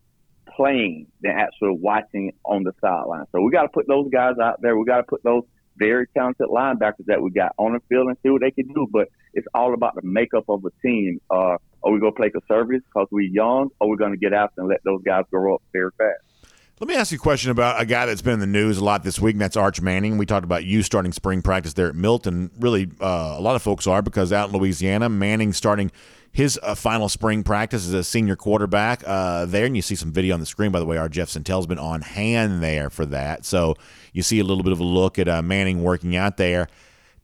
playing 0.56 1.08
than 1.22 1.32
actually 1.32 1.78
watching 1.80 2.32
on 2.46 2.64
the 2.64 2.74
sideline. 2.82 3.26
So 3.32 3.42
we 3.42 3.52
got 3.52 3.64
to 3.64 3.70
put 3.70 3.88
those 3.88 4.10
guys 4.12 4.36
out 4.42 4.62
there. 4.62 4.78
We 4.78 4.86
got 4.86 4.98
to 4.98 5.04
put 5.04 5.24
those 5.24 5.44
very 5.78 6.06
talented 6.16 6.48
linebackers 6.48 7.06
that 7.08 7.22
we 7.22 7.32
got 7.32 7.54
on 7.58 7.74
the 7.74 7.80
field 7.90 8.08
and 8.08 8.18
see 8.22 8.30
what 8.30 8.42
they 8.42 8.52
can 8.52 8.68
do. 8.68 8.88
But 8.92 9.08
it's 9.34 9.48
all 9.54 9.74
about 9.74 9.96
the 9.96 10.02
makeup 10.04 10.46
of 10.50 10.64
a 10.66 10.88
team. 10.88 11.20
Uh, 11.30 11.58
are 11.84 11.92
we 11.92 12.00
going 12.00 12.12
to 12.12 12.18
play 12.18 12.30
conservative 12.30 12.82
because 12.86 13.08
we're 13.12 13.22
young, 13.32 13.70
or 13.80 13.90
we're 13.90 13.96
going 13.96 14.12
to 14.12 14.18
get 14.18 14.34
out 14.34 14.52
and 14.58 14.68
let 14.68 14.84
those 14.84 15.02
guys 15.04 15.24
grow 15.32 15.56
up 15.56 15.64
very 15.74 15.92
fast? 15.98 16.31
Let 16.82 16.88
me 16.88 16.96
ask 16.96 17.12
you 17.12 17.18
a 17.18 17.20
question 17.20 17.52
about 17.52 17.80
a 17.80 17.86
guy 17.86 18.08
that's 18.08 18.24
been 18.24 18.34
in 18.34 18.40
the 18.40 18.48
news 18.48 18.80
a 18.80 18.84
lot 18.84 19.04
this 19.04 19.20
week, 19.20 19.36
and 19.36 19.42
that's 19.42 19.56
Arch 19.56 19.80
Manning. 19.82 20.18
We 20.18 20.26
talked 20.26 20.44
about 20.44 20.64
you 20.64 20.82
starting 20.82 21.12
spring 21.12 21.44
practice 21.44 21.74
there 21.74 21.88
at 21.88 21.94
Milton. 21.94 22.50
Really, 22.60 22.90
uh, 23.00 23.36
a 23.38 23.40
lot 23.40 23.56
of 23.56 23.62
folks 23.62 23.86
are 23.86 24.02
because 24.02 24.34
out 24.34 24.50
in 24.50 24.58
Louisiana, 24.58 25.08
Manning 25.08 25.54
starting 25.54 25.92
his 26.32 26.60
uh, 26.64 26.74
final 26.74 27.08
spring 27.08 27.44
practice 27.44 27.88
as 27.88 27.94
a 27.94 28.04
senior 28.04 28.36
quarterback 28.36 29.04
uh, 29.06 29.46
there, 29.46 29.66
and 29.66 29.76
you 29.76 29.84
see 29.84 29.94
some 29.94 30.12
video 30.12 30.34
on 30.34 30.40
the 30.40 30.46
screen. 30.48 30.72
By 30.72 30.80
the 30.80 30.88
way, 30.88 30.98
our 30.98 31.08
Jeff 31.08 31.30
Sentell's 31.30 31.68
been 31.68 31.78
on 31.78 32.02
hand 32.02 32.64
there 32.64 32.90
for 32.90 33.06
that, 33.06 33.46
so 33.46 33.76
you 34.12 34.24
see 34.24 34.40
a 34.40 34.44
little 34.44 34.64
bit 34.64 34.74
of 34.74 34.80
a 34.80 34.84
look 34.84 35.20
at 35.20 35.28
uh, 35.28 35.44
Manning 35.44 35.84
working 35.84 36.16
out 36.16 36.38
there. 36.38 36.68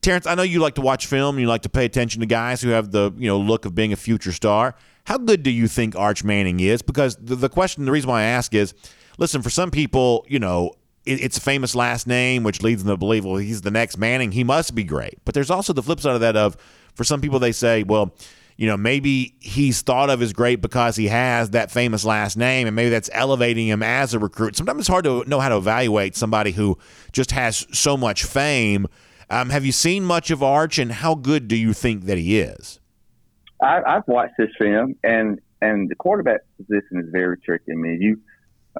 Terrence, 0.02 0.28
I 0.28 0.36
know 0.36 0.44
you 0.44 0.60
like 0.60 0.76
to 0.76 0.82
watch 0.82 1.08
film. 1.08 1.40
You 1.40 1.48
like 1.48 1.64
to 1.64 1.70
pay 1.70 1.86
attention 1.86 2.20
to 2.20 2.28
guys 2.28 2.62
who 2.62 2.70
have 2.70 2.92
the 2.92 3.12
you 3.18 3.28
know 3.28 3.40
look 3.40 3.66
of 3.66 3.74
being 3.74 3.92
a 3.92 3.96
future 3.96 4.34
star. 4.34 4.76
How 5.06 5.18
good 5.18 5.42
do 5.42 5.50
you 5.50 5.68
think 5.68 5.96
Arch 5.96 6.24
Manning 6.24 6.60
is? 6.60 6.84
Because 6.84 7.16
the, 7.16 7.36
the 7.36 7.50
question, 7.50 7.86
the 7.86 7.92
reason 7.92 8.08
why 8.08 8.22
I 8.22 8.26
ask 8.26 8.54
is, 8.54 8.76
listen, 9.18 9.42
for 9.42 9.50
some 9.50 9.72
people, 9.72 10.26
you 10.28 10.40
know, 10.40 10.74
it, 11.06 11.24
it's 11.24 11.38
a 11.38 11.42
famous 11.42 11.76
last 11.76 12.08
name, 12.08 12.44
which 12.44 12.62
leads 12.62 12.84
them 12.84 12.94
to 12.94 12.98
believe, 12.98 13.26
well, 13.26 13.38
he's 13.38 13.62
the 13.62 13.72
next 13.72 13.98
Manning. 13.98 14.32
He 14.32 14.44
must 14.44 14.76
be 14.76 14.84
great. 14.84 15.20
But 15.26 15.34
there's 15.34 15.52
also 15.52 15.74
the 15.74 15.84
flip 15.84 16.00
side 16.00 16.16
of 16.16 16.22
that. 16.22 16.36
Of 16.36 16.58
for 16.96 17.04
some 17.04 17.22
people, 17.22 17.40
they 17.40 17.52
say, 17.52 17.84
well, 17.84 18.14
you 18.58 18.66
know, 18.66 18.76
maybe 18.76 19.36
he's 19.40 19.82
thought 19.82 20.10
of 20.10 20.22
as 20.22 20.34
great 20.34 20.62
because 20.62 20.96
he 20.96 21.08
has 21.08 21.52
that 21.52 21.72
famous 21.72 22.04
last 22.04 22.38
name, 22.38 22.68
and 22.68 22.76
maybe 22.76 22.90
that's 22.90 23.10
elevating 23.14 23.68
him 23.68 23.84
as 23.84 24.14
a 24.14 24.20
recruit. 24.20 24.56
Sometimes 24.56 24.80
it's 24.80 24.88
hard 24.88 25.06
to 25.06 25.24
know 25.28 25.40
how 25.40 25.50
to 25.50 25.58
evaluate 25.58 26.16
somebody 26.16 26.52
who 26.52 26.78
just 27.12 27.32
has 27.32 27.68
so 27.72 27.96
much 27.96 28.24
fame. 28.24 28.88
Um, 29.30 29.50
have 29.50 29.66
you 29.66 29.72
seen 29.72 30.04
much 30.06 30.32
of 30.32 30.42
Arch, 30.42 30.80
and 30.80 30.92
how 30.92 31.14
good 31.14 31.48
do 31.48 31.56
you 31.56 31.74
think 31.74 32.06
that 32.06 32.18
he 32.18 32.40
is? 32.40 32.80
I, 33.62 33.82
I've 33.86 34.08
watched 34.08 34.36
this 34.38 34.50
film, 34.58 34.96
and 35.04 35.40
and 35.62 35.90
the 35.90 35.96
quarterback 35.96 36.42
position 36.58 37.00
is 37.00 37.10
very 37.12 37.38
tricky. 37.38 37.72
I 37.72 37.76
mean, 37.76 38.02
you 38.02 38.20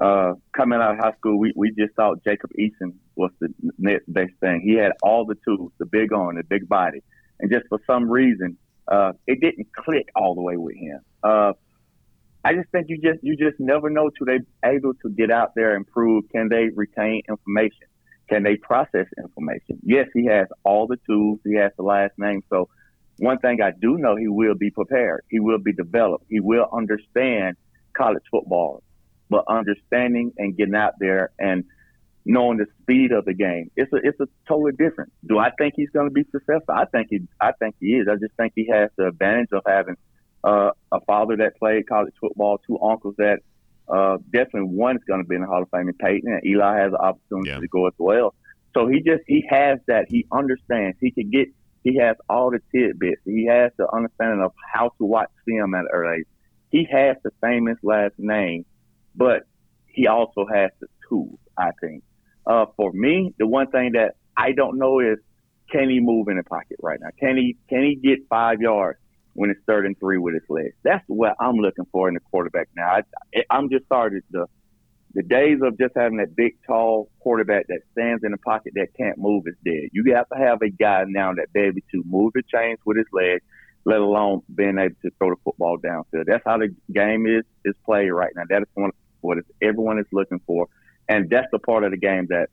uh, 0.00 0.34
coming 0.52 0.80
out 0.80 0.92
of 0.92 0.98
high 0.98 1.12
school, 1.18 1.38
we, 1.38 1.52
we 1.56 1.70
just 1.72 1.94
thought 1.94 2.22
Jacob 2.24 2.50
Eason 2.58 2.94
was 3.16 3.30
the 3.40 3.52
next 3.78 4.12
best 4.12 4.32
thing. 4.40 4.60
He 4.64 4.74
had 4.74 4.92
all 5.02 5.24
the 5.26 5.36
tools, 5.44 5.72
the 5.78 5.86
big 5.86 6.12
arm, 6.12 6.36
the 6.36 6.44
big 6.44 6.68
body, 6.68 7.02
and 7.40 7.50
just 7.50 7.66
for 7.68 7.80
some 7.86 8.10
reason, 8.10 8.56
uh, 8.86 9.12
it 9.26 9.40
didn't 9.40 9.68
click 9.72 10.08
all 10.14 10.34
the 10.34 10.40
way 10.42 10.56
with 10.56 10.76
him. 10.76 11.00
Uh, 11.22 11.52
I 12.44 12.54
just 12.54 12.70
think 12.70 12.86
you 12.88 12.98
just 12.98 13.22
you 13.22 13.36
just 13.36 13.58
never 13.58 13.90
know 13.90 14.10
till 14.10 14.26
they 14.26 14.38
able 14.64 14.94
to 15.02 15.10
get 15.10 15.30
out 15.30 15.54
there 15.54 15.74
and 15.74 15.86
prove 15.86 16.24
can 16.30 16.48
they 16.48 16.68
retain 16.74 17.22
information, 17.28 17.88
can 18.28 18.42
they 18.44 18.56
process 18.56 19.06
information. 19.18 19.80
Yes, 19.82 20.06
he 20.14 20.26
has 20.26 20.46
all 20.64 20.86
the 20.86 20.98
tools, 21.06 21.40
he 21.44 21.56
has 21.56 21.72
the 21.76 21.82
last 21.82 22.12
name. 22.16 22.42
So 22.48 22.68
one 23.18 23.38
thing 23.38 23.60
I 23.60 23.72
do 23.72 23.98
know, 23.98 24.14
he 24.14 24.28
will 24.28 24.54
be 24.54 24.70
prepared, 24.70 25.24
he 25.28 25.40
will 25.40 25.58
be 25.58 25.72
developed, 25.72 26.26
he 26.28 26.38
will 26.40 26.68
understand 26.72 27.56
college 27.94 28.22
football, 28.30 28.82
but 29.30 29.44
understanding 29.48 30.32
and 30.38 30.56
getting 30.56 30.74
out 30.74 30.94
there 30.98 31.30
and 31.38 31.64
knowing 32.24 32.58
the 32.58 32.66
speed 32.82 33.12
of 33.12 33.24
the 33.24 33.34
game. 33.34 33.70
It's 33.76 33.92
a 33.92 33.96
it's 34.02 34.20
a 34.20 34.28
totally 34.46 34.72
different. 34.72 35.12
Do 35.26 35.38
I 35.38 35.50
think 35.58 35.74
he's 35.76 35.90
going 35.90 36.08
to 36.08 36.12
be 36.12 36.24
successful? 36.30 36.74
I 36.74 36.84
think 36.86 37.08
he 37.10 37.20
I 37.40 37.52
think 37.52 37.76
he 37.80 37.94
is. 37.94 38.06
I 38.10 38.16
just 38.16 38.34
think 38.36 38.52
he 38.54 38.68
has 38.72 38.90
the 38.96 39.08
advantage 39.08 39.48
of 39.52 39.62
having 39.66 39.96
uh, 40.44 40.70
a 40.92 41.00
father 41.06 41.36
that 41.36 41.58
played 41.58 41.88
college 41.88 42.14
football, 42.20 42.58
two 42.66 42.78
uncles 42.80 43.14
that 43.18 43.38
uh, 43.88 44.18
definitely 44.30 44.68
one 44.76 44.96
is 44.96 45.02
going 45.08 45.22
to 45.22 45.26
be 45.26 45.34
in 45.34 45.40
the 45.40 45.46
Hall 45.46 45.62
of 45.62 45.70
Fame 45.70 45.88
in 45.88 45.94
Peyton, 45.94 46.30
and 46.30 46.44
Eli 46.44 46.78
has 46.78 46.92
an 46.92 46.96
opportunity 47.00 47.50
yeah. 47.50 47.60
to 47.60 47.68
go 47.68 47.86
as 47.86 47.94
well. 47.98 48.34
So 48.74 48.86
he 48.86 49.00
just 49.00 49.22
he 49.26 49.44
has 49.48 49.78
that. 49.86 50.06
He 50.08 50.26
understands. 50.30 50.98
He 51.00 51.10
can 51.10 51.30
get. 51.30 51.48
He 51.84 51.96
has 51.96 52.16
all 52.28 52.50
the 52.50 52.60
tidbits. 52.74 53.22
He 53.24 53.46
has 53.46 53.72
the 53.78 53.88
understanding 53.90 54.42
of 54.44 54.52
how 54.72 54.90
to 54.98 55.04
watch 55.04 55.30
film 55.46 55.74
at 55.74 55.80
an 55.80 55.88
early 55.92 56.18
age. 56.18 56.26
He 56.70 56.86
has 56.90 57.16
the 57.24 57.30
famous 57.40 57.78
last 57.82 58.14
name, 58.18 58.66
but 59.14 59.42
he 59.86 60.06
also 60.06 60.46
has 60.52 60.70
the 60.80 60.86
tools. 61.08 61.38
I 61.58 61.70
think. 61.80 62.04
Uh, 62.46 62.66
for 62.76 62.92
me, 62.92 63.34
the 63.38 63.46
one 63.46 63.70
thing 63.70 63.92
that 63.92 64.14
I 64.36 64.52
don't 64.52 64.78
know 64.78 65.00
is 65.00 65.18
can 65.70 65.90
he 65.90 66.00
move 66.00 66.28
in 66.28 66.36
the 66.36 66.44
pocket 66.44 66.78
right 66.82 66.98
now? 67.00 67.08
Can 67.18 67.36
he 67.36 67.56
can 67.68 67.82
he 67.82 67.96
get 67.96 68.26
five 68.28 68.60
yards 68.60 68.98
when 69.34 69.50
it's 69.50 69.60
third 69.66 69.86
and 69.86 69.98
three 69.98 70.18
with 70.18 70.34
his 70.34 70.44
legs? 70.48 70.74
That's 70.82 71.04
what 71.08 71.34
I'm 71.40 71.56
looking 71.56 71.84
for 71.92 72.08
in 72.08 72.14
the 72.14 72.20
quarterback 72.20 72.68
now. 72.76 72.88
I, 72.88 73.02
I'm 73.50 73.68
just 73.68 73.84
started 73.86 74.22
the 74.30 74.46
the 75.14 75.22
days 75.22 75.58
of 75.62 75.78
just 75.78 75.94
having 75.96 76.18
that 76.18 76.36
big, 76.36 76.56
tall 76.66 77.10
quarterback 77.20 77.66
that 77.68 77.80
stands 77.92 78.22
in 78.24 78.30
the 78.30 78.38
pocket 78.38 78.74
that 78.76 78.88
can't 78.96 79.18
move 79.18 79.44
is 79.46 79.54
dead. 79.64 79.88
You 79.92 80.14
have 80.14 80.28
to 80.28 80.38
have 80.38 80.60
a 80.62 80.70
guy 80.70 81.04
now 81.08 81.32
that 81.34 81.52
be 81.52 81.60
able 81.60 81.80
to 81.92 82.02
move 82.06 82.32
the 82.34 82.42
chains 82.42 82.78
with 82.84 82.98
his 82.98 83.06
legs, 83.12 83.42
let 83.84 84.00
alone 84.00 84.42
being 84.54 84.78
able 84.78 84.94
to 85.02 85.10
throw 85.18 85.30
the 85.30 85.36
football 85.44 85.78
downfield. 85.78 86.26
That's 86.26 86.44
how 86.44 86.58
the 86.58 86.74
game 86.92 87.26
is 87.26 87.44
is 87.64 87.74
played 87.84 88.10
right 88.10 88.32
now. 88.36 88.42
That 88.48 88.62
is 88.62 88.68
one 88.74 88.90
what 89.20 89.38
everyone 89.62 89.98
is 89.98 90.06
looking 90.12 90.40
for. 90.46 90.68
And 91.08 91.28
that's 91.30 91.48
the 91.50 91.58
part 91.58 91.84
of 91.84 91.90
the 91.90 91.96
game 91.96 92.26
that 92.28 92.50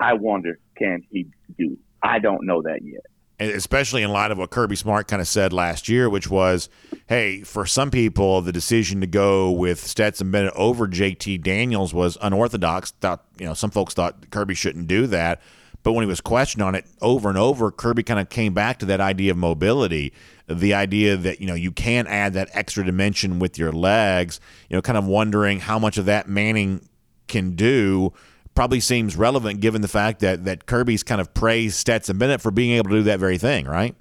I 0.00 0.14
wonder 0.14 0.58
can 0.76 1.02
he 1.10 1.26
do. 1.58 1.76
I 2.02 2.18
don't 2.18 2.46
know 2.46 2.62
that 2.62 2.80
yet. 2.82 3.04
Especially 3.40 4.02
in 4.02 4.10
light 4.10 4.32
of 4.32 4.38
what 4.38 4.50
Kirby 4.50 4.74
Smart 4.74 5.06
kind 5.06 5.22
of 5.22 5.28
said 5.28 5.52
last 5.52 5.88
year, 5.88 6.10
which 6.10 6.28
was, 6.28 6.68
hey, 7.06 7.42
for 7.42 7.66
some 7.66 7.90
people, 7.90 8.40
the 8.40 8.50
decision 8.50 9.00
to 9.00 9.06
go 9.06 9.52
with 9.52 9.78
Stetson 9.78 10.32
Bennett 10.32 10.54
over 10.56 10.88
JT 10.88 11.42
Daniels 11.42 11.94
was 11.94 12.18
unorthodox. 12.20 12.90
Thought, 12.92 13.24
you 13.38 13.46
know, 13.46 13.54
some 13.54 13.70
folks 13.70 13.94
thought 13.94 14.30
Kirby 14.30 14.54
shouldn't 14.54 14.88
do 14.88 15.06
that. 15.08 15.40
But 15.82 15.92
when 15.92 16.02
he 16.02 16.08
was 16.08 16.20
questioned 16.20 16.62
on 16.62 16.74
it 16.74 16.84
over 17.00 17.28
and 17.28 17.38
over, 17.38 17.70
Kirby 17.70 18.02
kind 18.02 18.20
of 18.20 18.28
came 18.28 18.52
back 18.52 18.78
to 18.80 18.86
that 18.86 19.00
idea 19.00 19.30
of 19.30 19.38
mobility, 19.38 20.12
the 20.46 20.74
idea 20.74 21.16
that, 21.16 21.40
you 21.40 21.46
know, 21.46 21.54
you 21.54 21.70
can 21.70 22.06
add 22.06 22.34
that 22.34 22.48
extra 22.52 22.84
dimension 22.84 23.38
with 23.38 23.58
your 23.58 23.72
legs, 23.72 24.40
you 24.68 24.76
know, 24.76 24.82
kind 24.82 24.98
of 24.98 25.06
wondering 25.06 25.60
how 25.60 25.78
much 25.78 25.96
of 25.96 26.06
that 26.06 26.28
Manning 26.28 26.86
can 27.28 27.54
do 27.54 28.12
probably 28.54 28.80
seems 28.80 29.14
relevant 29.14 29.60
given 29.60 29.82
the 29.82 29.88
fact 29.88 30.18
that 30.20 30.44
that 30.44 30.66
Kirby's 30.66 31.04
kind 31.04 31.20
of 31.20 31.32
praised 31.32 31.76
Stetson 31.76 32.18
Bennett 32.18 32.40
for 32.40 32.50
being 32.50 32.72
able 32.72 32.90
to 32.90 32.96
do 32.96 33.02
that 33.04 33.20
very 33.20 33.38
thing, 33.38 33.66
right? 33.66 33.94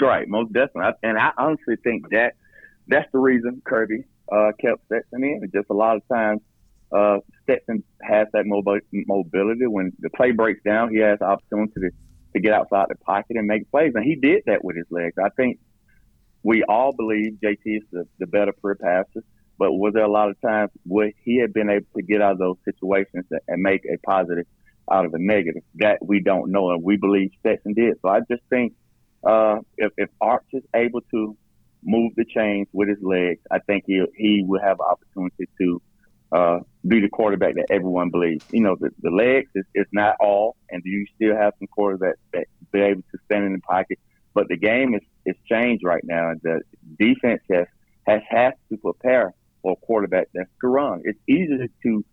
Right, 0.00 0.26
most 0.26 0.52
definitely. 0.52 0.94
And 1.04 1.16
I 1.16 1.30
honestly 1.38 1.76
think 1.76 2.10
that 2.10 2.32
that's 2.88 3.10
the 3.12 3.20
reason 3.20 3.62
Kirby 3.64 4.04
uh, 4.32 4.50
kept 4.60 4.84
Stetson 4.86 5.22
in. 5.22 5.48
Just 5.54 5.70
a 5.70 5.74
lot 5.74 5.96
of 5.96 6.02
times, 6.08 6.40
uh, 6.92 7.18
Stetson 7.42 7.82
has 8.02 8.28
that 8.32 8.44
mobility. 8.46 9.66
When 9.66 9.92
the 10.00 10.10
play 10.10 10.32
breaks 10.32 10.60
down, 10.64 10.92
he 10.92 11.00
has 11.00 11.18
the 11.18 11.26
opportunity 11.26 11.72
to, 11.80 11.90
to 12.34 12.40
get 12.40 12.52
outside 12.52 12.86
the 12.88 12.96
pocket 12.96 13.36
and 13.36 13.46
make 13.46 13.70
plays. 13.70 13.92
And 13.94 14.04
he 14.04 14.16
did 14.16 14.42
that 14.46 14.64
with 14.64 14.76
his 14.76 14.86
legs. 14.90 15.14
I 15.22 15.30
think 15.30 15.58
we 16.42 16.64
all 16.64 16.92
believe 16.92 17.38
JT 17.42 17.60
is 17.64 17.82
the, 17.90 18.04
the 18.18 18.26
better 18.26 18.52
pure 18.52 18.74
passer. 18.74 19.24
But 19.58 19.72
was 19.72 19.92
there 19.94 20.04
a 20.04 20.10
lot 20.10 20.28
of 20.28 20.40
times 20.40 20.70
where 20.84 21.12
he 21.24 21.38
had 21.40 21.52
been 21.52 21.70
able 21.70 21.86
to 21.96 22.02
get 22.02 22.20
out 22.20 22.32
of 22.32 22.38
those 22.38 22.56
situations 22.64 23.26
and 23.46 23.62
make 23.62 23.82
a 23.84 23.96
positive 23.98 24.46
out 24.90 25.04
of 25.04 25.14
a 25.14 25.18
negative? 25.18 25.62
That 25.76 25.98
we 26.04 26.20
don't 26.20 26.50
know, 26.50 26.70
and 26.70 26.82
we 26.82 26.96
believe 26.96 27.30
Stetson 27.40 27.74
did. 27.74 27.94
So 28.02 28.08
I 28.08 28.20
just 28.28 28.42
think 28.50 28.72
uh, 29.24 29.58
if, 29.76 29.92
if 29.96 30.08
Arch 30.20 30.44
is 30.52 30.64
able 30.74 31.02
to 31.12 31.36
move 31.84 32.12
the 32.16 32.24
chains 32.24 32.66
with 32.72 32.88
his 32.88 32.98
legs, 33.02 33.40
I 33.50 33.58
think 33.60 33.84
he 33.86 34.04
he 34.16 34.44
will 34.44 34.60
have 34.60 34.78
an 34.80 34.86
opportunity 34.90 35.48
to 35.60 35.82
uh, 36.32 36.58
be 36.86 37.00
the 37.00 37.08
quarterback 37.08 37.54
that 37.54 37.66
everyone 37.70 38.10
believes. 38.10 38.44
You 38.50 38.60
know, 38.60 38.76
the, 38.78 38.90
the 39.00 39.10
legs 39.10 39.50
is, 39.54 39.64
is 39.74 39.86
not 39.92 40.16
all, 40.20 40.56
and 40.70 40.82
you 40.84 41.06
still 41.14 41.36
have 41.36 41.54
some 41.58 41.68
quarterbacks 41.68 42.14
that 42.32 42.46
be 42.72 42.80
able 42.80 43.02
to 43.02 43.18
stand 43.26 43.44
in 43.44 43.52
the 43.52 43.60
pocket. 43.60 43.98
But 44.34 44.48
the 44.48 44.56
game 44.56 44.94
is, 44.94 45.02
is 45.26 45.36
changed 45.48 45.84
right 45.84 46.02
now, 46.04 46.30
and 46.30 46.40
the 46.42 46.62
defense 46.98 47.42
has 47.50 47.66
has 48.06 48.20
has 48.28 48.54
to 48.70 48.76
prepare 48.78 49.32
or 49.62 49.76
quarterback 49.76 50.28
that's 50.34 50.50
to 50.60 50.66
run. 50.66 51.02
It's 51.04 51.18
easier 51.28 51.68
to 51.84 52.04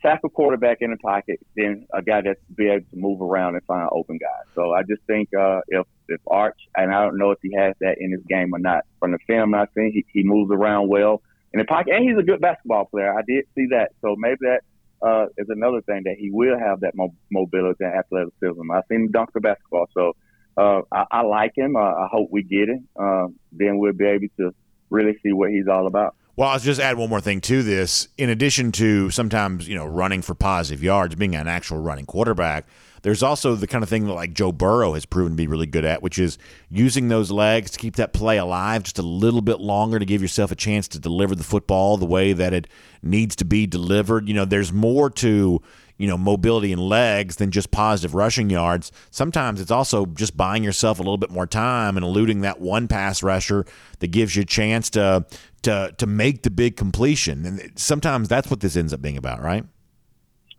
sack 0.00 0.20
a 0.24 0.30
quarterback 0.30 0.78
in 0.80 0.92
the 0.92 0.96
pocket 0.96 1.40
than 1.56 1.86
a 1.92 2.00
guy 2.00 2.22
that's 2.22 2.40
be 2.54 2.68
able 2.68 2.86
to 2.90 2.96
move 2.96 3.20
around 3.20 3.54
and 3.54 3.64
find 3.64 3.88
open 3.92 4.18
guys. 4.18 4.46
So 4.54 4.72
I 4.72 4.82
just 4.82 5.02
think 5.06 5.28
uh, 5.38 5.60
if 5.68 5.86
if 6.08 6.20
Arch, 6.26 6.58
and 6.74 6.94
I 6.94 7.04
don't 7.04 7.18
know 7.18 7.32
if 7.32 7.38
he 7.42 7.54
has 7.56 7.74
that 7.80 7.96
in 7.98 8.12
his 8.12 8.22
game 8.28 8.54
or 8.54 8.58
not. 8.58 8.84
From 8.98 9.12
the 9.12 9.18
film 9.26 9.54
I've 9.54 9.68
seen, 9.74 9.92
he, 9.92 10.04
he 10.12 10.26
moves 10.26 10.50
around 10.50 10.88
well 10.88 11.22
in 11.52 11.58
the 11.58 11.64
pocket, 11.64 11.94
and 11.94 12.08
he's 12.08 12.18
a 12.18 12.22
good 12.22 12.40
basketball 12.40 12.86
player. 12.86 13.12
I 13.12 13.22
did 13.26 13.44
see 13.54 13.66
that. 13.70 13.90
So 14.00 14.14
maybe 14.16 14.38
that 14.42 14.60
uh, 15.06 15.26
is 15.36 15.46
another 15.48 15.80
thing 15.82 16.02
that 16.04 16.16
he 16.18 16.30
will 16.30 16.58
have 16.58 16.80
that 16.80 16.94
mo- 16.94 17.14
mobility 17.30 17.84
and 17.84 17.94
athleticism. 17.94 18.70
I've 18.70 18.84
seen 18.88 19.02
him 19.02 19.10
dunk 19.10 19.30
the 19.32 19.40
basketball, 19.40 19.86
so 19.94 20.14
uh, 20.56 20.82
I, 20.92 21.04
I 21.10 21.22
like 21.22 21.52
him. 21.56 21.76
Uh, 21.76 21.80
I 21.80 22.08
hope 22.10 22.28
we 22.30 22.42
get 22.42 22.68
him. 22.68 22.88
Uh, 22.98 23.28
then 23.52 23.78
we'll 23.78 23.92
be 23.92 24.06
able 24.06 24.28
to 24.38 24.54
really 24.90 25.18
see 25.22 25.32
what 25.32 25.50
he's 25.50 25.68
all 25.68 25.86
about. 25.86 26.14
Well, 26.36 26.48
I'll 26.48 26.58
just 26.58 26.80
add 26.80 26.96
one 26.96 27.10
more 27.10 27.20
thing 27.20 27.40
to 27.42 27.62
this. 27.62 28.08
In 28.16 28.30
addition 28.30 28.72
to 28.72 29.10
sometimes, 29.10 29.68
you 29.68 29.74
know, 29.74 29.86
running 29.86 30.22
for 30.22 30.34
positive 30.34 30.82
yards, 30.82 31.14
being 31.14 31.34
an 31.34 31.48
actual 31.48 31.78
running 31.78 32.06
quarterback, 32.06 32.66
there's 33.02 33.22
also 33.22 33.54
the 33.54 33.66
kind 33.66 33.82
of 33.82 33.88
thing 33.88 34.06
that 34.06 34.12
like 34.12 34.34
Joe 34.34 34.52
Burrow 34.52 34.94
has 34.94 35.06
proven 35.06 35.32
to 35.32 35.36
be 35.36 35.46
really 35.46 35.66
good 35.66 35.84
at, 35.84 36.02
which 36.02 36.18
is 36.18 36.38
using 36.68 37.08
those 37.08 37.30
legs 37.30 37.70
to 37.72 37.78
keep 37.78 37.96
that 37.96 38.12
play 38.12 38.38
alive 38.38 38.82
just 38.82 38.98
a 38.98 39.02
little 39.02 39.40
bit 39.40 39.60
longer 39.60 39.98
to 39.98 40.04
give 40.04 40.22
yourself 40.22 40.50
a 40.50 40.56
chance 40.56 40.88
to 40.88 40.98
deliver 40.98 41.34
the 41.34 41.44
football 41.44 41.96
the 41.96 42.06
way 42.06 42.32
that 42.32 42.52
it 42.52 42.66
needs 43.02 43.36
to 43.36 43.44
be 43.44 43.66
delivered. 43.66 44.28
You 44.28 44.34
know, 44.34 44.44
there's 44.44 44.72
more 44.72 45.10
to 45.10 45.62
you 46.00 46.06
know 46.06 46.16
mobility 46.16 46.72
and 46.72 46.80
legs 46.80 47.36
than 47.36 47.50
just 47.50 47.70
positive 47.70 48.14
rushing 48.14 48.48
yards. 48.48 48.90
Sometimes 49.10 49.60
it's 49.60 49.70
also 49.70 50.06
just 50.06 50.36
buying 50.36 50.64
yourself 50.64 50.98
a 50.98 51.02
little 51.02 51.18
bit 51.18 51.30
more 51.30 51.46
time 51.46 51.96
and 51.96 52.04
eluding 52.04 52.40
that 52.40 52.60
one 52.60 52.88
pass 52.88 53.22
rusher 53.22 53.66
that 53.98 54.08
gives 54.08 54.34
you 54.34 54.42
a 54.42 54.46
chance 54.46 54.88
to 54.90 55.26
to 55.62 55.94
to 55.98 56.06
make 56.06 56.42
the 56.42 56.50
big 56.50 56.76
completion. 56.76 57.44
And 57.44 57.72
sometimes 57.76 58.28
that's 58.28 58.50
what 58.50 58.60
this 58.60 58.76
ends 58.76 58.94
up 58.94 59.02
being 59.02 59.18
about, 59.18 59.42
right? 59.42 59.64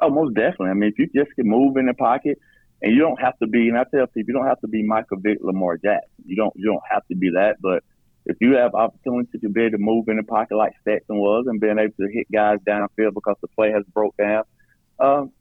Oh, 0.02 0.10
most 0.10 0.34
definitely. 0.34 0.70
I 0.70 0.74
mean, 0.74 0.90
if 0.90 1.00
you 1.00 1.08
just 1.14 1.36
can 1.36 1.48
move 1.48 1.78
in 1.78 1.86
the 1.86 1.94
pocket, 1.94 2.40
and 2.82 2.94
you 2.94 3.00
don't 3.00 3.22
have 3.22 3.38
to 3.40 3.48
be, 3.48 3.70
and 3.70 3.78
I 3.78 3.84
tell 3.84 4.08
people, 4.08 4.30
you 4.30 4.34
don't 4.34 4.48
have 4.48 4.60
to 4.62 4.68
be 4.68 4.82
Michael 4.84 5.18
Vick, 5.18 5.38
Lamar 5.42 5.78
Jackson. 5.78 6.10
You 6.26 6.36
don't 6.36 6.54
you 6.56 6.66
don't 6.66 6.82
have 6.90 7.06
to 7.08 7.16
be 7.16 7.30
that, 7.36 7.58
but 7.62 7.84
if 8.26 8.38
you 8.40 8.56
have 8.56 8.74
opportunity 8.74 9.38
to 9.40 9.50
be 9.50 9.62
able 9.62 9.78
to 9.78 9.84
move 9.84 10.08
in 10.08 10.18
the 10.18 10.24
pocket 10.24 10.56
like 10.56 10.74
Stetson 10.82 11.18
was, 11.18 11.46
and 11.48 11.60
being 11.60 11.78
able 11.78 11.94
to 12.00 12.08
hit 12.12 12.28
guys 12.32 12.58
downfield 12.68 13.14
because 13.14 13.36
the 13.42 13.48
play 13.50 13.72
has 13.72 13.84
broke 13.94 14.16
down, 14.18 14.44
um, 15.00 15.32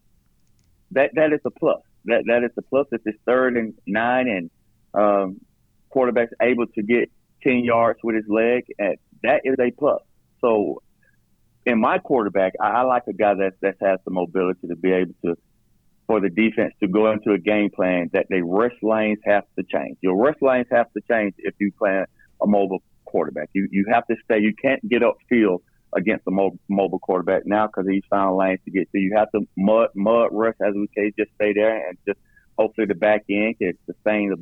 that 0.93 1.11
that 1.15 1.33
is 1.33 1.41
a 1.47 1.51
plus. 1.51 1.81
That 2.05 2.25
that 2.27 2.45
is 2.45 2.51
a 2.59 2.63
plus 2.63 2.87
if 2.93 3.01
it's 3.07 3.19
third 3.25 3.57
and 3.57 3.75
nine 3.87 4.29
and 4.29 4.51
um, 4.93 5.41
quarterback's 5.89 6.33
able 6.43 6.67
to 6.67 6.83
get 6.83 7.11
ten 7.43 7.65
yards 7.65 8.01
with 8.03 8.17
his 8.17 8.29
leg. 8.29 8.65
At 8.79 8.99
that 9.23 9.43
is 9.45 9.57
a 9.59 9.71
plus. 9.71 10.03
So 10.43 10.83
in 11.67 11.81
my 11.81 11.99
quarterback, 11.99 12.55
I, 12.61 12.69
I 12.69 12.83
like 12.83 13.05
a 13.09 13.13
guy 13.13 13.35
that 13.35 13.53
that 13.63 13.77
has 13.81 14.01
the 14.05 14.11
mobility 14.11 14.69
to 14.69 14.77
be 14.77 14.93
able 14.93 15.15
to 15.25 15.37
for 16.07 16.21
the 16.21 16.29
defense 16.29 16.75
to 16.81 16.89
go 16.89 17.13
into 17.13 17.33
a 17.33 17.39
game 17.39 17.71
plan 17.71 18.11
that 18.13 18.27
they 18.29 18.43
rush 18.43 18.75
lanes 18.83 19.21
have 19.25 19.45
to 19.57 19.65
change. 19.65 19.97
Your 20.01 20.17
rush 20.17 20.39
lanes 20.41 20.67
have 20.71 20.93
to 20.95 21.01
change 21.09 21.35
if 21.39 21.55
you 21.61 21.71
plan 21.79 22.07
a 22.43 22.47
mobile 22.47 22.83
quarterback. 23.05 23.51
You 23.53 23.69
you 23.71 23.87
have 23.93 24.07
to 24.09 24.17
stay. 24.25 24.41
You 24.41 24.55
can't 24.61 24.87
get 24.89 25.03
upfield 25.03 25.61
against 25.93 26.27
a 26.27 26.31
mobile, 26.31 26.59
mobile 26.69 26.99
quarterback 26.99 27.43
now 27.47 27.67
because 27.67 27.89
he's 27.89 28.05
found 28.11 28.37
lanes 28.37 28.61
to 28.65 28.71
get 28.71 28.91
to. 28.93 28.99
You 28.99 29.15
have 29.17 29.31
to 29.33 29.47
mud 29.57 29.89
mud 29.95 30.29
rush 30.33 30.57
as 30.61 30.75
we 30.75 30.89
say, 30.97 31.13
just 31.19 31.33
stay 31.35 31.53
there 31.53 31.89
and 31.89 31.99
just 32.07 32.19
hopefully 32.59 32.87
the 32.87 32.95
back 32.95 33.25
end 33.31 33.57
can 33.59 33.73
sustain 33.87 34.31
the, 34.31 34.37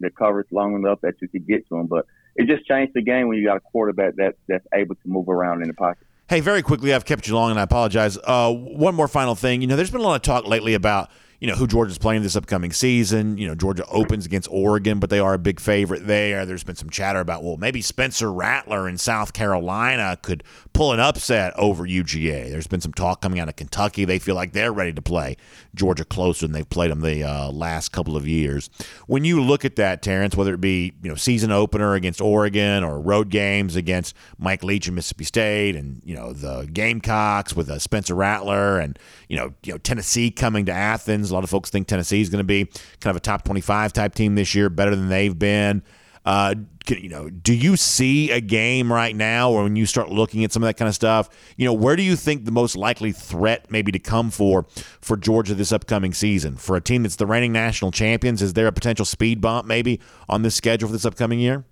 the 0.00 0.10
coverage 0.10 0.48
long 0.50 0.74
enough 0.74 1.00
that 1.02 1.14
you 1.20 1.28
can 1.28 1.42
get 1.42 1.68
to 1.68 1.76
him. 1.76 1.86
But 1.86 2.06
it 2.36 2.46
just 2.46 2.66
changed 2.66 2.92
the 2.94 3.02
game 3.02 3.28
when 3.28 3.38
you 3.38 3.46
got 3.46 3.56
a 3.56 3.60
quarterback 3.60 4.16
that 4.16 4.34
that's 4.48 4.66
able 4.74 4.94
to 4.94 5.06
move 5.06 5.28
around 5.28 5.62
in 5.62 5.68
the 5.68 5.74
pocket. 5.74 6.06
Hey, 6.30 6.38
very 6.38 6.62
quickly, 6.62 6.94
I've 6.94 7.04
kept 7.04 7.26
you 7.26 7.34
long, 7.34 7.50
and 7.50 7.58
I 7.58 7.64
apologize. 7.64 8.16
Uh, 8.22 8.54
one 8.54 8.94
more 8.94 9.08
final 9.08 9.34
thing. 9.34 9.62
You 9.62 9.66
know, 9.66 9.74
there's 9.74 9.90
been 9.90 10.00
a 10.00 10.04
lot 10.04 10.14
of 10.14 10.22
talk 10.22 10.46
lately 10.46 10.74
about 10.74 11.10
you 11.40 11.48
know 11.48 11.54
who 11.54 11.66
Georgia's 11.66 11.96
playing 11.96 12.22
this 12.22 12.36
upcoming 12.36 12.70
season. 12.70 13.38
You 13.38 13.48
know, 13.48 13.54
Georgia 13.54 13.86
opens 13.86 14.26
against 14.26 14.48
Oregon, 14.50 14.98
but 14.98 15.08
they 15.08 15.18
are 15.18 15.32
a 15.32 15.38
big 15.38 15.58
favorite 15.58 16.06
there. 16.06 16.44
There's 16.44 16.64
been 16.64 16.76
some 16.76 16.90
chatter 16.90 17.18
about 17.18 17.42
well, 17.42 17.56
maybe 17.56 17.80
Spencer 17.80 18.30
Rattler 18.30 18.86
in 18.86 18.98
South 18.98 19.32
Carolina 19.32 20.18
could 20.20 20.44
pull 20.74 20.92
an 20.92 21.00
upset 21.00 21.54
over 21.56 21.84
UGA. 21.84 22.50
There's 22.50 22.66
been 22.66 22.82
some 22.82 22.92
talk 22.92 23.22
coming 23.22 23.40
out 23.40 23.48
of 23.48 23.56
Kentucky. 23.56 24.04
They 24.04 24.18
feel 24.18 24.34
like 24.34 24.52
they're 24.52 24.72
ready 24.72 24.92
to 24.92 25.00
play 25.00 25.38
Georgia 25.74 26.04
closer 26.04 26.46
than 26.46 26.52
they've 26.52 26.68
played 26.68 26.90
them 26.90 27.00
the 27.00 27.24
uh, 27.24 27.50
last 27.50 27.90
couple 27.90 28.18
of 28.18 28.28
years. 28.28 28.68
When 29.06 29.24
you 29.24 29.42
look 29.42 29.64
at 29.64 29.76
that, 29.76 30.02
Terrence, 30.02 30.36
whether 30.36 30.52
it 30.52 30.60
be 30.60 30.92
you 31.02 31.08
know 31.08 31.14
season 31.14 31.50
opener 31.50 31.94
against 31.94 32.20
Oregon 32.20 32.84
or 32.84 33.00
road 33.00 33.30
games 33.30 33.76
against 33.76 34.14
Mike 34.38 34.62
Leach 34.62 34.88
and 34.88 34.94
Mississippi 34.94 35.24
State, 35.24 35.74
and 35.74 36.02
you 36.04 36.14
know 36.14 36.34
the 36.34 36.68
Gamecocks 36.70 37.56
with 37.56 37.70
uh, 37.70 37.78
Spencer 37.78 38.14
Rattler, 38.14 38.78
and 38.78 38.98
you 39.28 39.38
know 39.38 39.54
you 39.62 39.72
know 39.72 39.78
Tennessee 39.78 40.30
coming 40.30 40.66
to 40.66 40.72
Athens. 40.72 41.29
A 41.30 41.34
lot 41.34 41.44
of 41.44 41.50
folks 41.50 41.70
think 41.70 41.86
Tennessee 41.86 42.20
is 42.20 42.28
going 42.28 42.40
to 42.40 42.44
be 42.44 42.66
kind 43.00 43.10
of 43.10 43.16
a 43.16 43.20
top 43.20 43.44
25 43.44 43.92
type 43.92 44.14
team 44.14 44.34
this 44.34 44.54
year, 44.54 44.68
better 44.68 44.94
than 44.94 45.08
they've 45.08 45.38
been. 45.38 45.82
Uh, 46.24 46.54
you 46.88 47.08
know, 47.08 47.30
do 47.30 47.54
you 47.54 47.76
see 47.76 48.30
a 48.30 48.40
game 48.40 48.92
right 48.92 49.16
now, 49.16 49.50
or 49.50 49.62
when 49.62 49.76
you 49.76 49.86
start 49.86 50.10
looking 50.10 50.44
at 50.44 50.52
some 50.52 50.62
of 50.62 50.66
that 50.66 50.74
kind 50.74 50.88
of 50.88 50.94
stuff, 50.94 51.30
you 51.56 51.64
know, 51.64 51.72
where 51.72 51.96
do 51.96 52.02
you 52.02 52.14
think 52.14 52.44
the 52.44 52.50
most 52.50 52.76
likely 52.76 53.12
threat 53.12 53.70
maybe 53.70 53.90
to 53.92 53.98
come 53.98 54.30
for 54.30 54.66
for 55.00 55.16
Georgia 55.16 55.54
this 55.54 55.72
upcoming 55.72 56.12
season 56.12 56.56
for 56.56 56.76
a 56.76 56.80
team 56.80 57.04
that's 57.04 57.16
the 57.16 57.26
reigning 57.26 57.52
national 57.52 57.90
champions? 57.90 58.42
Is 58.42 58.52
there 58.52 58.66
a 58.66 58.72
potential 58.72 59.04
speed 59.04 59.40
bump 59.40 59.66
maybe 59.66 60.00
on 60.28 60.42
this 60.42 60.54
schedule 60.54 60.88
for 60.88 60.92
this 60.92 61.06
upcoming 61.06 61.40
year? 61.40 61.64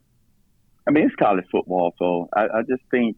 I 0.86 0.92
mean, 0.92 1.04
it's 1.04 1.16
college 1.16 1.44
football, 1.52 1.94
so 1.98 2.28
I, 2.34 2.44
I 2.44 2.62
just 2.62 2.82
think 2.90 3.16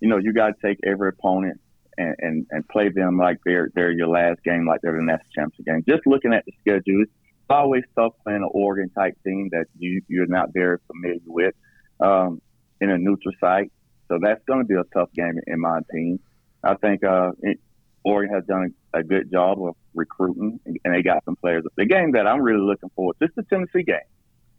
you 0.00 0.08
know 0.08 0.16
you 0.16 0.32
got 0.32 0.48
to 0.48 0.54
take 0.66 0.78
every 0.84 1.10
opponent 1.10 1.60
and, 2.02 2.16
and, 2.18 2.46
and 2.50 2.68
play 2.68 2.88
them 2.88 3.18
like 3.18 3.38
they're 3.44 3.70
they're 3.74 3.92
your 3.92 4.08
last 4.08 4.42
game, 4.44 4.66
like 4.66 4.80
they're 4.82 4.96
the 4.96 5.02
national 5.02 5.30
championship 5.34 5.66
game. 5.66 5.84
Just 5.88 6.06
looking 6.06 6.32
at 6.32 6.44
the 6.44 6.52
schedule, 6.60 7.02
it's 7.02 7.12
always 7.50 7.84
tough 7.96 8.12
playing 8.24 8.42
an 8.42 8.50
Oregon 8.52 8.90
type 8.90 9.16
team 9.24 9.48
that 9.52 9.66
you 9.78 10.02
you're 10.08 10.26
not 10.26 10.52
very 10.52 10.78
familiar 10.86 11.20
with 11.26 11.54
um, 12.00 12.40
in 12.80 12.90
a 12.90 12.98
neutral 12.98 13.34
site. 13.40 13.72
So 14.08 14.18
that's 14.22 14.42
going 14.46 14.60
to 14.60 14.64
be 14.66 14.74
a 14.74 14.84
tough 14.92 15.10
game 15.14 15.38
in 15.46 15.60
my 15.60 15.78
opinion. 15.78 16.18
I 16.62 16.74
think 16.74 17.04
uh, 17.04 17.32
it, 17.40 17.58
Oregon 18.04 18.34
has 18.34 18.44
done 18.44 18.74
a, 18.94 18.98
a 18.98 19.02
good 19.02 19.30
job 19.30 19.62
of 19.62 19.74
recruiting, 19.94 20.60
and 20.66 20.94
they 20.94 21.02
got 21.02 21.24
some 21.24 21.36
players. 21.36 21.64
The 21.76 21.86
game 21.86 22.12
that 22.12 22.26
I'm 22.26 22.40
really 22.40 22.64
looking 22.64 22.90
forward 22.94 23.16
to 23.20 23.26
is 23.26 23.30
the 23.36 23.42
Tennessee 23.44 23.84
game. 23.84 23.96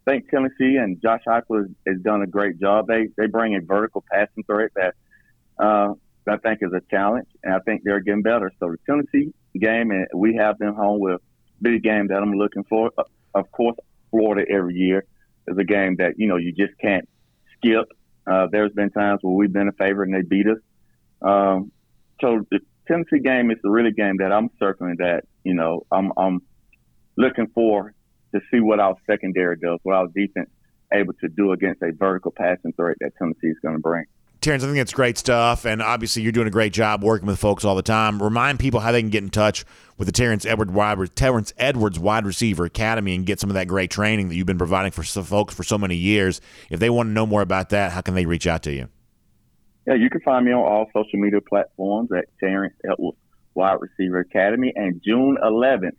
I 0.06 0.12
think 0.12 0.30
Tennessee 0.30 0.76
and 0.78 1.02
Josh 1.02 1.22
Heupel 1.28 1.60
has, 1.60 1.68
has 1.88 2.02
done 2.02 2.22
a 2.22 2.28
great 2.28 2.60
job. 2.60 2.88
They 2.88 3.08
they 3.18 3.28
bring 3.28 3.56
a 3.56 3.62
vertical 3.62 4.04
passing 4.12 4.44
threat 4.44 4.72
that 4.76 4.96
uh, 5.64 5.94
I 6.28 6.38
think 6.38 6.60
is 6.62 6.72
a 6.74 6.82
challenge, 6.90 7.28
and 7.44 7.54
I 7.54 7.60
think 7.60 7.82
they're 7.84 8.00
getting 8.00 8.22
better. 8.22 8.52
So 8.60 8.72
the 8.72 8.78
Tennessee 8.86 9.34
game, 9.60 9.92
and 9.92 10.08
we 10.16 10.36
have 10.36 10.58
them 10.58 10.76
home 10.76 11.00
with 11.00 11.22
big 11.62 11.84
game 11.84 12.08
that 12.08 12.18
I'm 12.18 12.34
looking 12.34 12.64
for. 12.66 12.92
Of 13.34 13.52
course, 13.52 13.78
Florida 14.12 14.50
every 14.50 14.76
year 14.76 15.06
is 15.48 15.58
a 15.58 15.64
game 15.64 15.96
that 15.98 16.14
you 16.18 16.28
know 16.28 16.38
you 16.38 16.54
just 16.54 16.78
can't 16.80 17.08
skip. 17.58 17.88
Uh, 18.26 18.48
there's 18.52 18.72
been 18.72 18.90
times 18.92 19.20
where 19.22 19.34
we've 19.34 19.52
been 19.52 19.68
a 19.68 19.74
favorite 19.74 20.10
and 20.10 20.16
they 20.16 20.22
beat 20.22 20.48
us. 20.48 20.60
Um, 21.22 21.72
so 22.22 22.46
the 22.52 22.60
Tennessee 22.88 23.20
game 23.20 23.52
is 23.52 23.58
the 23.64 23.70
really 23.70 23.92
game 23.92 24.18
that 24.20 24.32
I'm 24.32 24.50
circling 24.60 24.98
that 25.00 25.24
you 25.44 25.54
know 25.54 25.86
I'm 25.92 26.12
I'm 26.18 26.42
looking 27.18 27.48
for 27.54 27.94
to 28.34 28.42
see 28.52 28.60
what 28.60 28.80
our 28.80 28.96
secondary 29.08 29.58
does, 29.58 29.80
what 29.84 29.96
our 29.96 30.08
defense 30.08 30.50
able 30.92 31.14
to 31.14 31.28
do 31.28 31.52
against 31.52 31.82
a 31.82 31.92
vertical 31.92 32.32
passing 32.32 32.74
threat 32.74 32.98
that 33.00 33.12
Tennessee 33.18 33.48
is 33.48 33.58
going 33.62 33.76
to 33.76 33.82
bring. 33.82 34.06
Terrence, 34.44 34.62
I 34.64 34.68
think 34.68 34.78
that's 34.78 34.92
great 34.92 35.18
stuff, 35.18 35.66
and 35.66 35.82
obviously 35.82 36.22
you're 36.22 36.34
doing 36.34 36.48
a 36.48 36.52
great 36.52 36.74
job 36.74 37.02
working 37.02 37.28
with 37.28 37.40
folks 37.40 37.64
all 37.64 37.76
the 37.76 37.82
time. 37.82 38.22
Remind 38.22 38.60
people 38.60 38.82
how 38.82 38.92
they 38.92 39.02
can 39.02 39.10
get 39.10 39.24
in 39.24 39.30
touch 39.30 39.64
with 39.98 40.06
the 40.06 40.12
Terrence 40.12 40.46
Edwards 40.46 40.72
wide, 40.72 41.16
Terrence 41.16 41.54
Edwards 41.58 41.98
Wide 41.98 42.26
Receiver 42.26 42.66
Academy 42.66 43.16
and 43.16 43.26
get 43.26 43.40
some 43.40 43.50
of 43.50 43.54
that 43.54 43.70
great 43.70 43.90
training 43.90 44.28
that 44.28 44.36
you've 44.36 44.46
been 44.46 44.58
providing 44.58 44.92
for 44.92 45.02
some 45.02 45.24
folks 45.24 45.54
for 45.54 45.64
so 45.64 45.78
many 45.78 45.96
years. 45.96 46.42
If 46.70 46.82
they 46.82 46.90
want 46.90 47.08
to 47.08 47.12
know 47.12 47.26
more 47.26 47.42
about 47.42 47.70
that, 47.70 47.94
how 47.94 48.02
can 48.02 48.16
they 48.16 48.26
reach 48.26 48.46
out 48.46 48.64
to 48.64 48.74
you? 48.74 48.90
Yeah, 49.88 49.94
you 49.94 50.10
can 50.10 50.20
find 50.20 50.46
me 50.46 50.52
on 50.52 50.60
all 50.60 50.88
social 50.94 51.20
media 51.20 51.40
platforms 51.40 52.12
at 52.12 52.26
Terrence 52.40 52.76
Edwards 52.84 53.18
Wide 53.54 53.78
Receiver 53.80 54.20
Academy. 54.20 54.74
And 54.76 55.02
June 55.06 55.38
11th, 55.42 55.96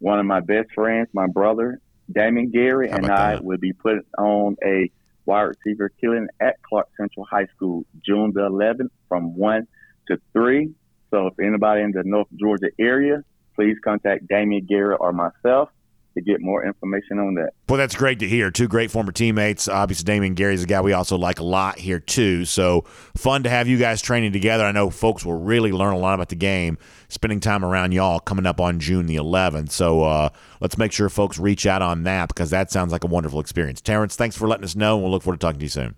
one 0.00 0.18
of 0.18 0.26
my 0.26 0.40
best 0.40 0.72
friends, 0.74 1.08
my 1.12 1.28
brother 1.28 1.80
Damien 2.10 2.50
Gary, 2.50 2.90
and 2.90 3.06
I 3.06 3.38
will 3.40 3.58
be 3.58 3.72
put 3.72 4.04
on 4.18 4.56
a 4.64 4.90
wide 5.26 5.42
receiver 5.42 5.90
killing 6.00 6.28
at 6.40 6.62
Clark 6.62 6.88
Central 6.96 7.26
High 7.26 7.46
School 7.56 7.84
June 8.04 8.32
the 8.34 8.42
11th 8.42 8.90
from 9.08 9.36
1 9.36 9.66
to 10.08 10.18
3. 10.32 10.70
So 11.10 11.28
if 11.28 11.38
anybody 11.38 11.82
in 11.82 11.92
the 11.92 12.02
North 12.04 12.28
Georgia 12.36 12.70
area, 12.78 13.22
please 13.54 13.76
contact 13.84 14.26
Damien 14.28 14.66
Gary 14.66 14.96
or 14.98 15.12
myself 15.12 15.70
to 16.14 16.22
get 16.22 16.40
more 16.40 16.64
information 16.64 17.18
on 17.18 17.34
that. 17.34 17.50
Well, 17.68 17.76
that's 17.76 17.94
great 17.94 18.18
to 18.20 18.28
hear. 18.28 18.50
Two 18.50 18.68
great 18.68 18.90
former 18.90 19.12
teammates. 19.12 19.68
Obviously, 19.68 20.04
Damien 20.04 20.34
Gary's 20.34 20.62
a 20.62 20.66
guy 20.66 20.80
we 20.80 20.92
also 20.92 21.16
like 21.16 21.40
a 21.40 21.44
lot 21.44 21.78
here, 21.78 22.00
too. 22.00 22.44
So 22.44 22.82
fun 23.16 23.42
to 23.44 23.50
have 23.50 23.68
you 23.68 23.78
guys 23.78 24.00
training 24.00 24.32
together. 24.32 24.64
I 24.64 24.72
know 24.72 24.90
folks 24.90 25.24
will 25.24 25.38
really 25.38 25.72
learn 25.72 25.94
a 25.94 25.98
lot 25.98 26.14
about 26.14 26.28
the 26.28 26.36
game 26.36 26.78
spending 27.08 27.40
time 27.40 27.64
around 27.64 27.92
y'all 27.92 28.20
coming 28.20 28.46
up 28.46 28.60
on 28.60 28.80
June 28.80 29.06
the 29.06 29.16
11th. 29.16 29.70
So 29.70 30.02
uh, 30.02 30.28
let's 30.60 30.78
make 30.78 30.92
sure 30.92 31.08
folks 31.08 31.38
reach 31.38 31.66
out 31.66 31.82
on 31.82 32.04
that 32.04 32.28
because 32.28 32.50
that 32.50 32.70
sounds 32.70 32.92
like 32.92 33.04
a 33.04 33.08
wonderful 33.08 33.40
experience. 33.40 33.80
Terrence, 33.80 34.16
thanks 34.16 34.36
for 34.36 34.48
letting 34.48 34.64
us 34.64 34.74
know, 34.74 34.94
and 34.94 35.02
we'll 35.02 35.12
look 35.12 35.22
forward 35.22 35.40
to 35.40 35.46
talking 35.46 35.60
to 35.60 35.64
you 35.64 35.70
soon. 35.70 35.94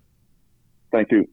Thank 0.91 1.11
you. 1.11 1.27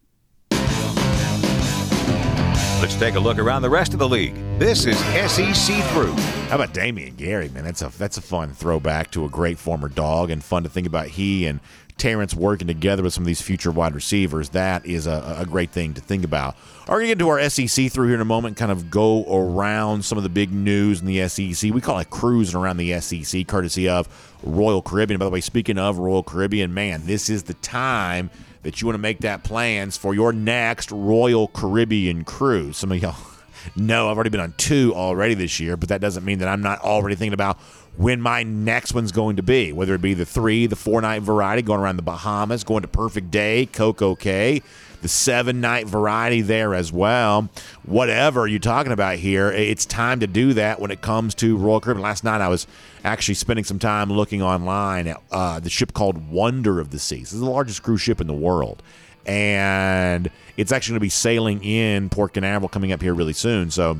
Let's 2.81 2.97
take 2.97 3.15
a 3.15 3.21
look 3.21 3.39
around 3.39 3.63
the 3.63 3.71
rest 3.71 3.93
of 3.95 3.99
the 3.99 4.09
league. 4.09 4.35
This 4.59 4.85
is 4.85 4.99
SEC 4.99 5.83
Through. 5.93 6.13
How 6.49 6.57
about 6.57 6.75
Damien 6.75 7.15
Gary, 7.17 7.49
man? 7.49 7.65
That's 7.65 7.83
a 7.83 7.89
that's 7.97 8.19
a 8.19 8.21
fun 8.21 8.53
throwback 8.53 9.11
to 9.13 9.25
a 9.25 9.29
great 9.29 9.59
former 9.59 9.89
dog, 9.89 10.31
and 10.31 10.45
fun 10.45 10.65
to 10.65 10.69
think 10.69 10.87
about 10.87 11.07
he 11.07 11.47
and 11.47 11.61
Terrence 11.97 12.35
working 12.35 12.67
together 12.67 13.03
with 13.03 13.13
some 13.13 13.23
of 13.23 13.27
these 13.27 13.41
future 13.41 13.71
wide 13.71 13.95
receivers, 13.95 14.49
that 14.51 14.85
is 14.85 15.07
a, 15.07 15.37
a 15.39 15.47
great 15.47 15.71
thing 15.71 15.95
to 15.95 16.01
think 16.01 16.25
about. 16.25 16.57
We're 16.89 16.97
going 16.97 17.05
to 17.05 17.09
get 17.09 17.19
to 17.21 17.29
our 17.29 17.49
SEC 17.49 17.91
through 17.91 18.07
here 18.07 18.17
in 18.17 18.21
a 18.21 18.27
moment, 18.27 18.57
kind 18.57 18.73
of 18.73 18.91
go 18.91 19.25
around 19.33 20.05
some 20.05 20.19
of 20.19 20.25
the 20.25 20.31
big 20.31 20.53
news 20.53 21.01
in 21.01 21.07
the 21.07 21.29
SEC. 21.29 21.73
We 21.73 21.81
call 21.81 21.99
it 22.01 22.11
cruising 22.11 22.57
around 22.57 22.79
the 22.79 23.01
SEC, 23.01 23.47
courtesy 23.47 23.89
of 23.89 24.09
Royal 24.43 24.83
Caribbean. 24.83 25.19
By 25.19 25.27
the 25.27 25.31
way, 25.31 25.41
speaking 25.41 25.79
of 25.79 25.99
Royal 25.99 26.25
Caribbean, 26.25 26.75
man, 26.75 27.07
this 27.07 27.31
is 27.31 27.45
the 27.45 27.55
time 27.55 28.31
that 28.65 28.81
you 28.81 28.87
want 28.87 28.95
to 28.95 29.01
make 29.01 29.21
that 29.21 29.45
plans 29.45 29.97
for 29.97 30.15
your 30.15 30.33
next 30.33 30.91
Royal 30.91 31.49
Caribbean 31.49 32.25
cruise. 32.25 32.77
Some 32.77 32.91
of 32.91 33.01
y'all 33.01 33.17
know 33.77 34.11
I've 34.11 34.17
already 34.17 34.31
been 34.31 34.41
on 34.41 34.55
two 34.57 34.93
already 34.95 35.35
this 35.35 35.61
year, 35.61 35.77
but 35.77 35.91
that 35.91 36.01
doesn't 36.01 36.25
mean 36.25 36.41
that 36.41 36.49
I'm 36.49 36.63
not 36.63 36.81
already 36.81 37.15
thinking 37.15 37.35
about 37.35 37.59
when 37.97 38.21
my 38.21 38.43
next 38.43 38.93
one's 38.93 39.13
going 39.13 39.37
to 39.37 39.43
be, 39.43 39.73
whether 39.73 39.95
it 39.95 40.01
be 40.01 40.15
the 40.15 40.27
three, 40.27 40.67
the 40.67 40.77
four 40.77 41.01
night 41.01 41.23
variety 41.23 41.63
going 41.63 41.81
around 41.81 41.97
the 41.97 42.03
Bahamas, 42.03 42.65
going 42.65 42.83
to 42.83 42.89
Perfect 42.89 43.31
Day, 43.31 43.69
CocoCay, 43.73 44.63
the 45.05 45.09
seven 45.09 45.61
night 45.61 45.87
variety 45.87 46.41
there 46.41 46.75
as 46.75 46.91
well. 46.91 47.51
Whatever 47.85 48.47
you're 48.47 48.59
talking 48.59 48.91
about 48.91 49.17
here, 49.19 49.53
it's 49.53 49.85
time 49.85 50.21
to 50.21 50.27
do 50.27 50.55
that 50.55 50.81
when 50.81 50.91
it 50.91 51.03
comes 51.03 51.35
to 51.37 51.59
Royal 51.59 51.79
Caribbean. 51.79 52.03
Last 52.03 52.25
night 52.25 52.41
I 52.41 52.49
was 52.49 52.67
actually 53.05 53.35
spending 53.35 53.67
some 53.67 53.79
time 53.79 54.11
looking 54.11 54.41
online 54.41 55.09
at 55.09 55.21
uh, 55.31 55.61
the 55.61 55.69
ship 55.69 55.93
called 55.93 56.31
Wonder 56.31 56.81
of 56.81 56.89
the 56.89 56.99
Seas. 56.99 57.25
This 57.25 57.35
is 57.35 57.41
the 57.41 57.51
largest 57.51 57.83
cruise 57.83 58.01
ship 58.01 58.19
in 58.19 58.27
the 58.27 58.33
world. 58.33 58.83
And 59.27 60.31
it's 60.57 60.73
actually 60.73 60.93
going 60.93 61.01
to 61.01 61.05
be 61.05 61.11
sailing 61.11 61.63
in 61.63 62.09
Port 62.09 62.33
Canaveral 62.33 62.71
coming 62.71 62.91
up 62.91 63.03
here 63.03 63.13
really 63.13 63.35
soon. 63.35 63.71
So 63.71 63.99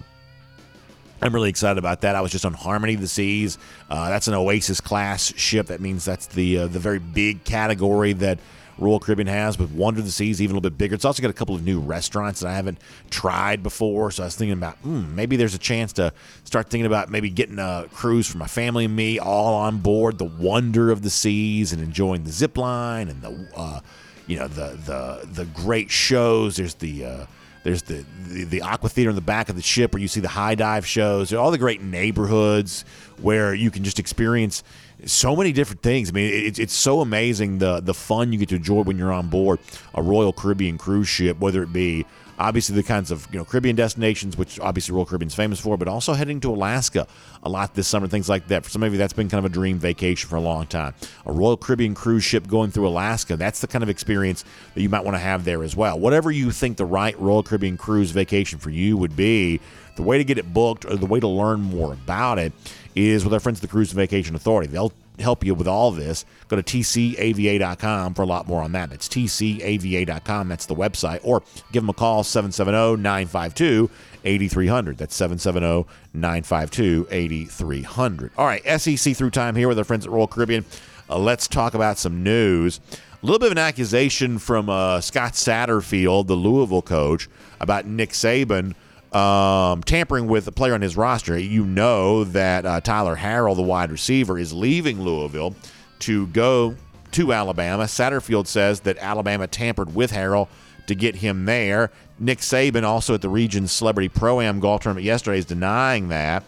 I'm 1.21 1.35
really 1.35 1.51
excited 1.51 1.77
about 1.77 2.01
that. 2.01 2.17
I 2.17 2.23
was 2.23 2.33
just 2.33 2.47
on 2.47 2.55
Harmony 2.55 2.95
of 2.95 3.03
the 3.03 3.09
Seas. 3.09 3.59
Uh, 3.91 4.09
that's 4.09 4.27
an 4.27 4.33
Oasis 4.33 4.81
class 4.81 5.35
ship. 5.37 5.67
That 5.67 5.83
means 5.83 6.07
that's 6.07 6.29
the 6.29 6.61
uh, 6.61 6.67
the 6.67 6.79
very 6.79 6.99
big 6.99 7.45
category 7.45 8.15
that 8.15 8.39
Royal 8.79 9.01
Caribbean 9.01 9.27
has. 9.27 9.57
But 9.57 9.71
Wonder 9.71 10.01
of 10.01 10.07
the 10.07 10.13
Seas 10.13 10.41
even 10.41 10.55
a 10.55 10.59
little 10.59 10.71
bit 10.71 10.79
bigger. 10.79 10.95
It's 10.95 11.05
also 11.05 11.23
got 11.23 11.31
a 11.31 11.35
couple 11.35 11.55
of 11.55 11.65
new 11.65 11.81
restaurants 11.81 12.41
that 12.41 12.49
I 12.49 12.55
haven't 12.55 12.79
tried 13.11 13.63
before. 13.63 14.11
So 14.11 14.23
I 14.23 14.27
was 14.27 14.37
thinking 14.37 14.57
about 14.57 14.83
mm, 14.83 15.13
maybe 15.15 15.37
there's 15.37 15.55
a 15.55 15.59
chance 15.59 15.93
to 15.95 16.13
start 16.45 16.71
thinking 16.71 16.87
about 16.87 17.11
maybe 17.11 17.31
getting 17.31 17.59
a 17.59 17.87
cruise 17.93 18.31
for 18.31 18.39
my 18.39 18.47
family 18.47 18.85
and 18.87 18.95
me 18.95 19.19
all 19.19 19.55
on 19.55 19.79
board 19.79 20.19
the 20.19 20.25
Wonder 20.25 20.91
of 20.91 21.03
the 21.03 21.11
Seas 21.11 21.73
and 21.73 21.83
enjoying 21.83 22.25
the 22.25 22.33
zip 22.33 22.57
line 22.57 23.09
and 23.09 23.23
the 23.23 23.49
uh, 23.57 23.81
you 24.27 24.39
know 24.39 24.49
the 24.49 24.79
the 24.85 25.27
the 25.27 25.45
great 25.47 25.91
shows. 25.91 26.57
There's 26.57 26.75
the 26.75 27.05
uh, 27.05 27.27
there's 27.65 27.83
the, 27.83 28.05
the, 28.29 28.45
the 28.45 28.63
aqua 28.63 28.91
theater 28.91 29.09
in 29.09 29.17
the 29.17 29.23
back 29.23 29.49
of 29.49 29.57
the 29.57 29.63
ship 29.63 29.95
where 29.95 30.01
you 30.01 30.09
see 30.09 30.21
the 30.21 30.29
high 30.29 30.55
dive 30.55 30.87
shows. 30.87 31.33
All 31.33 31.51
the 31.51 31.59
great 31.59 31.81
neighborhoods 31.83 32.85
where 33.21 33.55
you 33.55 33.71
can 33.71 33.85
just 33.85 33.99
experience 33.99 34.63
so 35.07 35.37
many 35.37 35.53
different 35.53 35.83
things. 35.83 36.11
I 36.11 36.13
mean, 36.13 36.33
it's 36.33 36.59
it's 36.59 36.75
so 36.75 37.01
amazing 37.01 37.59
the 37.59 37.81
the 37.81 37.95
fun 37.95 38.33
you 38.33 38.39
get 38.39 38.49
to 38.51 38.57
enjoy 38.57 38.83
when 38.83 38.99
you're 38.99 39.13
on 39.13 39.29
board 39.29 39.59
a 39.95 40.03
Royal 40.03 40.33
Caribbean 40.33 40.79
cruise 40.79 41.09
ship, 41.09 41.39
whether 41.39 41.63
it 41.63 41.73
be 41.73 42.07
obviously 42.39 42.75
the 42.77 42.83
kinds 42.83 43.11
of 43.11 43.27
you 43.33 43.39
know 43.39 43.45
Caribbean 43.45 43.77
destinations, 43.77 44.37
which 44.37 44.59
obviously 44.61 44.95
Royal 44.95 45.07
Caribbean's 45.07 45.35
famous 45.35 45.61
for, 45.61 45.77
but 45.77 45.89
also 45.89 46.13
heading 46.13 46.41
to 46.41 46.51
Alaska 46.51 47.07
a 47.43 47.49
lot 47.49 47.75
this 47.75 47.89
summer, 47.89 48.07
things 48.07 48.29
like 48.29 48.49
that. 48.49 48.65
For 48.65 48.71
some 48.71 48.83
of 48.83 48.93
you, 48.93 48.99
that's 48.99 49.13
been 49.13 49.29
kind 49.29 49.45
of 49.45 49.51
a 49.51 49.55
dream 49.55 49.79
vacation 49.79 50.29
for 50.29 50.37
a 50.37 50.41
long 50.41 50.67
time. 50.67 50.95
A 51.27 51.33
Royal 51.33 51.57
Caribbean 51.57 51.95
cruise 51.95 52.25
ship 52.25 52.47
going 52.47 52.71
through 52.71 52.89
Alaska, 52.89 53.37
that's 53.37 53.61
the 53.61 53.67
kind 53.67 53.83
of 53.83 53.89
experience 53.89 54.45
that 54.75 54.83
you 54.83 54.89
might 54.89 55.05
want 55.05 55.15
to 55.15 55.21
have 55.21 55.45
there 55.45 55.63
as 55.63 55.77
well. 55.77 55.99
Whatever 55.99 56.31
you 56.31 56.51
think 56.51 56.77
the 56.77 56.87
right 56.87 57.19
Royal 57.21 57.43
Caribbean 57.43 57.77
cruise 57.77 58.11
vacation 58.11 58.59
for 58.59 58.71
you 58.71 58.97
would 58.97 59.17
be, 59.17 59.61
the 59.97 60.03
way 60.03 60.19
to 60.19 60.25
get 60.25 60.39
it 60.39 60.53
booked 60.53 60.85
or 60.85 60.97
the 60.97 61.07
way 61.07 61.21
to 61.21 61.29
learn 61.29 61.61
more 61.61 61.93
about 61.93 62.39
it 62.39 62.53
is 62.95 63.25
with 63.25 63.33
our 63.33 63.41
friends 63.41 63.59
at 63.59 63.63
the 63.63 63.69
Cruise 63.69 63.91
and 63.91 63.97
Vacation 63.97 64.35
Authority. 64.35 64.69
They'll 64.69 64.93
help 65.19 65.45
you 65.45 65.55
with 65.55 65.69
all 65.69 65.91
this, 65.91 66.25
go 66.49 66.57
to 66.57 66.63
tcava.com 66.63 68.15
for 68.15 68.23
a 68.23 68.27
lot 68.27 68.49
more 68.49 68.63
on 68.63 68.73
that. 68.73 68.91
That's 68.91 69.09
tcava.com. 69.09 70.49
That's 70.49 70.67
the 70.67 70.75
website. 70.75 71.21
Or 71.23 71.43
give 71.73 71.83
them 71.83 71.91
a 71.91 71.95
call, 71.95 72.25
770 72.25 73.03
952 73.03 73.91
8300. 74.25 74.99
That's 74.99 75.15
770 75.15 75.89
952 76.13 77.09
8300. 77.11 78.33
All 78.37 78.47
right, 78.47 78.81
SEC 78.81 79.17
through 79.17 79.31
time 79.31 79.55
here 79.55 79.69
with 79.69 79.79
our 79.79 79.85
friends 79.85 80.05
at 80.07 80.13
Royal 80.13 80.27
Caribbean. 80.27 80.65
Uh, 81.09 81.19
let's 81.19 81.47
talk 81.47 81.75
about 81.75 81.99
some 81.99 82.23
news. 82.23 82.81
A 82.91 83.27
little 83.27 83.39
bit 83.39 83.47
of 83.47 83.53
an 83.53 83.59
accusation 83.59 84.39
from 84.39 84.69
uh, 84.69 85.01
Scott 85.01 85.33
Satterfield, 85.33 86.27
the 86.27 86.35
Louisville 86.35 86.83
coach, 86.83 87.29
about 87.61 87.87
Nick 87.87 88.11
Saban 88.11 88.75
um, 89.15 89.83
tampering 89.85 90.27
with 90.27 90.47
a 90.49 90.53
player 90.53 90.75
on 90.75 90.83
his 90.83 90.97
roster. 90.97 91.39
You 91.39 91.65
know 91.65 92.25
that 92.25 92.67
uh, 92.67 92.81
Tyler 92.81 93.17
Harrell, 93.17 93.55
the 93.55 93.63
wide 93.63 93.91
receiver, 93.91 94.39
is 94.39 94.53
leaving 94.53 95.01
Louisville 95.01 95.55
to 96.01 96.27
go 96.29 96.75
to 97.13 97.33
Alabama. 97.33 97.85
Satterfield 97.85 98.49
says 98.49 98.81
that 98.81 98.99
Alabama 98.99 99.47
tampered 99.47 99.95
with 99.95 100.11
Harrell 100.11 100.49
to 100.89 100.95
get 100.95 101.17
him 101.17 101.45
there. 101.45 101.93
Nick 102.19 102.39
Saban, 102.39 102.83
also 102.83 103.15
at 103.15 103.23
the 103.23 103.29
Regions 103.29 103.73
Celebrity 103.73 104.09
Pro 104.09 104.41
Am 104.41 104.61
Golf 104.61 104.83
Tournament 104.83 105.05
yesterday, 105.05 105.39
is 105.39 105.45
denying 105.45 106.09
that, 106.09 106.43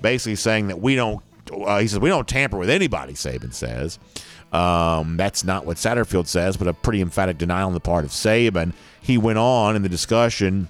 basically 0.00 0.36
saying 0.36 0.68
that 0.68 0.80
we 0.80 0.94
don't. 0.94 1.22
Uh, 1.50 1.78
he 1.78 1.88
says 1.88 1.98
we 1.98 2.10
don't 2.10 2.28
tamper 2.28 2.58
with 2.58 2.70
anybody. 2.70 3.14
Saban 3.14 3.52
says. 3.52 3.98
Um, 4.52 5.16
that's 5.16 5.44
not 5.44 5.64
what 5.64 5.76
Satterfield 5.76 6.26
says, 6.26 6.56
but 6.56 6.66
a 6.66 6.74
pretty 6.74 7.00
emphatic 7.00 7.38
denial 7.38 7.68
on 7.68 7.72
the 7.72 7.80
part 7.80 8.04
of 8.04 8.10
Saban. 8.10 8.72
He 9.00 9.16
went 9.16 9.38
on 9.38 9.76
in 9.76 9.82
the 9.82 9.88
discussion 9.88 10.68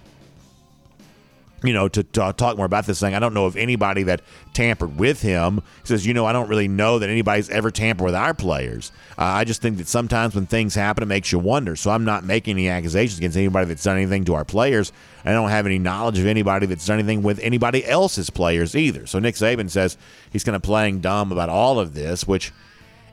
you 1.62 1.72
know, 1.72 1.88
to, 1.88 2.02
to, 2.02 2.32
talk 2.32 2.56
more 2.56 2.66
about 2.66 2.86
this 2.86 3.00
thing. 3.00 3.14
I 3.14 3.18
don't 3.18 3.34
know 3.34 3.46
of 3.46 3.56
anybody 3.56 4.02
that 4.04 4.22
tampered 4.54 4.98
with 4.98 5.22
him. 5.22 5.56
He 5.82 5.86
says, 5.86 6.06
you 6.06 6.14
know, 6.14 6.24
I 6.26 6.32
don't 6.32 6.48
really 6.48 6.68
know 6.68 6.98
that 6.98 7.10
anybody's 7.10 7.50
ever 7.50 7.70
tampered 7.70 8.06
with 8.06 8.14
our 8.14 8.34
players. 8.34 8.92
Uh, 9.18 9.24
I 9.24 9.44
just 9.44 9.60
think 9.60 9.78
that 9.78 9.88
sometimes 9.88 10.34
when 10.34 10.46
things 10.46 10.74
happen, 10.74 11.02
it 11.02 11.06
makes 11.06 11.32
you 11.32 11.38
wonder. 11.38 11.76
So 11.76 11.90
I'm 11.90 12.04
not 12.04 12.24
making 12.24 12.56
any 12.56 12.68
accusations 12.68 13.18
against 13.18 13.36
anybody 13.36 13.66
that's 13.66 13.82
done 13.82 13.96
anything 13.96 14.24
to 14.24 14.34
our 14.34 14.44
players. 14.44 14.92
I 15.24 15.32
don't 15.32 15.50
have 15.50 15.66
any 15.66 15.78
knowledge 15.78 16.18
of 16.18 16.26
anybody 16.26 16.66
that's 16.66 16.86
done 16.86 16.98
anything 16.98 17.22
with 17.22 17.38
anybody 17.40 17.84
else's 17.84 18.30
players 18.30 18.74
either. 18.74 19.06
So 19.06 19.18
Nick 19.18 19.34
Saban 19.34 19.68
says 19.68 19.98
he's 20.30 20.44
kind 20.44 20.56
of 20.56 20.62
playing 20.62 21.00
dumb 21.00 21.32
about 21.32 21.48
all 21.48 21.78
of 21.78 21.94
this, 21.94 22.26
which– 22.26 22.52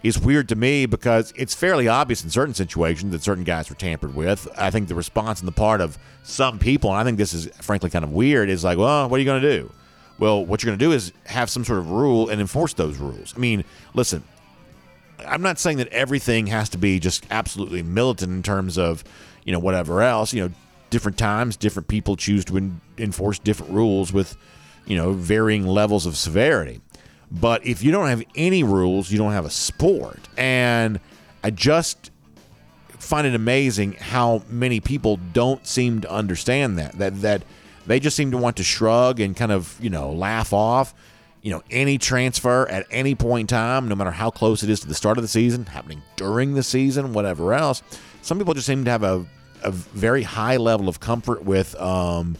is 0.03 0.19
weird 0.19 0.49
to 0.49 0.55
me 0.55 0.85
because 0.85 1.33
it's 1.35 1.53
fairly 1.53 1.87
obvious 1.87 2.23
in 2.23 2.29
certain 2.29 2.53
situations 2.53 3.11
that 3.11 3.23
certain 3.23 3.43
guys 3.43 3.69
were 3.69 3.75
tampered 3.75 4.15
with. 4.15 4.47
I 4.57 4.69
think 4.69 4.87
the 4.87 4.95
response 4.95 5.39
on 5.39 5.45
the 5.45 5.51
part 5.51 5.81
of 5.81 5.97
some 6.23 6.59
people, 6.59 6.91
and 6.91 6.99
I 6.99 7.03
think 7.03 7.17
this 7.17 7.33
is 7.33 7.47
frankly 7.61 7.89
kind 7.89 8.05
of 8.05 8.11
weird, 8.11 8.49
is 8.49 8.63
like, 8.63 8.77
well, 8.77 9.09
what 9.09 9.17
are 9.17 9.19
you 9.19 9.25
going 9.25 9.41
to 9.41 9.59
do? 9.59 9.71
Well, 10.19 10.45
what 10.45 10.63
you're 10.63 10.69
going 10.69 10.79
to 10.79 10.85
do 10.85 10.91
is 10.91 11.13
have 11.25 11.49
some 11.49 11.63
sort 11.63 11.79
of 11.79 11.91
rule 11.91 12.29
and 12.29 12.41
enforce 12.41 12.73
those 12.73 12.97
rules. 12.97 13.33
I 13.35 13.39
mean, 13.39 13.63
listen, 13.93 14.23
I'm 15.25 15.41
not 15.41 15.59
saying 15.59 15.77
that 15.77 15.87
everything 15.89 16.47
has 16.47 16.69
to 16.69 16.77
be 16.77 16.99
just 16.99 17.25
absolutely 17.29 17.83
militant 17.83 18.31
in 18.31 18.43
terms 18.43 18.77
of, 18.77 19.03
you 19.43 19.51
know, 19.51 19.59
whatever 19.59 20.01
else. 20.01 20.33
You 20.33 20.49
know, 20.49 20.55
different 20.89 21.17
times, 21.17 21.57
different 21.57 21.87
people 21.87 22.15
choose 22.15 22.45
to 22.45 22.71
enforce 22.97 23.39
different 23.39 23.71
rules 23.73 24.13
with, 24.13 24.37
you 24.85 24.95
know, 24.95 25.13
varying 25.13 25.65
levels 25.67 26.05
of 26.05 26.17
severity. 26.17 26.81
But 27.31 27.65
if 27.65 27.83
you 27.83 27.91
don't 27.91 28.07
have 28.07 28.23
any 28.35 28.63
rules, 28.63 29.11
you 29.11 29.17
don't 29.17 29.33
have 29.33 29.45
a 29.45 29.49
sport. 29.49 30.29
And 30.37 30.99
I 31.43 31.49
just 31.49 32.11
find 32.89 33.27
it 33.27 33.35
amazing 33.35 33.93
how 33.93 34.43
many 34.49 34.79
people 34.79 35.17
don't 35.33 35.65
seem 35.67 36.01
to 36.01 36.11
understand 36.11 36.77
that. 36.77 36.93
That 36.97 37.21
that 37.21 37.43
they 37.85 37.99
just 37.99 38.15
seem 38.15 38.31
to 38.31 38.37
want 38.37 38.57
to 38.57 38.63
shrug 38.63 39.19
and 39.19 39.35
kind 39.35 39.51
of, 39.51 39.77
you 39.81 39.89
know, 39.89 40.11
laugh 40.11 40.51
off, 40.53 40.93
you 41.41 41.51
know, 41.51 41.63
any 41.71 41.97
transfer 41.97 42.67
at 42.67 42.85
any 42.91 43.15
point 43.15 43.41
in 43.51 43.55
time, 43.55 43.87
no 43.87 43.95
matter 43.95 44.11
how 44.11 44.29
close 44.29 44.63
it 44.63 44.69
is 44.69 44.81
to 44.81 44.87
the 44.87 44.95
start 44.95 45.17
of 45.17 45.21
the 45.21 45.27
season, 45.29 45.65
happening 45.65 46.01
during 46.17 46.53
the 46.53 46.63
season, 46.63 47.13
whatever 47.13 47.53
else. 47.53 47.81
Some 48.21 48.37
people 48.37 48.53
just 48.53 48.67
seem 48.67 48.83
to 48.83 48.91
have 48.91 49.03
a, 49.03 49.25
a 49.63 49.71
very 49.71 50.23
high 50.23 50.57
level 50.57 50.89
of 50.89 50.99
comfort 50.99 51.45
with 51.45 51.79
um, 51.79 52.35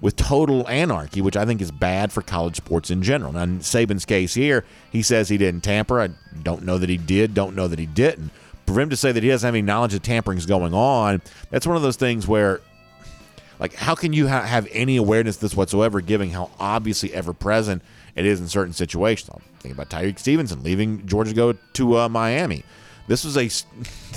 with 0.00 0.16
total 0.16 0.66
anarchy, 0.68 1.20
which 1.20 1.36
I 1.36 1.44
think 1.44 1.60
is 1.60 1.70
bad 1.70 2.10
for 2.12 2.22
college 2.22 2.56
sports 2.56 2.90
in 2.90 3.02
general. 3.02 3.32
Now, 3.32 3.42
in 3.42 3.58
Saban's 3.60 4.04
case 4.04 4.34
here, 4.34 4.64
he 4.90 5.02
says 5.02 5.28
he 5.28 5.36
didn't 5.36 5.62
tamper. 5.62 6.00
I 6.00 6.10
don't 6.42 6.64
know 6.64 6.78
that 6.78 6.88
he 6.88 6.96
did, 6.96 7.34
don't 7.34 7.54
know 7.54 7.68
that 7.68 7.78
he 7.78 7.86
didn't. 7.86 8.30
For 8.66 8.80
him 8.80 8.88
to 8.90 8.96
say 8.96 9.12
that 9.12 9.22
he 9.22 9.28
doesn't 9.28 9.46
have 9.46 9.54
any 9.54 9.62
knowledge 9.62 9.94
of 9.94 10.02
tampering 10.02 10.38
is 10.38 10.46
going 10.46 10.72
on, 10.72 11.20
that's 11.50 11.66
one 11.66 11.76
of 11.76 11.82
those 11.82 11.96
things 11.96 12.26
where, 12.26 12.60
like, 13.58 13.74
how 13.74 13.94
can 13.94 14.12
you 14.12 14.28
ha- 14.28 14.42
have 14.42 14.68
any 14.72 14.96
awareness 14.96 15.36
of 15.36 15.42
this 15.42 15.56
whatsoever, 15.56 16.00
given 16.00 16.30
how 16.30 16.50
obviously 16.58 17.12
ever 17.12 17.34
present 17.34 17.82
it 18.14 18.24
is 18.24 18.40
in 18.40 18.48
certain 18.48 18.72
situations? 18.72 19.28
I'm 19.34 19.42
thinking 19.58 19.72
about 19.72 19.90
Tyrique 19.90 20.18
Stevenson 20.18 20.62
leaving 20.62 21.06
Georgia 21.06 21.30
to 21.30 21.36
go 21.36 21.52
to 21.52 21.98
uh, 21.98 22.08
Miami. 22.08 22.62
This 23.06 23.24
was 23.24 23.36
a, 23.36 23.50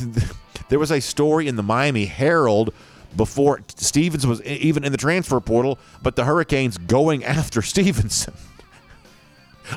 there 0.69 0.79
was 0.79 0.91
a 0.91 1.01
story 1.01 1.47
in 1.47 1.55
the 1.55 1.63
Miami 1.63 2.05
Herald 2.05 2.73
before 3.15 3.61
Stevens 3.75 4.25
was 4.25 4.41
even 4.43 4.83
in 4.83 4.91
the 4.91 4.97
transfer 4.97 5.39
portal, 5.39 5.79
but 6.01 6.15
the 6.15 6.25
Hurricanes 6.25 6.77
going 6.77 7.23
after 7.23 7.61
Stevenson. 7.61 8.33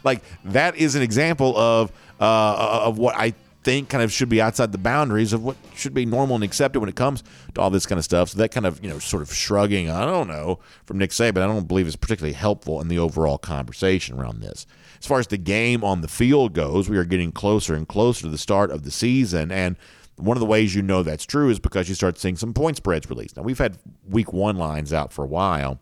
like 0.05 0.23
that 0.45 0.77
is 0.77 0.95
an 0.95 1.03
example 1.03 1.57
of 1.57 1.93
uh, 2.21 2.83
of 2.85 2.99
what 2.99 3.15
I 3.17 3.35
think 3.67 3.89
kind 3.89 4.05
of 4.05 4.13
should 4.13 4.29
be 4.29 4.41
outside 4.41 4.71
the 4.71 4.79
boundaries 4.79 5.33
of 5.33 5.43
what 5.43 5.57
should 5.75 5.93
be 5.93 6.07
normal 6.07 6.37
and 6.37 6.45
accepted 6.45 6.79
when 6.79 6.89
it 6.89 6.95
comes 6.95 7.25
to 7.53 7.61
all 7.61 7.69
this 7.69 7.85
kind 7.85 7.99
of 7.99 8.05
stuff. 8.05 8.29
So 8.29 8.39
that 8.39 8.53
kind 8.53 8.65
of 8.65 8.83
you 8.83 8.89
know 8.89 9.01
sort 9.01 9.23
of 9.23 9.35
shrugging, 9.35 9.91
I 9.91 10.05
don't 10.07 10.29
know, 10.29 10.61
from 10.85 10.99
Nick 10.99 11.11
Saban, 11.11 11.43
I 11.43 11.49
don't 11.49 11.67
believe 11.67 11.89
is 11.89 11.97
particularly 11.97 12.35
helpful 12.35 12.81
in 12.81 12.87
the 12.87 12.99
overall 13.01 13.39
conversation 13.39 14.19
around 14.21 14.41
this. 14.41 14.67
As 15.01 15.07
far 15.07 15.19
as 15.19 15.27
the 15.27 15.37
game 15.37 15.83
on 15.83 16.01
the 16.01 16.09
field 16.09 16.53
goes, 16.53 16.89
we 16.89 16.97
are 16.97 17.05
getting 17.05 17.33
closer 17.33 17.75
and 17.75 17.89
closer 17.89 18.23
to 18.23 18.29
the 18.29 18.39
start 18.39 18.71
of 18.71 18.85
the 18.85 18.93
season, 18.93 19.51
and 19.51 19.77
One 20.17 20.37
of 20.37 20.41
the 20.41 20.47
ways 20.47 20.75
you 20.75 20.83
know 20.83 21.03
that's 21.03 21.27
true 21.27 21.51
is 21.51 21.59
because 21.59 21.89
you 21.89 21.95
start 21.95 22.19
seeing 22.19 22.37
some 22.37 22.55
point 22.55 22.77
spreads 22.79 23.09
released. 23.11 23.37
Now, 23.37 23.43
we've 23.43 23.59
had 23.59 23.79
week 24.09 24.33
one 24.33 24.57
lines 24.57 24.93
out 24.93 25.13
for 25.13 25.25
a 25.25 25.29
while. 25.29 25.79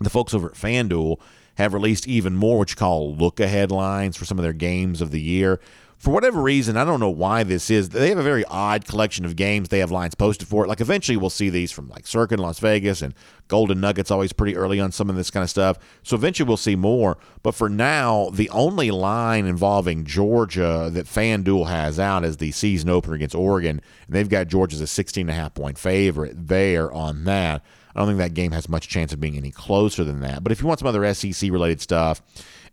The 0.00 0.10
folks 0.10 0.34
over 0.34 0.48
at 0.48 0.54
FanDuel 0.54 1.18
have 1.56 1.72
released 1.72 2.08
even 2.08 2.34
more 2.34 2.58
what 2.58 2.70
you 2.70 2.76
call 2.76 3.14
look 3.14 3.40
ahead 3.40 3.70
lines 3.70 4.16
for 4.16 4.24
some 4.24 4.38
of 4.38 4.42
their 4.42 4.52
games 4.52 5.00
of 5.00 5.12
the 5.12 5.20
year 5.20 5.60
for 6.04 6.10
whatever 6.10 6.42
reason, 6.42 6.76
I 6.76 6.84
don't 6.84 7.00
know 7.00 7.08
why 7.08 7.44
this 7.44 7.70
is. 7.70 7.88
They 7.88 8.10
have 8.10 8.18
a 8.18 8.22
very 8.22 8.44
odd 8.44 8.86
collection 8.86 9.24
of 9.24 9.36
games. 9.36 9.70
They 9.70 9.78
have 9.78 9.90
lines 9.90 10.14
posted 10.14 10.46
for 10.46 10.62
it. 10.62 10.68
Like 10.68 10.82
eventually, 10.82 11.16
we'll 11.16 11.30
see 11.30 11.48
these 11.48 11.72
from 11.72 11.88
like 11.88 12.06
Circa 12.06 12.34
in 12.34 12.40
Las 12.40 12.58
Vegas 12.58 13.00
and 13.00 13.14
Golden 13.48 13.80
Nuggets. 13.80 14.10
Always 14.10 14.34
pretty 14.34 14.54
early 14.54 14.80
on 14.80 14.92
some 14.92 15.08
of 15.08 15.16
this 15.16 15.30
kind 15.30 15.42
of 15.42 15.48
stuff. 15.48 15.78
So 16.02 16.14
eventually, 16.14 16.46
we'll 16.46 16.58
see 16.58 16.76
more. 16.76 17.16
But 17.42 17.54
for 17.54 17.70
now, 17.70 18.28
the 18.34 18.50
only 18.50 18.90
line 18.90 19.46
involving 19.46 20.04
Georgia 20.04 20.90
that 20.92 21.06
FanDuel 21.06 21.68
has 21.68 21.98
out 21.98 22.22
is 22.22 22.36
the 22.36 22.52
season 22.52 22.90
opener 22.90 23.14
against 23.14 23.34
Oregon, 23.34 23.80
and 24.06 24.14
they've 24.14 24.28
got 24.28 24.48
Georgia 24.48 24.74
as 24.74 24.82
a 24.82 24.86
16 24.86 25.22
and 25.22 25.30
a 25.30 25.32
half 25.32 25.54
point 25.54 25.78
favorite 25.78 26.48
there 26.48 26.92
on 26.92 27.24
that. 27.24 27.64
I 27.94 27.98
don't 27.98 28.08
think 28.08 28.18
that 28.18 28.34
game 28.34 28.52
has 28.52 28.68
much 28.68 28.88
chance 28.88 29.14
of 29.14 29.20
being 29.20 29.38
any 29.38 29.50
closer 29.50 30.04
than 30.04 30.20
that. 30.20 30.42
But 30.42 30.52
if 30.52 30.60
you 30.60 30.66
want 30.66 30.80
some 30.80 30.88
other 30.88 31.14
SEC 31.14 31.50
related 31.50 31.80
stuff, 31.80 32.20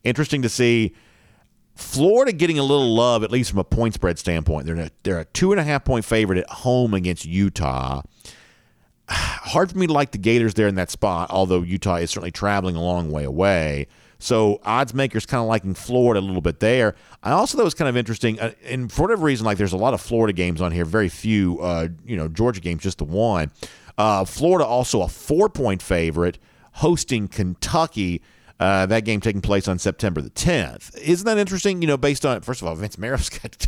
interesting 0.04 0.42
to 0.42 0.50
see 0.50 0.96
Florida 1.76 2.32
getting 2.32 2.60
a 2.60 2.64
little 2.64 2.94
love, 2.94 3.24
at 3.24 3.32
least 3.32 3.52
from 3.52 3.60
a 3.60 3.64
point 3.64 3.94
spread 3.94 4.20
standpoint. 4.20 4.66
They're 4.66 4.76
a, 4.76 4.92
they're 5.04 5.20
a 5.20 5.26
two 5.26 5.52
and 5.52 5.60
a 5.60 5.64
half 5.64 5.84
point 5.86 6.06
favorite 6.06 6.40
at 6.40 6.50
home 6.50 6.94
against 6.94 7.26
Utah. 7.26 8.02
Hard 9.10 9.72
for 9.72 9.78
me 9.78 9.88
to 9.88 9.94
like 9.94 10.12
the 10.12 10.18
Gators 10.18 10.54
there 10.54 10.68
in 10.68 10.76
that 10.76 10.92
spot, 10.92 11.30
although 11.30 11.62
Utah 11.62 11.96
is 11.96 12.12
certainly 12.12 12.32
traveling 12.32 12.76
a 12.76 12.82
long 12.82 13.12
way 13.12 13.24
away. 13.24 13.88
So 14.20 14.62
odds 14.64 14.94
makers 14.94 15.26
kind 15.26 15.42
of 15.42 15.48
liking 15.48 15.74
Florida 15.74 16.20
a 16.20 16.22
little 16.22 16.42
bit 16.42 16.60
there. 16.60 16.96
I 17.24 17.32
also 17.32 17.58
thought 17.58 17.64
it 17.64 17.66
was 17.66 17.74
kind 17.74 17.90
of 17.90 17.98
interesting, 17.98 18.40
uh, 18.40 18.52
and 18.64 18.92
for 18.92 19.02
whatever 19.02 19.26
reason, 19.26 19.46
like 19.48 19.58
there's 19.58 19.74
a 19.74 19.78
lot 19.78 19.96
of 19.96 20.02
Florida 20.02 20.32
games 20.32 20.62
on 20.62 20.72
here, 20.72 20.86
very 20.86 21.10
few, 21.10 21.60
uh, 21.60 21.88
you 22.06 22.16
know, 22.16 22.28
Georgia 22.28 22.62
games, 22.62 22.84
just 22.84 23.00
the 23.00 23.04
one. 23.04 23.52
Uh, 23.98 24.24
Florida 24.24 24.66
also 24.66 25.02
a 25.02 25.08
four 25.08 25.50
point 25.50 25.82
favorite 25.82 26.38
hosting 26.74 27.28
Kentucky. 27.28 28.22
Uh, 28.62 28.86
that 28.86 29.03
game 29.03 29.20
taking 29.20 29.41
place 29.41 29.68
on 29.68 29.80
September 29.80 30.22
the 30.22 30.30
10th. 30.30 30.95
Isn't 30.99 31.26
that 31.26 31.38
interesting? 31.38 31.82
You 31.82 31.88
know, 31.88 31.97
based 31.97 32.26
on 32.26 32.41
first 32.41 32.62
of 32.62 32.68
all, 32.68 32.76
Vince 32.76 32.97
Marrow's 32.97 33.30
got 33.30 33.68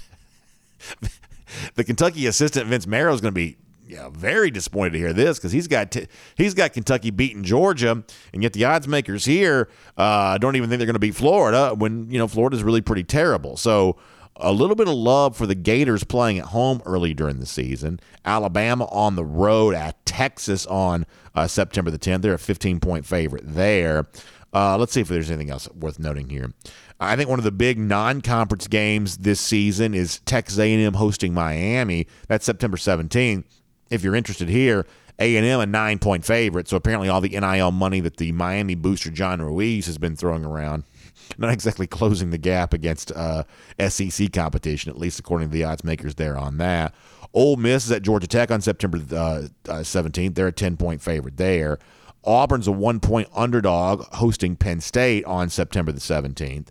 the 1.76 1.84
Kentucky 1.84 2.28
assistant 2.28 2.68
Vince 2.68 2.88
Marrow 2.88 3.14
is 3.14 3.20
going 3.20 3.34
to 3.34 3.36
be 3.36 3.58
know, 3.96 4.10
very 4.10 4.52
disappointed 4.52 4.94
to 4.94 5.00
hear 5.00 5.14
this 5.14 5.38
because 5.38 5.52
he's 5.52 5.68
got 5.68 5.92
t- 5.92 6.08
he's 6.36 6.54
got 6.54 6.74
Kentucky 6.74 7.12
beating 7.12 7.44
Georgia, 7.44 8.04
and 8.34 8.44
yet 8.44 8.54
the 8.54 8.66
odds 8.66 8.88
makers 8.88 9.26
here 9.26 9.70
uh, 9.98 10.38
don't 10.38 10.56
even 10.56 10.70
think 10.70 10.80
they're 10.80 10.86
going 10.86 10.94
to 10.94 11.00
beat 11.00 11.16
Florida 11.16 11.74
when 11.76 12.10
you 12.10 12.18
know 12.18 12.28
Florida's 12.28 12.64
really 12.64 12.82
pretty 12.82 13.04
terrible. 13.04 13.58
So 13.58 13.98
a 14.36 14.52
little 14.52 14.76
bit 14.76 14.88
of 14.88 14.96
love 14.96 15.38
for 15.38 15.46
the 15.46 15.56
Gators 15.56 16.04
playing 16.04 16.40
at 16.40 16.46
home 16.46 16.82
early 16.86 17.14
during 17.14 17.40
the 17.40 17.46
season. 17.46 18.00
Alabama 18.26 18.86
on 18.86 19.16
the 19.16 19.26
road 19.26 19.76
at 19.76 20.04
Texas 20.06 20.66
on 20.66 21.06
uh, 21.36 21.48
September 21.48 21.92
the 21.92 22.00
10th. 22.00 22.22
They're 22.22 22.34
a 22.34 22.40
15 22.40 22.80
point 22.80 23.06
favorite 23.06 23.44
there. 23.46 24.08
Uh, 24.54 24.78
let's 24.78 24.94
see 24.94 25.02
if 25.02 25.08
there's 25.08 25.32
anything 25.32 25.50
else 25.50 25.68
worth 25.74 26.00
noting 26.00 26.30
here. 26.30 26.52
I 27.00 27.16
think 27.16 27.30
one 27.30 27.40
of 27.40 27.46
the 27.46 27.52
big 27.52 27.80
non-conference 27.80 28.68
games 28.68 29.18
this 29.18 29.42
season 29.42 29.94
is 29.94 30.20
Texas 30.22 30.60
A&M 30.60 30.94
hosting 30.94 31.34
Miami. 31.34 32.08
That's 32.28 32.46
September 32.46 32.78
17th. 32.78 33.46
If 33.90 34.04
you're 34.04 34.16
interested 34.16 34.50
here, 34.50 34.86
A&M 35.20 35.60
a 35.60 35.66
nine-point 35.66 36.24
favorite. 36.26 36.68
So 36.68 36.78
apparently 36.78 37.10
all 37.10 37.22
the 37.22 37.30
NIL 37.30 37.72
money 37.72 38.00
that 38.00 38.18
the 38.18 38.32
Miami 38.32 38.76
booster 38.76 39.10
John 39.10 39.42
Ruiz 39.42 39.86
has 39.88 39.98
been 39.98 40.16
throwing 40.16 40.46
around, 40.46 40.84
not 41.38 41.52
exactly 41.52 41.88
closing 41.88 42.30
the 42.30 42.38
gap 42.38 42.74
against 42.74 43.12
uh, 43.12 43.44
SEC 43.88 44.32
competition, 44.32 44.92
at 44.92 44.98
least 44.98 45.20
according 45.20 45.50
to 45.50 45.54
the 45.54 45.64
odds 45.64 45.84
makers 45.84 46.16
there 46.16 46.38
on 46.38 46.58
that. 46.58 46.94
Ole 47.34 47.56
Miss 47.56 47.86
is 47.86 47.92
at 47.92 48.04
Georgia 48.04 48.28
Tech 48.28 48.52
on 48.52 48.62
September 48.62 48.98
uh, 48.98 49.48
17th. 49.66 50.30
Uh, 50.30 50.32
They're 50.34 50.48
a 50.48 50.54
10-point 50.54 51.02
favorite 51.02 51.38
there. 51.38 51.80
Auburn's 52.24 52.68
a 52.68 52.72
one 52.72 53.00
point 53.00 53.30
underdog 53.34 54.06
hosting 54.14 54.56
Penn 54.56 54.82
State 54.82 55.26
on 55.26 55.50
September 55.50 55.92
the 55.92 56.00
17th. 56.00 56.68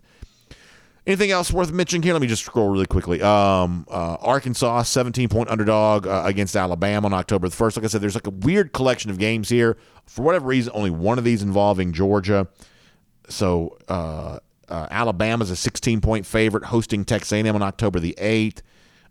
Anything 1.05 1.31
else 1.31 1.51
worth 1.51 1.71
mentioning 1.71 2.01
here? 2.01 2.13
Let 2.13 2.21
me 2.21 2.27
just 2.27 2.45
scroll 2.45 2.69
really 2.69 2.85
quickly. 2.85 3.21
Um, 3.21 3.85
uh, 3.91 4.15
Arkansas, 4.21 4.83
17 4.83 5.27
point 5.27 5.49
underdog 5.49 6.07
uh, 6.07 6.23
against 6.25 6.55
Alabama 6.55 7.07
on 7.07 7.13
October 7.13 7.49
the 7.49 7.55
1st. 7.55 7.77
Like 7.77 7.83
I 7.85 7.87
said, 7.87 8.01
there's 8.01 8.15
like 8.15 8.27
a 8.27 8.31
weird 8.31 8.71
collection 8.71 9.11
of 9.11 9.17
games 9.17 9.49
here. 9.49 9.77
For 10.05 10.21
whatever 10.21 10.47
reason, 10.47 10.71
only 10.73 10.91
one 10.91 11.17
of 11.17 11.25
these 11.25 11.43
involving 11.43 11.91
Georgia. 11.91 12.47
So 13.27 13.77
uh, 13.89 14.39
uh 14.69 14.87
Alabama's 14.91 15.49
a 15.49 15.57
16 15.57 15.99
point 15.99 16.25
favorite 16.25 16.65
hosting 16.65 17.03
Texas 17.03 17.33
A&M 17.33 17.53
on 17.53 17.61
October 17.61 17.99
the 17.99 18.15
8th. 18.17 18.61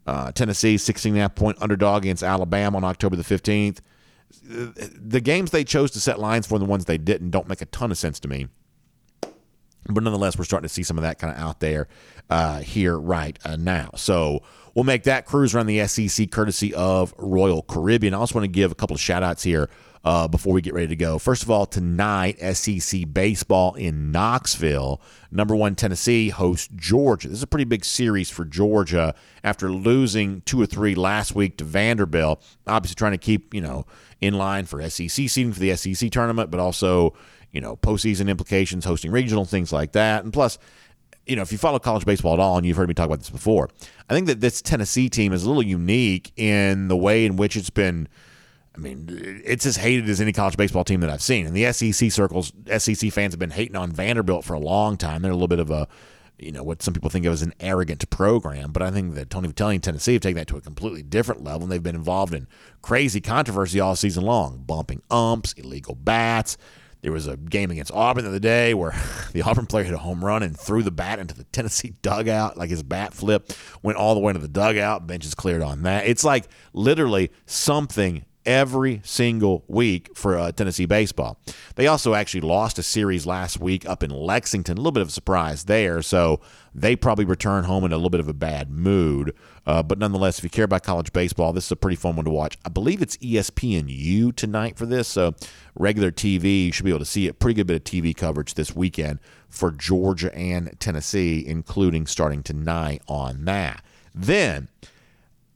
Uh, 0.06 0.32
Tennessee, 0.32 0.78
16 0.78 1.12
and 1.12 1.18
a 1.18 1.22
half 1.22 1.34
point 1.34 1.58
underdog 1.60 2.04
against 2.04 2.22
Alabama 2.22 2.78
on 2.78 2.84
October 2.84 3.16
the 3.16 3.22
15th 3.22 3.80
the 4.42 5.20
games 5.20 5.50
they 5.50 5.64
chose 5.64 5.90
to 5.92 6.00
set 6.00 6.18
lines 6.18 6.46
for, 6.46 6.58
the 6.58 6.64
ones 6.64 6.84
they 6.84 6.98
didn't, 6.98 7.30
don't 7.30 7.48
make 7.48 7.60
a 7.60 7.66
ton 7.66 7.90
of 7.90 7.98
sense 7.98 8.18
to 8.20 8.28
me. 8.28 8.48
But 9.86 10.04
nonetheless, 10.04 10.38
we're 10.38 10.44
starting 10.44 10.68
to 10.68 10.72
see 10.72 10.84
some 10.84 10.96
of 10.96 11.02
that 11.02 11.18
kind 11.18 11.34
of 11.34 11.40
out 11.40 11.60
there 11.60 11.88
uh, 12.30 12.60
here 12.60 12.98
right 12.98 13.38
uh, 13.44 13.56
now. 13.56 13.90
So 13.96 14.42
we'll 14.74 14.84
make 14.84 15.04
that 15.04 15.26
cruise 15.26 15.54
around 15.54 15.66
the 15.66 15.86
SEC 15.86 16.30
courtesy 16.30 16.72
of 16.74 17.12
Royal 17.18 17.62
Caribbean. 17.62 18.14
I 18.14 18.18
also 18.18 18.36
want 18.36 18.44
to 18.44 18.48
give 18.48 18.70
a 18.70 18.76
couple 18.76 18.94
of 18.94 19.00
shout 19.00 19.22
outs 19.22 19.42
here 19.42 19.68
uh, 20.04 20.26
before 20.26 20.52
we 20.52 20.60
get 20.60 20.74
ready 20.74 20.88
to 20.88 20.96
go. 20.96 21.18
First 21.18 21.42
of 21.42 21.50
all, 21.50 21.66
tonight, 21.66 22.38
SEC 22.54 23.12
baseball 23.12 23.74
in 23.74 24.10
Knoxville. 24.10 25.00
Number 25.30 25.54
one, 25.54 25.74
Tennessee 25.74 26.30
hosts 26.30 26.68
Georgia. 26.74 27.28
This 27.28 27.38
is 27.38 27.42
a 27.42 27.46
pretty 27.46 27.64
big 27.64 27.84
series 27.84 28.28
for 28.28 28.44
Georgia 28.44 29.14
after 29.44 29.70
losing 29.70 30.40
two 30.42 30.60
or 30.60 30.66
three 30.66 30.94
last 30.94 31.34
week 31.34 31.56
to 31.58 31.64
Vanderbilt. 31.64 32.44
Obviously, 32.66 32.96
trying 32.96 33.12
to 33.12 33.18
keep, 33.18 33.54
you 33.54 33.60
know, 33.60 33.86
in 34.20 34.34
line 34.34 34.66
for 34.66 34.82
SEC 34.88 35.08
seeding 35.08 35.52
for 35.52 35.60
the 35.60 35.74
SEC 35.76 36.10
tournament, 36.10 36.50
but 36.50 36.58
also, 36.58 37.14
you 37.52 37.60
know, 37.60 37.76
postseason 37.76 38.28
implications, 38.28 38.84
hosting 38.84 39.12
regional 39.12 39.44
things 39.44 39.72
like 39.72 39.92
that. 39.92 40.24
And 40.24 40.32
plus, 40.32 40.58
you 41.26 41.36
know, 41.36 41.42
if 41.42 41.52
you 41.52 41.58
follow 41.58 41.78
college 41.78 42.04
baseball 42.04 42.34
at 42.34 42.40
all, 42.40 42.56
and 42.56 42.66
you've 42.66 42.76
heard 42.76 42.88
me 42.88 42.94
talk 42.94 43.06
about 43.06 43.20
this 43.20 43.30
before, 43.30 43.70
I 44.10 44.14
think 44.14 44.26
that 44.26 44.40
this 44.40 44.60
Tennessee 44.60 45.08
team 45.08 45.32
is 45.32 45.44
a 45.44 45.48
little 45.48 45.62
unique 45.62 46.32
in 46.36 46.88
the 46.88 46.96
way 46.96 47.24
in 47.24 47.36
which 47.36 47.56
it's 47.56 47.70
been– 47.70 48.08
I 48.74 48.78
mean, 48.78 49.42
it's 49.44 49.66
as 49.66 49.76
hated 49.76 50.08
as 50.08 50.20
any 50.20 50.32
college 50.32 50.56
baseball 50.56 50.84
team 50.84 51.00
that 51.00 51.10
I've 51.10 51.22
seen. 51.22 51.46
And 51.46 51.54
the 51.54 51.70
SEC 51.72 52.10
circles, 52.10 52.52
SEC 52.78 53.12
fans 53.12 53.34
have 53.34 53.38
been 53.38 53.50
hating 53.50 53.76
on 53.76 53.92
Vanderbilt 53.92 54.44
for 54.44 54.54
a 54.54 54.58
long 54.58 54.96
time. 54.96 55.22
They're 55.22 55.30
a 55.30 55.34
little 55.34 55.48
bit 55.48 55.58
of 55.58 55.70
a, 55.70 55.86
you 56.38 56.52
know, 56.52 56.62
what 56.62 56.82
some 56.82 56.94
people 56.94 57.10
think 57.10 57.26
of 57.26 57.34
as 57.34 57.42
an 57.42 57.52
arrogant 57.60 58.08
program. 58.08 58.72
But 58.72 58.82
I 58.82 58.90
think 58.90 59.14
that 59.14 59.28
Tony 59.28 59.48
Vitello 59.48 59.74
and 59.74 59.82
Tennessee 59.82 60.14
have 60.14 60.22
taken 60.22 60.38
that 60.38 60.48
to 60.48 60.56
a 60.56 60.62
completely 60.62 61.02
different 61.02 61.44
level, 61.44 61.64
and 61.64 61.72
they've 61.72 61.82
been 61.82 61.94
involved 61.94 62.32
in 62.32 62.48
crazy 62.80 63.20
controversy 63.20 63.78
all 63.78 63.94
season 63.94 64.24
long, 64.24 64.64
bumping 64.66 65.02
umps, 65.10 65.52
illegal 65.52 65.94
bats. 65.94 66.56
There 67.02 67.12
was 67.12 67.26
a 67.26 67.36
game 67.36 67.70
against 67.72 67.92
Auburn 67.92 68.24
the 68.24 68.30
other 68.30 68.38
day 68.38 68.74
where 68.74 68.94
the 69.32 69.42
Auburn 69.42 69.66
player 69.66 69.84
hit 69.84 69.92
a 69.92 69.98
home 69.98 70.24
run 70.24 70.42
and 70.42 70.58
threw 70.58 70.82
the 70.82 70.90
bat 70.90 71.18
into 71.18 71.34
the 71.34 71.44
Tennessee 71.44 71.94
dugout. 72.00 72.56
Like 72.56 72.70
his 72.70 72.82
bat 72.82 73.12
flipped, 73.12 73.58
went 73.82 73.98
all 73.98 74.14
the 74.14 74.20
way 74.20 74.30
into 74.30 74.40
the 74.40 74.48
dugout. 74.48 75.06
Benches 75.06 75.34
cleared 75.34 75.62
on 75.62 75.82
that. 75.82 76.06
It's 76.06 76.24
like 76.24 76.46
literally 76.72 77.30
something 77.44 78.24
every 78.44 79.00
single 79.04 79.64
week 79.68 80.16
for 80.16 80.36
uh, 80.36 80.52
Tennessee 80.52 80.86
baseball. 80.86 81.38
They 81.76 81.86
also 81.86 82.14
actually 82.14 82.42
lost 82.42 82.78
a 82.78 82.82
series 82.82 83.26
last 83.26 83.60
week 83.60 83.88
up 83.88 84.02
in 84.02 84.10
Lexington. 84.10 84.76
A 84.76 84.80
little 84.80 84.92
bit 84.92 85.02
of 85.02 85.08
a 85.08 85.12
surprise 85.12 85.64
there. 85.64 86.02
So 86.02 86.40
they 86.74 86.96
probably 86.96 87.24
return 87.24 87.64
home 87.64 87.84
in 87.84 87.92
a 87.92 87.96
little 87.96 88.10
bit 88.10 88.20
of 88.20 88.28
a 88.28 88.34
bad 88.34 88.70
mood. 88.70 89.34
Uh, 89.66 89.82
but 89.82 89.98
nonetheless, 89.98 90.38
if 90.38 90.44
you 90.44 90.50
care 90.50 90.64
about 90.64 90.82
college 90.82 91.12
baseball, 91.12 91.52
this 91.52 91.66
is 91.66 91.72
a 91.72 91.76
pretty 91.76 91.96
fun 91.96 92.16
one 92.16 92.24
to 92.24 92.30
watch. 92.30 92.58
I 92.64 92.68
believe 92.68 93.00
it's 93.00 93.16
ESPNU 93.18 94.34
tonight 94.34 94.76
for 94.76 94.86
this. 94.86 95.08
So 95.08 95.34
regular 95.74 96.10
TV, 96.10 96.66
you 96.66 96.72
should 96.72 96.84
be 96.84 96.90
able 96.90 96.98
to 97.00 97.04
see 97.04 97.26
it. 97.26 97.38
Pretty 97.38 97.54
good 97.54 97.66
bit 97.66 97.76
of 97.76 97.84
TV 97.84 98.16
coverage 98.16 98.54
this 98.54 98.74
weekend 98.74 99.20
for 99.48 99.70
Georgia 99.70 100.34
and 100.34 100.74
Tennessee, 100.80 101.44
including 101.46 102.06
starting 102.06 102.42
tonight 102.42 103.02
on 103.06 103.44
that. 103.44 103.84
Then 104.14 104.68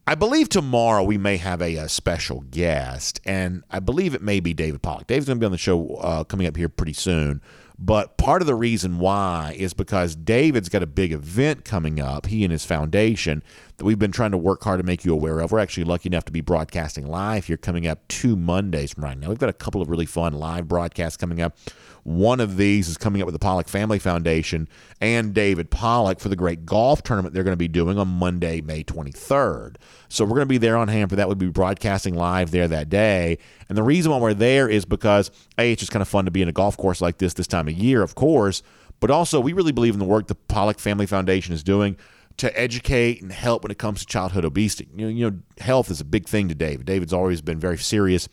I 0.09 0.15
believe 0.15 0.49
tomorrow 0.49 1.03
we 1.03 1.19
may 1.19 1.37
have 1.39 1.61
a, 1.61 1.75
a, 1.75 1.89
special 1.89 2.45
guest, 2.53 3.21
and 3.25 3.65
I 3.73 3.81
believe 3.81 4.15
it 4.15 4.23
may 4.23 4.39
be 4.39 4.55
David 4.55 4.81
Pollack. 4.81 5.09
David's 5.09 5.27
going 5.27 5.39
to 5.39 5.41
be 5.41 5.47
on 5.47 5.51
the 5.51 5.59
show 5.59 5.97
uh, 5.97 6.23
coming 6.23 6.47
up 6.47 6.57
here 6.57 6.69
pretty 6.69 6.93
soon. 6.93 7.43
But 7.77 8.17
part 8.17 8.41
of 8.41 8.47
the 8.47 8.55
reason 8.55 9.01
why 9.01 9.57
is 9.59 9.75
because 9.75 10.15
David's 10.15 10.69
got 10.69 10.85
a 10.85 10.87
big 10.87 11.13
event 11.13 11.65
coming 11.65 11.99
up, 11.99 12.27
he 12.27 12.45
and 12.45 12.53
his 12.53 12.65
foundation, 12.65 13.43
that 13.77 13.85
we've 13.85 13.99
been 13.99 14.13
trying 14.13 14.31
to 14.31 14.39
work 14.39 14.63
hard 14.63 14.81
to 14.81 14.87
make 14.87 15.05
you 15.05 15.13
aware 15.13 15.41
of. 15.41 15.53
We're 15.53 15.59
actually 15.59 15.85
lucky 15.85 16.09
enough 16.09 16.25
to 16.27 16.33
be 16.33 16.41
broadcasting 16.41 17.07
live 17.07 17.47
here 17.47 17.57
coming 17.57 17.87
up 17.87 18.07
two 18.09 18.35
Mondays 18.35 18.95
from 18.95 19.05
right 19.05 19.19
now. 19.19 19.29
We've 19.29 19.39
got 19.39 19.51
a 19.51 19.55
couple 19.55 19.83
of 19.83 19.91
really 19.91 20.07
fun 20.07 20.33
live 20.33 20.67
broadcasts 20.67 21.17
coming 21.17 21.43
up. 21.43 21.57
One 22.05 22.41
of 22.41 22.57
these 22.57 22.89
is 22.89 22.97
coming 22.97 23.21
up 23.21 23.27
with 23.27 23.35
the 23.35 23.41
Pollack 23.41 23.69
Family 23.69 23.99
Foundation 23.99 24.69
and 25.01 25.35
David 25.35 25.71
Pollack 25.71 26.21
for 26.21 26.29
the 26.29 26.37
great 26.37 26.65
golf 26.65 27.03
tournament 27.03 27.35
they're 27.35 27.43
going 27.43 27.53
to 27.53 27.57
be 27.57 27.69
doing 27.69 27.99
on 27.99 28.09
Monday, 28.09 28.61
May 28.61 28.85
23rd. 28.85 29.77
So 30.09 30.25
we're 30.25 30.31
going 30.31 30.43
to 30.43 30.47
be 30.47 30.59
there 30.59 30.77
on 30.77 30.89
hand 30.89 31.11
for 31.11 31.17
that. 31.17 31.27
We'll 31.27 31.35
be 31.35 31.49
broadcasting 31.49 32.15
live 32.15 32.53
there 32.53 32.69
that 32.69 32.89
day. 32.89 33.39
And 33.69 33.77
the 33.77 33.83
reason 33.83 34.13
why 34.13 34.19
we're 34.19 34.35
there 34.35 34.69
is 34.69 34.85
because, 34.85 35.33
A, 35.59 35.73
it's 35.73 35.81
just 35.81 35.91
kind 35.91 36.01
of 36.01 36.09
fun 36.09 36.27
to 36.27 36.31
be 36.31 36.43
in 36.43 36.49
a 36.49 36.53
golf 36.53 36.77
course 36.77 37.01
like 37.01 37.19
this 37.19 37.35
this 37.35 37.49
time 37.49 37.67
of 37.67 37.75
year, 37.75 38.03
of 38.03 38.15
course, 38.15 38.63
but 39.01 39.11
also 39.11 39.41
we 39.41 39.53
really 39.53 39.73
believe 39.73 39.95
in 39.95 39.99
the 39.99 40.07
work 40.07 40.29
the 40.29 40.35
Pollack 40.35 40.79
Family 40.79 41.07
Foundation 41.07 41.53
is 41.55 41.63
doing 41.63 41.97
to 42.39 42.59
educate 42.59 43.23
and 43.23 43.33
help 43.33 43.63
when 43.63 43.71
it 43.71 43.79
comes 43.79 44.01
to 44.01 44.07
childhood 44.07 44.45
obesity. 44.45 44.89
You 44.95 45.07
know, 45.07 45.13
you 45.13 45.31
know, 45.31 45.39
health 45.59 45.91
is 45.91 46.01
a 46.01 46.05
big 46.05 46.29
thing 46.29 46.49
to 46.49 46.55
David. 46.55 46.87
David's 46.87 47.13
always 47.13 47.41
been 47.41 47.59
very 47.59 47.79
serious 47.79 48.29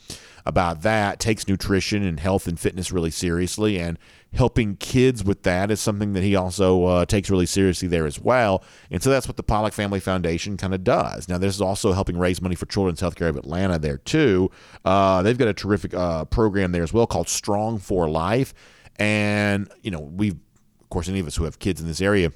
about 0.46 0.82
that. 0.82 1.20
Takes 1.20 1.48
nutrition 1.48 2.04
and 2.04 2.20
health 2.20 2.48
and 2.48 2.60
fitness 2.60 2.92
really 2.92 3.12
seriously, 3.12 3.80
and 3.80 3.98
helping 4.34 4.76
kids 4.76 5.24
with 5.24 5.44
that 5.44 5.72
is 5.72 5.80
something 5.80 6.14
that 6.14 6.24
he 6.24 6.36
also 6.36 6.86
uh, 6.86 7.06
takes 7.06 7.30
really 7.30 7.46
seriously 7.46 7.88
there 7.88 8.06
as 8.06 8.20
well. 8.20 8.64
And 8.92 9.02
so 9.02 9.10
that's 9.10 9.28
what 9.28 9.38
the 9.38 9.44
Pollack 9.44 9.74
Family 9.74 10.02
Foundation 10.02 10.58
kind 10.58 10.74
of 10.74 10.84
does. 10.84 11.30
Now, 11.30 11.38
this 11.38 11.56
is 11.56 11.62
also 11.62 11.94
helping 11.94 12.18
raise 12.18 12.42
money 12.42 12.56
for 12.56 12.66
Children's 12.66 13.00
Healthcare 13.00 13.30
of 13.30 13.38
Atlanta 13.38 13.80
there 13.80 13.98
too. 13.98 14.52
Uh, 14.84 15.22
they've 15.22 15.38
got 15.38 15.48
a 15.48 15.54
terrific 15.54 15.94
uh, 15.94 16.26
program 16.26 16.74
there 16.74 16.84
as 16.84 16.92
well 16.92 17.08
called 17.08 17.30
Strong 17.30 17.80
for 17.80 18.10
Life, 18.10 18.54
and 18.98 19.72
you 19.82 19.92
know 19.92 20.02
we've, 20.02 20.36
of 20.82 20.90
course, 20.90 21.08
any 21.08 21.20
of 21.20 21.28
us 21.28 21.38
who 21.38 21.46
have 21.46 21.60
kids 21.60 21.80
in 21.80 21.88
this 21.88 22.02
area 22.02 22.32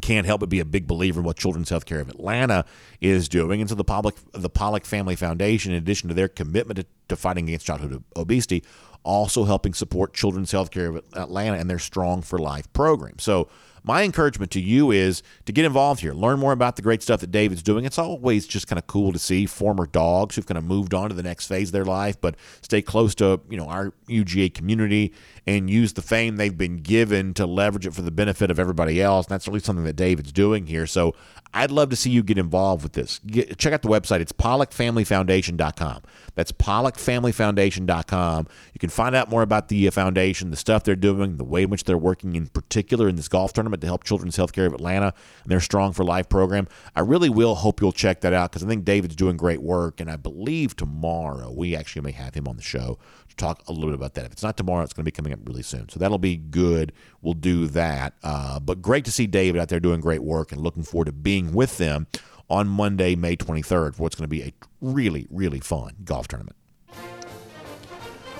can't 0.00 0.26
help 0.26 0.40
but 0.40 0.48
be 0.48 0.60
a 0.60 0.64
big 0.64 0.86
believer 0.86 1.20
in 1.20 1.26
what 1.26 1.36
Children's 1.36 1.70
Healthcare 1.70 2.00
of 2.00 2.08
Atlanta 2.08 2.64
is 3.00 3.28
doing. 3.28 3.60
And 3.60 3.68
so 3.68 3.74
the 3.74 3.84
public, 3.84 4.16
the 4.32 4.50
Pollack 4.50 4.84
Family 4.84 5.16
Foundation, 5.16 5.72
in 5.72 5.78
addition 5.78 6.08
to 6.08 6.14
their 6.14 6.28
commitment 6.28 6.78
to, 6.78 6.86
to 7.08 7.16
fighting 7.16 7.48
against 7.48 7.66
childhood 7.66 8.02
obesity, 8.16 8.62
also 9.02 9.44
helping 9.44 9.74
support 9.74 10.12
Children's 10.12 10.52
Healthcare 10.52 10.96
of 10.96 11.04
Atlanta 11.14 11.56
and 11.56 11.70
their 11.70 11.78
Strong 11.78 12.22
for 12.22 12.38
Life 12.38 12.70
program. 12.72 13.18
So 13.18 13.48
my 13.82 14.02
encouragement 14.02 14.50
to 14.52 14.60
you 14.60 14.90
is 14.90 15.22
to 15.46 15.52
get 15.52 15.64
involved 15.64 16.00
here, 16.00 16.12
learn 16.12 16.38
more 16.38 16.52
about 16.52 16.76
the 16.76 16.82
great 16.82 17.02
stuff 17.02 17.20
that 17.20 17.30
David's 17.30 17.62
doing. 17.62 17.84
It's 17.84 17.98
always 17.98 18.46
just 18.46 18.66
kind 18.66 18.78
of 18.78 18.86
cool 18.86 19.12
to 19.12 19.18
see 19.18 19.46
former 19.46 19.86
dogs 19.86 20.36
who've 20.36 20.46
kind 20.46 20.58
of 20.58 20.64
moved 20.64 20.92
on 20.92 21.08
to 21.08 21.14
the 21.14 21.22
next 21.22 21.46
phase 21.46 21.68
of 21.68 21.72
their 21.72 21.84
life, 21.84 22.20
but 22.20 22.36
stay 22.62 22.82
close 22.82 23.14
to 23.16 23.40
you 23.48 23.56
know 23.56 23.66
our 23.66 23.92
UGA 24.08 24.52
community 24.52 25.12
and 25.46 25.70
use 25.70 25.92
the 25.94 26.02
fame 26.02 26.36
they've 26.36 26.56
been 26.56 26.78
given 26.78 27.34
to 27.34 27.46
leverage 27.46 27.86
it 27.86 27.94
for 27.94 28.02
the 28.02 28.10
benefit 28.10 28.50
of 28.50 28.58
everybody 28.58 29.00
else. 29.00 29.26
And 29.26 29.34
that's 29.34 29.48
really 29.48 29.60
something 29.60 29.84
that 29.84 29.96
David's 29.96 30.32
doing 30.32 30.66
here. 30.66 30.86
So 30.86 31.14
I'd 31.52 31.72
love 31.72 31.90
to 31.90 31.96
see 31.96 32.10
you 32.10 32.22
get 32.22 32.38
involved 32.38 32.84
with 32.84 32.92
this. 32.92 33.18
Get, 33.26 33.58
check 33.58 33.72
out 33.72 33.82
the 33.82 33.88
website. 33.88 34.20
It's 34.20 34.30
pollackfamilyfoundation.com. 34.32 36.02
That's 36.36 36.52
pollackfamilyfoundation.com. 36.52 38.46
You 38.72 38.78
can 38.78 38.90
find 38.90 39.16
out 39.16 39.28
more 39.28 39.42
about 39.42 39.66
the 39.68 39.88
uh, 39.88 39.90
foundation, 39.90 40.50
the 40.50 40.56
stuff 40.56 40.84
they're 40.84 40.94
doing, 40.94 41.38
the 41.38 41.44
way 41.44 41.64
in 41.64 41.70
which 41.70 41.84
they're 41.84 41.98
working 41.98 42.36
in 42.36 42.46
particular 42.46 43.08
in 43.08 43.16
this 43.16 43.26
golf 43.26 43.52
tournament 43.52 43.80
to 43.80 43.88
help 43.88 44.04
Children's 44.04 44.36
Healthcare 44.36 44.66
of 44.66 44.74
Atlanta 44.74 45.12
and 45.42 45.50
their 45.50 45.58
Strong 45.60 45.94
for 45.94 46.04
Life 46.04 46.28
program. 46.28 46.68
I 46.94 47.00
really 47.00 47.28
will 47.28 47.56
hope 47.56 47.80
you'll 47.80 47.90
check 47.90 48.20
that 48.20 48.32
out 48.32 48.52
because 48.52 48.62
I 48.62 48.68
think 48.68 48.84
David's 48.84 49.16
doing 49.16 49.36
great 49.36 49.60
work. 49.60 50.00
And 50.00 50.08
I 50.08 50.14
believe 50.16 50.76
tomorrow 50.76 51.50
we 51.50 51.74
actually 51.74 52.02
may 52.02 52.12
have 52.12 52.34
him 52.34 52.46
on 52.46 52.56
the 52.56 52.62
show 52.62 52.98
to 53.28 53.36
talk 53.36 53.62
a 53.66 53.72
little 53.72 53.88
bit 53.88 53.96
about 53.96 54.14
that. 54.14 54.26
If 54.26 54.32
it's 54.32 54.42
not 54.44 54.56
tomorrow, 54.56 54.84
it's 54.84 54.92
going 54.92 55.04
to 55.04 55.10
be 55.10 55.14
coming 55.14 55.29
up 55.32 55.40
really 55.44 55.62
soon. 55.62 55.88
So 55.88 55.98
that'll 55.98 56.18
be 56.18 56.36
good. 56.36 56.92
We'll 57.22 57.34
do 57.34 57.66
that. 57.68 58.14
Uh, 58.22 58.60
but 58.60 58.82
great 58.82 59.04
to 59.06 59.12
see 59.12 59.26
David 59.26 59.60
out 59.60 59.68
there 59.68 59.80
doing 59.80 60.00
great 60.00 60.22
work 60.22 60.52
and 60.52 60.60
looking 60.60 60.82
forward 60.82 61.06
to 61.06 61.12
being 61.12 61.52
with 61.52 61.78
them 61.78 62.06
on 62.48 62.68
Monday, 62.68 63.14
May 63.14 63.36
23rd, 63.36 63.94
for 63.94 64.02
what's 64.02 64.16
going 64.16 64.24
to 64.24 64.28
be 64.28 64.42
a 64.42 64.52
really, 64.80 65.26
really 65.30 65.60
fun 65.60 65.94
golf 66.04 66.28
tournament. 66.28 66.56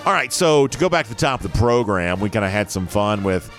All 0.07 0.15
right, 0.15 0.33
so 0.33 0.67
to 0.67 0.79
go 0.79 0.89
back 0.89 1.05
to 1.07 1.11
the 1.11 1.21
top 1.21 1.45
of 1.45 1.53
the 1.53 1.59
program, 1.59 2.21
we 2.21 2.31
kind 2.31 2.45
of 2.45 2.51
had 2.51 2.71
some 2.71 2.87
fun 2.87 3.23
with 3.23 3.51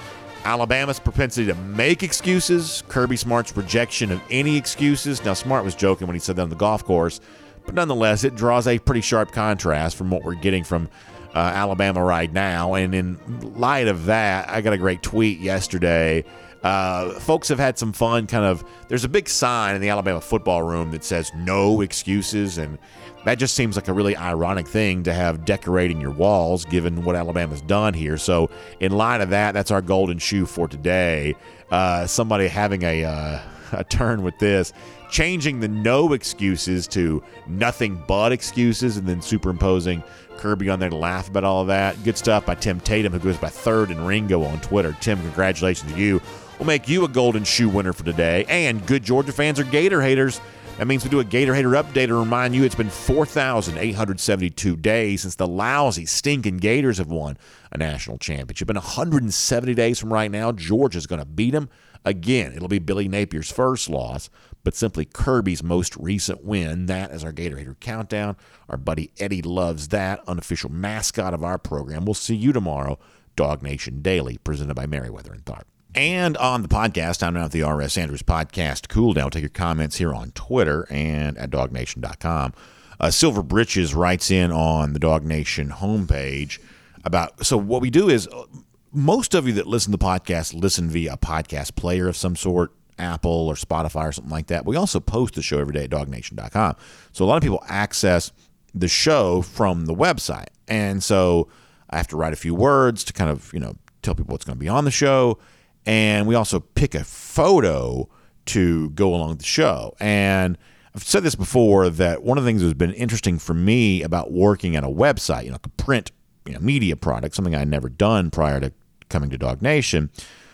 Alabama's 0.44 1.00
propensity 1.00 1.46
to 1.46 1.54
make 1.54 2.02
excuses, 2.02 2.84
Kirby 2.88 3.16
Smart's 3.16 3.56
rejection 3.56 4.12
of 4.12 4.20
any 4.32 4.58
excuses. 4.58 5.24
Now, 5.24 5.34
Smart 5.36 5.64
was 5.64 5.76
joking 5.76 6.08
when 6.08 6.16
he 6.16 6.20
said 6.20 6.36
that 6.38 6.42
on 6.42 6.50
the 6.50 6.56
golf 6.56 6.84
course, 6.84 7.20
but 7.64 7.76
nonetheless, 7.76 8.24
it 8.24 8.36
draws 8.36 8.68
a 8.68 8.80
pretty 8.80 9.02
sharp 9.02 9.32
contrast 9.32 9.96
from 9.96 10.10
what 10.10 10.24
we're 10.24 10.34
getting 10.34 10.64
from 10.64 10.90
uh, 11.34 11.40
Alabama 11.40 12.04
right 12.04 12.32
now. 12.32 12.74
And 12.74 12.94
in 12.94 13.18
light 13.56 13.88
of 13.88 14.06
that, 14.06 14.50
I 14.50 14.62
got 14.62 14.74
a 14.74 14.78
great 14.78 15.02
tweet 15.02 15.40
yesterday. 15.40 16.26
Uh, 16.64 17.12
folks 17.20 17.48
have 17.48 17.58
had 17.58 17.80
some 17.80 17.92
fun 17.92 18.28
kind 18.28 18.46
of 18.46 18.64
there's 18.88 19.04
a 19.04 19.10
big 19.10 19.28
sign 19.28 19.74
in 19.74 19.82
the 19.82 19.90
alabama 19.90 20.22
football 20.22 20.62
room 20.62 20.92
that 20.92 21.04
says 21.04 21.32
no 21.36 21.82
excuses 21.82 22.60
and 22.60 22.78
that 23.26 23.40
just 23.40 23.56
seems 23.56 23.76
like 23.76 23.88
a 23.88 23.94
really 23.94 24.16
ironic 24.16 24.68
thing 24.68 25.02
to 25.02 25.12
have 25.12 25.44
decorating 25.44 26.00
your 26.00 26.12
walls 26.12 26.64
given 26.66 27.04
what 27.04 27.16
alabama's 27.16 27.64
done 27.64 27.96
here 27.96 28.16
so 28.16 28.48
in 28.80 28.92
light 28.92 29.22
of 29.22 29.32
that 29.32 29.54
that's 29.54 29.72
our 29.72 29.82
golden 29.82 30.20
shoe 30.20 30.46
for 30.46 30.68
today 30.68 31.36
uh, 31.72 32.06
somebody 32.06 32.48
having 32.48 32.84
a, 32.84 33.06
uh, 33.06 33.40
a 33.72 33.84
turn 33.86 34.22
with 34.22 34.38
this 34.38 34.72
changing 35.12 35.60
the 35.60 35.68
no 35.68 36.14
excuses 36.14 36.88
to 36.88 37.22
nothing 37.46 38.02
but 38.08 38.32
excuses 38.32 38.98
and 38.98 39.08
then 39.08 39.22
superimposing 39.22 40.02
Kirby 40.38 40.70
on 40.70 40.80
there 40.80 40.90
to 40.90 40.96
laugh 40.96 41.30
about 41.30 41.44
all 41.44 41.62
of 41.62 41.68
that. 41.68 42.02
Good 42.04 42.18
stuff 42.18 42.46
by 42.46 42.56
Tim 42.56 42.80
Tatum, 42.80 43.14
who 43.14 43.20
goes 43.20 43.38
by 43.38 43.50
third 43.50 43.92
and 43.92 44.08
Ringo 44.08 44.44
on 44.44 44.60
Twitter. 44.62 44.98
Tim, 45.02 45.20
congratulations 45.20 45.92
to 45.92 46.00
you. 46.00 46.20
We'll 46.58 46.66
make 46.66 46.88
you 46.88 47.04
a 47.04 47.08
golden 47.08 47.44
shoe 47.44 47.70
winner 47.70 47.94
for 47.94 48.04
today. 48.04 48.46
And 48.48 48.86
good 48.88 49.04
Georgia 49.04 49.32
fans 49.32 49.60
are 49.60 49.64
Gator 49.66 50.02
haters. 50.02 50.42
That 50.78 50.88
means 50.88 51.04
we 51.04 51.12
do 51.12 51.20
a 51.20 51.24
Gator 51.24 51.54
Hater 51.54 51.72
update 51.72 52.08
to 52.08 52.16
remind 52.16 52.56
you 52.56 52.64
it's 52.64 52.74
been 52.74 52.90
4,872 52.90 54.78
days 54.78 55.22
since 55.22 55.36
the 55.36 55.46
lousy, 55.46 56.08
stinking 56.08 56.58
Gators 56.58 56.98
have 56.98 57.12
won 57.12 57.38
a 57.72 57.78
national 57.78 58.18
championship. 58.18 58.70
In 58.70 58.78
170 58.78 59.74
days 59.76 60.00
from 60.00 60.12
right 60.12 60.32
now, 60.32 60.52
Georgia's 60.52 61.06
going 61.06 61.20
to 61.20 61.26
beat 61.26 61.52
them 61.52 61.70
again. 62.04 62.54
It'll 62.54 62.68
be 62.68 62.80
Billy 62.80 63.08
Napier's 63.08 63.52
first 63.52 63.90
loss, 63.90 64.30
but 64.64 64.76
simply 64.76 65.06
Kirby's 65.06 65.64
most 65.64 65.96
recent 65.98 66.44
win. 66.44 66.86
That 66.86 67.12
is 67.12 67.24
our 67.24 67.32
Gator 67.32 67.58
Hater 67.58 67.76
countdown. 67.80 68.38
Our 68.70 68.78
buddy 68.78 69.12
Eddie 69.20 69.42
loves 69.42 69.90
that, 69.90 70.22
unofficial 70.28 70.72
mascot 70.72 71.34
of 71.34 71.44
our 71.44 71.58
program. 71.58 72.06
We'll 72.06 72.14
see 72.14 72.36
you 72.36 72.54
tomorrow, 72.54 73.00
DawgNation 73.36 74.02
Daily, 74.04 74.38
presented 74.38 74.76
by 74.76 74.86
Meriwether 74.86 75.34
and 75.34 75.44
Tharp. 75.46 75.64
And 75.94 76.38
on 76.38 76.62
the 76.62 76.70
podcast, 76.70 77.22
I'm 77.22 77.34
now 77.34 77.46
at 77.46 77.52
the 77.52 77.64
R.S. 77.64 77.98
Andrews 77.98 78.24
Podcast 78.24 78.88
Cool 78.88 79.14
Down. 79.14 79.30
Take 79.30 79.42
your 79.42 79.50
comments 79.50 79.98
here 79.98 80.14
on 80.14 80.32
Twitter 80.32 80.88
and 80.90 81.38
at 81.38 81.50
dawgnation.com. 81.50 82.54
Uh, 83.00 83.12
Silver 83.12 83.44
Britches 83.44 83.94
writes 83.94 84.32
in 84.32 84.52
on 84.52 84.94
the 84.94 85.00
DawgNation 85.00 85.72
homepage 85.72 86.60
about 87.04 87.46
so 87.46 87.58
what 87.58 87.82
we 87.82 87.90
do 87.90 88.10
is 88.10 88.28
uh, 88.28 88.46
most 88.92 89.34
of 89.34 89.48
you 89.48 89.54
that 89.54 89.66
listen 89.66 89.92
to 89.92 89.98
the 89.98 90.06
podcast 90.06 90.54
listen 90.54 90.88
via 90.88 91.14
a 91.14 91.18
podcast 91.18 91.76
player 91.76 92.08
of 92.08 92.16
some 92.16 92.36
sort, 92.36 92.72
Apple 93.02 93.48
or 93.48 93.56
Spotify 93.56 94.10
or 94.10 94.12
something 94.12 94.32
like 94.32 94.48
that. 94.48 94.66
We 94.66 94.76
also 94.76 95.00
post 95.00 95.36
the 95.36 95.42
show 95.42 95.60
every 95.60 95.74
day 95.74 95.86
at 95.86 95.90
dawgnation.com. 95.90 96.76
So 97.12 97.26
a 97.26 97.28
lot 97.28 97.38
of 97.38 97.44
people 97.44 97.64
access 97.68 98.32
the 98.74 98.88
show 98.88 99.42
from 99.42 99.86
the 99.86 99.94
website. 99.94 100.48
And 100.68 101.04
so 101.04 101.50
I 101.90 101.98
have 101.98 102.08
to 102.08 102.18
write 102.18 102.34
a 102.34 102.38
few 102.38 102.56
words 102.56 103.04
to 103.06 103.14
kind 103.14 103.30
of, 103.30 103.52
you 103.54 103.60
know, 103.60 103.76
tell 104.02 104.16
people 104.16 104.32
what's 104.32 104.46
going 104.46 104.58
to 104.58 104.60
be 104.60 104.70
on 104.70 104.86
the 104.86 104.92
show 104.92 105.38
and 105.86 106.28
we 106.28 106.36
also 106.36 106.60
pick 106.60 106.96
a 106.96 107.04
photo 107.04 108.08
to 108.48 108.90
go 108.92 109.14
along 109.14 109.30
with 109.30 109.40
the 109.40 109.46
show. 109.46 109.96
And 110.00 110.58
I've 110.96 111.04
said 111.04 111.24
this 111.24 111.36
before 111.36 111.90
that 111.90 112.24
one 112.24 112.38
of 112.38 112.44
the 112.44 112.50
things 112.50 112.62
that's 112.62 112.74
been 112.74 112.94
interesting 112.94 113.40
for 113.40 113.54
me 113.54 114.04
about 114.04 114.32
working 114.32 114.76
at 114.76 114.84
a 114.84 114.90
website, 114.90 115.46
you 115.46 115.52
know, 115.52 115.58
a 115.64 115.70
print 115.70 116.12
you 116.46 116.54
know, 116.54 116.60
media 116.60 116.96
product, 116.96 117.36
something 117.36 117.56
I'd 117.56 117.68
never 117.68 117.90
done 117.90 118.32
prior 118.32 118.60
to 118.60 118.74
coming 119.10 119.30
to 119.30 119.38
DawgNation, 119.38 120.10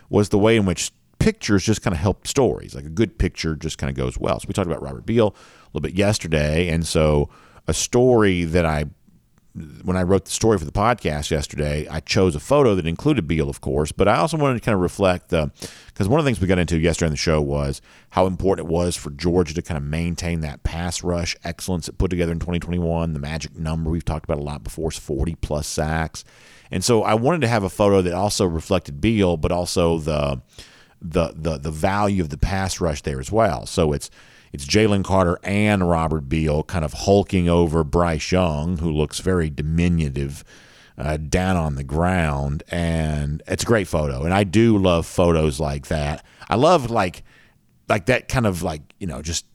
was 0.09 0.29
the 0.29 0.37
way 0.37 0.57
in 0.57 0.65
which 0.65 0.91
pictures 1.19 1.63
just 1.63 1.81
kind 1.81 1.93
of 1.93 1.99
help 1.99 2.27
stories. 2.27 2.75
Like 2.75 2.85
a 2.85 2.89
good 2.89 3.17
picture 3.17 3.55
just 3.55 3.77
kind 3.77 3.89
of 3.89 3.95
goes 3.95 4.17
well. 4.17 4.39
So 4.39 4.45
we 4.47 4.53
talked 4.53 4.67
about 4.67 4.81
Robert 4.81 5.05
Beal 5.05 5.27
a 5.27 5.67
little 5.73 5.81
bit 5.81 5.95
yesterday, 5.95 6.69
and 6.69 6.85
so 6.85 7.29
a 7.67 7.73
story 7.73 8.43
that 8.43 8.65
I 8.65 8.85
when 9.83 9.97
I 9.97 10.03
wrote 10.03 10.25
the 10.25 10.31
story 10.31 10.57
for 10.57 10.65
the 10.65 10.71
podcast 10.71 11.31
yesterday, 11.31 11.87
I 11.89 11.99
chose 11.99 12.35
a 12.35 12.39
photo 12.39 12.75
that 12.75 12.85
included 12.85 13.27
Beal, 13.27 13.49
of 13.49 13.61
course, 13.61 13.91
but 13.91 14.07
I 14.07 14.17
also 14.17 14.37
wanted 14.37 14.55
to 14.55 14.59
kind 14.59 14.75
of 14.75 14.81
reflect 14.81 15.33
uh, 15.33 15.47
the 15.47 15.69
because 15.87 16.07
one 16.07 16.19
of 16.19 16.25
the 16.25 16.29
things 16.29 16.39
we 16.39 16.47
got 16.47 16.59
into 16.59 16.77
yesterday 16.77 17.07
on 17.07 17.11
the 17.11 17.17
show 17.17 17.41
was 17.41 17.81
how 18.11 18.27
important 18.27 18.67
it 18.67 18.71
was 18.71 18.95
for 18.95 19.09
Georgia 19.11 19.53
to 19.55 19.61
kind 19.61 19.77
of 19.77 19.83
maintain 19.83 20.41
that 20.41 20.63
pass 20.63 21.03
rush 21.03 21.35
excellence 21.43 21.89
it 21.89 21.97
put 21.97 22.09
together 22.09 22.31
in 22.31 22.39
2021. 22.39 23.13
The 23.13 23.19
magic 23.19 23.57
number 23.57 23.89
we've 23.89 24.05
talked 24.05 24.25
about 24.25 24.37
a 24.37 24.43
lot 24.43 24.63
before 24.63 24.91
is 24.91 24.99
40 24.99 25.35
plus 25.35 25.67
sacks, 25.67 26.23
and 26.69 26.83
so 26.83 27.03
I 27.03 27.15
wanted 27.15 27.41
to 27.41 27.47
have 27.47 27.63
a 27.63 27.69
photo 27.69 28.01
that 28.03 28.13
also 28.13 28.45
reflected 28.45 29.01
Beal, 29.01 29.37
but 29.37 29.51
also 29.51 29.97
the 29.97 30.41
the 31.01 31.33
the 31.35 31.57
the 31.57 31.71
value 31.71 32.21
of 32.21 32.29
the 32.29 32.37
pass 32.37 32.79
rush 32.81 33.01
there 33.01 33.19
as 33.19 33.31
well. 33.31 33.65
So 33.65 33.93
it's 33.93 34.09
it's 34.53 34.65
Jalen 34.65 35.03
Carter 35.03 35.39
and 35.43 35.89
Robert 35.89 36.29
Beal 36.29 36.63
kind 36.63 36.85
of 36.85 36.93
hulking 36.93 37.49
over 37.49 37.83
Bryce 37.83 38.31
Young, 38.31 38.77
who 38.77 38.91
looks 38.91 39.19
very 39.19 39.49
diminutive 39.49 40.43
uh, 40.97 41.17
down 41.17 41.55
on 41.55 41.75
the 41.75 41.83
ground. 41.83 42.63
And 42.69 43.43
it's 43.47 43.63
a 43.63 43.65
great 43.65 43.87
photo. 43.87 44.23
And 44.23 44.33
I 44.33 44.43
do 44.43 44.77
love 44.77 45.05
photos 45.05 45.59
like 45.59 45.87
that. 45.87 46.25
I 46.49 46.55
love 46.55 46.89
like 46.89 47.23
like 47.89 48.07
that 48.07 48.27
kind 48.27 48.45
of 48.45 48.63
like, 48.63 48.81
you 48.99 49.07
know, 49.07 49.21
just 49.21 49.45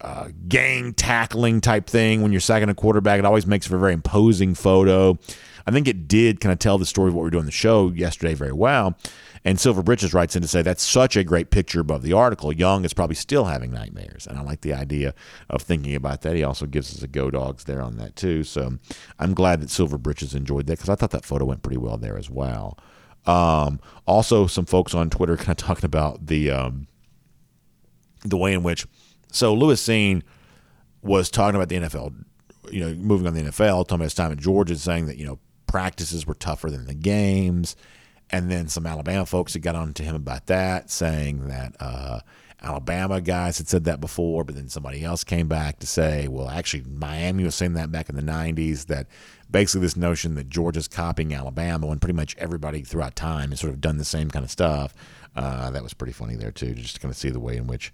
uh, 0.00 0.28
gang 0.48 0.92
tackling 0.94 1.60
type 1.60 1.86
thing 1.86 2.22
when 2.22 2.32
you're 2.32 2.40
sacking 2.40 2.68
a 2.68 2.74
quarterback. 2.74 3.18
It 3.18 3.24
always 3.24 3.46
makes 3.46 3.66
for 3.66 3.76
a 3.76 3.80
very 3.80 3.92
imposing 3.92 4.54
photo. 4.54 5.18
I 5.66 5.70
think 5.70 5.86
it 5.86 6.08
did 6.08 6.40
kind 6.40 6.52
of 6.52 6.58
tell 6.58 6.76
the 6.76 6.86
story 6.86 7.08
of 7.08 7.14
what 7.14 7.22
we 7.22 7.28
are 7.28 7.30
doing 7.30 7.44
the 7.44 7.52
show 7.52 7.90
yesterday 7.90 8.34
very 8.34 8.52
well. 8.52 8.96
And 9.44 9.58
Silver 9.58 9.82
Britches 9.82 10.14
writes 10.14 10.36
in 10.36 10.42
to 10.42 10.48
say 10.48 10.62
that's 10.62 10.84
such 10.84 11.16
a 11.16 11.24
great 11.24 11.50
picture 11.50 11.80
above 11.80 12.02
the 12.02 12.12
article. 12.12 12.52
Young 12.52 12.84
is 12.84 12.94
probably 12.94 13.16
still 13.16 13.46
having 13.46 13.72
nightmares. 13.72 14.26
And 14.26 14.38
I 14.38 14.42
like 14.42 14.60
the 14.60 14.72
idea 14.72 15.14
of 15.50 15.62
thinking 15.62 15.96
about 15.96 16.22
that. 16.22 16.36
He 16.36 16.44
also 16.44 16.64
gives 16.66 16.94
us 16.94 17.02
a 17.02 17.08
go 17.08 17.28
dogs 17.30 17.64
there 17.64 17.82
on 17.82 17.96
that 17.96 18.14
too. 18.14 18.44
So 18.44 18.78
I'm 19.18 19.34
glad 19.34 19.60
that 19.60 19.70
Silver 19.70 19.98
Britches 19.98 20.34
enjoyed 20.34 20.66
that 20.68 20.74
because 20.74 20.88
I 20.88 20.94
thought 20.94 21.10
that 21.10 21.24
photo 21.24 21.44
went 21.44 21.62
pretty 21.62 21.78
well 21.78 21.96
there 21.96 22.16
as 22.16 22.30
well. 22.30 22.78
Um, 23.26 23.80
also, 24.06 24.46
some 24.46 24.64
folks 24.64 24.94
on 24.94 25.10
Twitter 25.10 25.36
kind 25.38 25.50
of 25.50 25.56
talking 25.56 25.86
about 25.86 26.26
the. 26.26 26.50
Um, 26.50 26.86
the 28.24 28.36
way 28.36 28.52
in 28.52 28.62
which. 28.62 28.86
So 29.30 29.54
Lewis 29.54 29.86
Cine 29.86 30.22
was 31.02 31.30
talking 31.30 31.56
about 31.56 31.68
the 31.68 31.76
NFL, 31.76 32.14
you 32.70 32.80
know, 32.80 32.94
moving 32.94 33.26
on 33.26 33.34
the 33.34 33.42
NFL, 33.42 33.84
talking 33.84 33.96
about 33.96 34.04
his 34.04 34.14
time 34.14 34.32
at 34.32 34.38
Georgia, 34.38 34.76
saying 34.76 35.06
that 35.06 35.16
you 35.16 35.26
know 35.26 35.38
practices 35.66 36.26
were 36.26 36.34
tougher 36.34 36.70
than 36.70 36.86
the 36.86 36.94
games, 36.94 37.76
and 38.32 38.50
then 38.50 38.68
some 38.68 38.86
Alabama 38.86 39.26
folks 39.26 39.52
had 39.52 39.62
got 39.62 39.76
on 39.76 39.92
to 39.94 40.02
him 40.02 40.14
about 40.14 40.46
that, 40.46 40.90
saying 40.90 41.48
that. 41.48 41.74
Uh, 41.78 42.20
Alabama 42.64 43.20
guys 43.20 43.58
had 43.58 43.66
said 43.66 43.84
that 43.84 44.00
before, 44.00 44.44
but 44.44 44.54
then 44.54 44.68
somebody 44.68 45.02
else 45.02 45.24
came 45.24 45.48
back 45.48 45.80
to 45.80 45.86
say, 45.86 46.28
well, 46.28 46.48
actually, 46.48 46.84
Miami 46.84 47.42
was 47.42 47.56
saying 47.56 47.74
that 47.74 47.90
back 47.90 48.08
in 48.08 48.14
the 48.14 48.22
90s 48.22 48.86
that 48.86 49.08
basically 49.50 49.80
this 49.80 49.96
notion 49.96 50.36
that 50.36 50.48
Georgia's 50.48 50.86
copying 50.86 51.34
Alabama 51.34 51.88
when 51.88 51.98
pretty 51.98 52.14
much 52.14 52.36
everybody 52.38 52.82
throughout 52.82 53.16
time 53.16 53.50
has 53.50 53.58
sort 53.58 53.72
of 53.72 53.80
done 53.80 53.96
the 53.96 54.04
same 54.04 54.30
kind 54.30 54.44
of 54.44 54.50
stuff. 54.50 54.94
Uh, 55.34 55.70
that 55.72 55.82
was 55.82 55.92
pretty 55.92 56.12
funny 56.12 56.36
there, 56.36 56.52
too, 56.52 56.72
just 56.74 56.94
to 56.94 57.00
kind 57.00 57.10
of 57.10 57.16
see 57.16 57.30
the 57.30 57.40
way 57.40 57.56
in 57.56 57.66
which. 57.66 57.92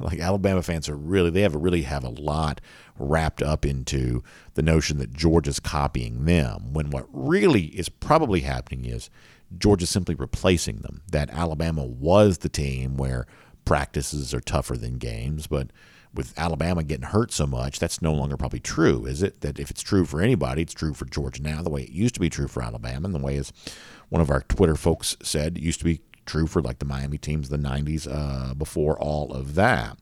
Like 0.00 0.20
Alabama 0.20 0.62
fans 0.62 0.88
are 0.88 0.96
really, 0.96 1.30
they 1.30 1.42
have 1.42 1.54
really 1.54 1.82
have 1.82 2.04
a 2.04 2.08
lot 2.08 2.60
wrapped 2.98 3.42
up 3.42 3.64
into 3.64 4.22
the 4.54 4.62
notion 4.62 4.98
that 4.98 5.12
Georgia's 5.12 5.60
copying 5.60 6.24
them. 6.24 6.72
When 6.72 6.90
what 6.90 7.06
really 7.12 7.66
is 7.66 7.88
probably 7.88 8.40
happening 8.40 8.84
is 8.84 9.10
Georgia's 9.56 9.90
simply 9.90 10.14
replacing 10.14 10.78
them. 10.78 11.02
That 11.10 11.30
Alabama 11.30 11.84
was 11.84 12.38
the 12.38 12.48
team 12.48 12.96
where 12.96 13.26
practices 13.64 14.32
are 14.34 14.40
tougher 14.40 14.76
than 14.76 14.98
games, 14.98 15.46
but 15.46 15.70
with 16.12 16.36
Alabama 16.36 16.82
getting 16.82 17.06
hurt 17.06 17.32
so 17.32 17.46
much, 17.46 17.78
that's 17.78 18.02
no 18.02 18.12
longer 18.12 18.36
probably 18.36 18.60
true, 18.60 19.06
is 19.06 19.22
it? 19.22 19.42
That 19.42 19.60
if 19.60 19.70
it's 19.70 19.82
true 19.82 20.04
for 20.04 20.20
anybody, 20.20 20.62
it's 20.62 20.74
true 20.74 20.92
for 20.92 21.04
Georgia 21.04 21.42
now, 21.42 21.62
the 21.62 21.70
way 21.70 21.82
it 21.82 21.90
used 21.90 22.14
to 22.14 22.20
be 22.20 22.28
true 22.28 22.48
for 22.48 22.62
Alabama, 22.62 23.06
and 23.06 23.14
the 23.14 23.20
way 23.20 23.36
as 23.36 23.52
one 24.08 24.20
of 24.20 24.30
our 24.30 24.42
Twitter 24.42 24.74
folks 24.74 25.16
said, 25.22 25.56
it 25.56 25.62
used 25.62 25.78
to 25.78 25.84
be 25.84 26.00
true 26.30 26.46
for 26.46 26.62
like 26.62 26.78
the 26.78 26.84
Miami 26.84 27.18
teams 27.18 27.48
the 27.48 27.56
90s 27.56 28.06
uh, 28.10 28.54
before 28.54 28.98
all 28.98 29.32
of 29.32 29.56
that. 29.56 29.98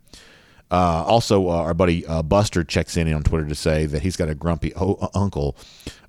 Uh, 0.71 1.03
also, 1.07 1.49
uh, 1.49 1.53
our 1.53 1.73
buddy 1.73 2.07
uh, 2.07 2.23
Buster 2.23 2.63
checks 2.63 2.97
in 2.97 3.13
on 3.13 3.23
Twitter 3.23 3.47
to 3.47 3.55
say 3.55 3.87
that 3.87 4.03
he's 4.03 4.17
got 4.17 4.29
a 4.29 4.35
grumpy 4.35 4.75
o- 4.77 5.09
uncle 5.15 5.57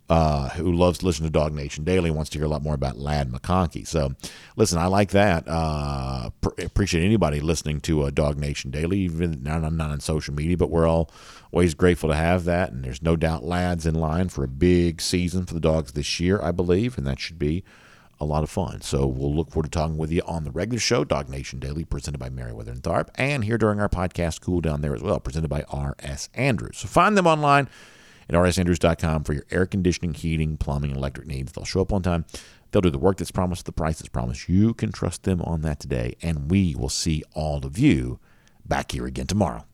uh, 0.09 0.49
who 0.49 0.73
loves 0.73 0.97
to 0.97 1.05
listen 1.05 1.23
to 1.23 1.31
DawgNation 1.31 1.85
Daily, 1.85 2.11
wants 2.11 2.29
to 2.31 2.39
hear 2.39 2.45
a 2.45 2.49
lot 2.49 2.63
more 2.63 2.73
about 2.73 2.97
Ladd 2.97 3.31
McConkey. 3.31 3.87
So, 3.87 4.15
listen, 4.57 4.77
I 4.79 4.87
like 4.87 5.11
that. 5.11 5.45
Uh, 5.47 6.31
pr- 6.41 6.61
appreciate 6.61 7.05
anybody 7.05 7.39
listening 7.39 7.79
to 7.81 8.01
uh, 8.01 8.09
DawgNation 8.09 8.71
Daily, 8.71 8.99
even 8.99 9.47
I'm 9.47 9.77
not 9.77 9.91
on 9.91 9.99
social 10.01 10.33
media, 10.33 10.57
but 10.57 10.69
we're 10.71 10.87
all 10.87 11.09
always 11.53 11.73
grateful 11.75 12.09
to 12.09 12.15
have 12.15 12.43
that. 12.45 12.71
And 12.71 12.83
there's 12.83 13.01
no 13.01 13.15
doubt 13.15 13.45
Ladd's 13.45 13.85
in 13.85 13.95
line 13.95 14.29
for 14.29 14.43
a 14.43 14.47
big 14.49 14.99
season 14.99 15.45
for 15.45 15.53
the 15.53 15.59
Dogs 15.59 15.93
this 15.93 16.19
year, 16.19 16.41
I 16.41 16.51
believe, 16.51 16.97
and 16.97 17.07
that 17.07 17.19
should 17.19 17.39
be 17.39 17.63
a 18.19 18.25
lot 18.25 18.43
of 18.43 18.49
fun. 18.49 18.81
So 18.81 19.05
we'll 19.05 19.33
look 19.33 19.51
forward 19.51 19.71
to 19.71 19.77
talking 19.77 19.97
with 19.97 20.11
you 20.11 20.21
on 20.25 20.43
the 20.43 20.51
regular 20.51 20.79
show, 20.79 21.05
DawgNation 21.05 21.59
Daily, 21.59 21.85
presented 21.85 22.17
by 22.17 22.29
Meriwether 22.29 22.71
and 22.71 22.83
Tharp, 22.83 23.09
and 23.15 23.43
here 23.43 23.57
during 23.57 23.79
our 23.79 23.89
podcast, 23.89 24.41
Cool 24.41 24.61
Down 24.61 24.81
There 24.81 24.95
as 24.95 25.01
well, 25.01 25.19
presented 25.19 25.47
by 25.47 25.63
R.S. 25.69 26.29
Andrews. 26.33 26.77
So 26.77 26.87
find 26.87 27.17
them 27.17 27.27
online 27.27 27.69
at 28.27 28.35
rsandrews.com 28.35 29.23
for 29.23 29.33
your 29.33 29.45
air 29.51 29.65
conditioning, 29.65 30.13
heating, 30.13 30.57
plumbing, 30.57 30.91
electric 30.91 31.27
needs. 31.27 31.51
They'll 31.51 31.65
show 31.65 31.81
up 31.81 31.93
on 31.93 32.01
time. 32.01 32.25
They'll 32.71 32.81
do 32.81 32.91
the 32.91 32.99
work 32.99 33.17
that's 33.17 33.31
promised, 33.31 33.65
the 33.65 33.71
price 33.71 33.99
that's 33.99 34.09
promised. 34.09 34.47
You 34.47 34.73
can 34.73 34.91
trust 34.91 35.23
them 35.23 35.41
on 35.41 35.61
that 35.61 35.79
today, 35.79 36.15
and 36.21 36.51
we 36.51 36.75
will 36.75 36.89
see 36.89 37.23
all 37.33 37.65
of 37.65 37.79
you 37.79 38.19
back 38.65 38.91
here 38.91 39.05
again 39.05 39.27
tomorrow. 39.27 39.65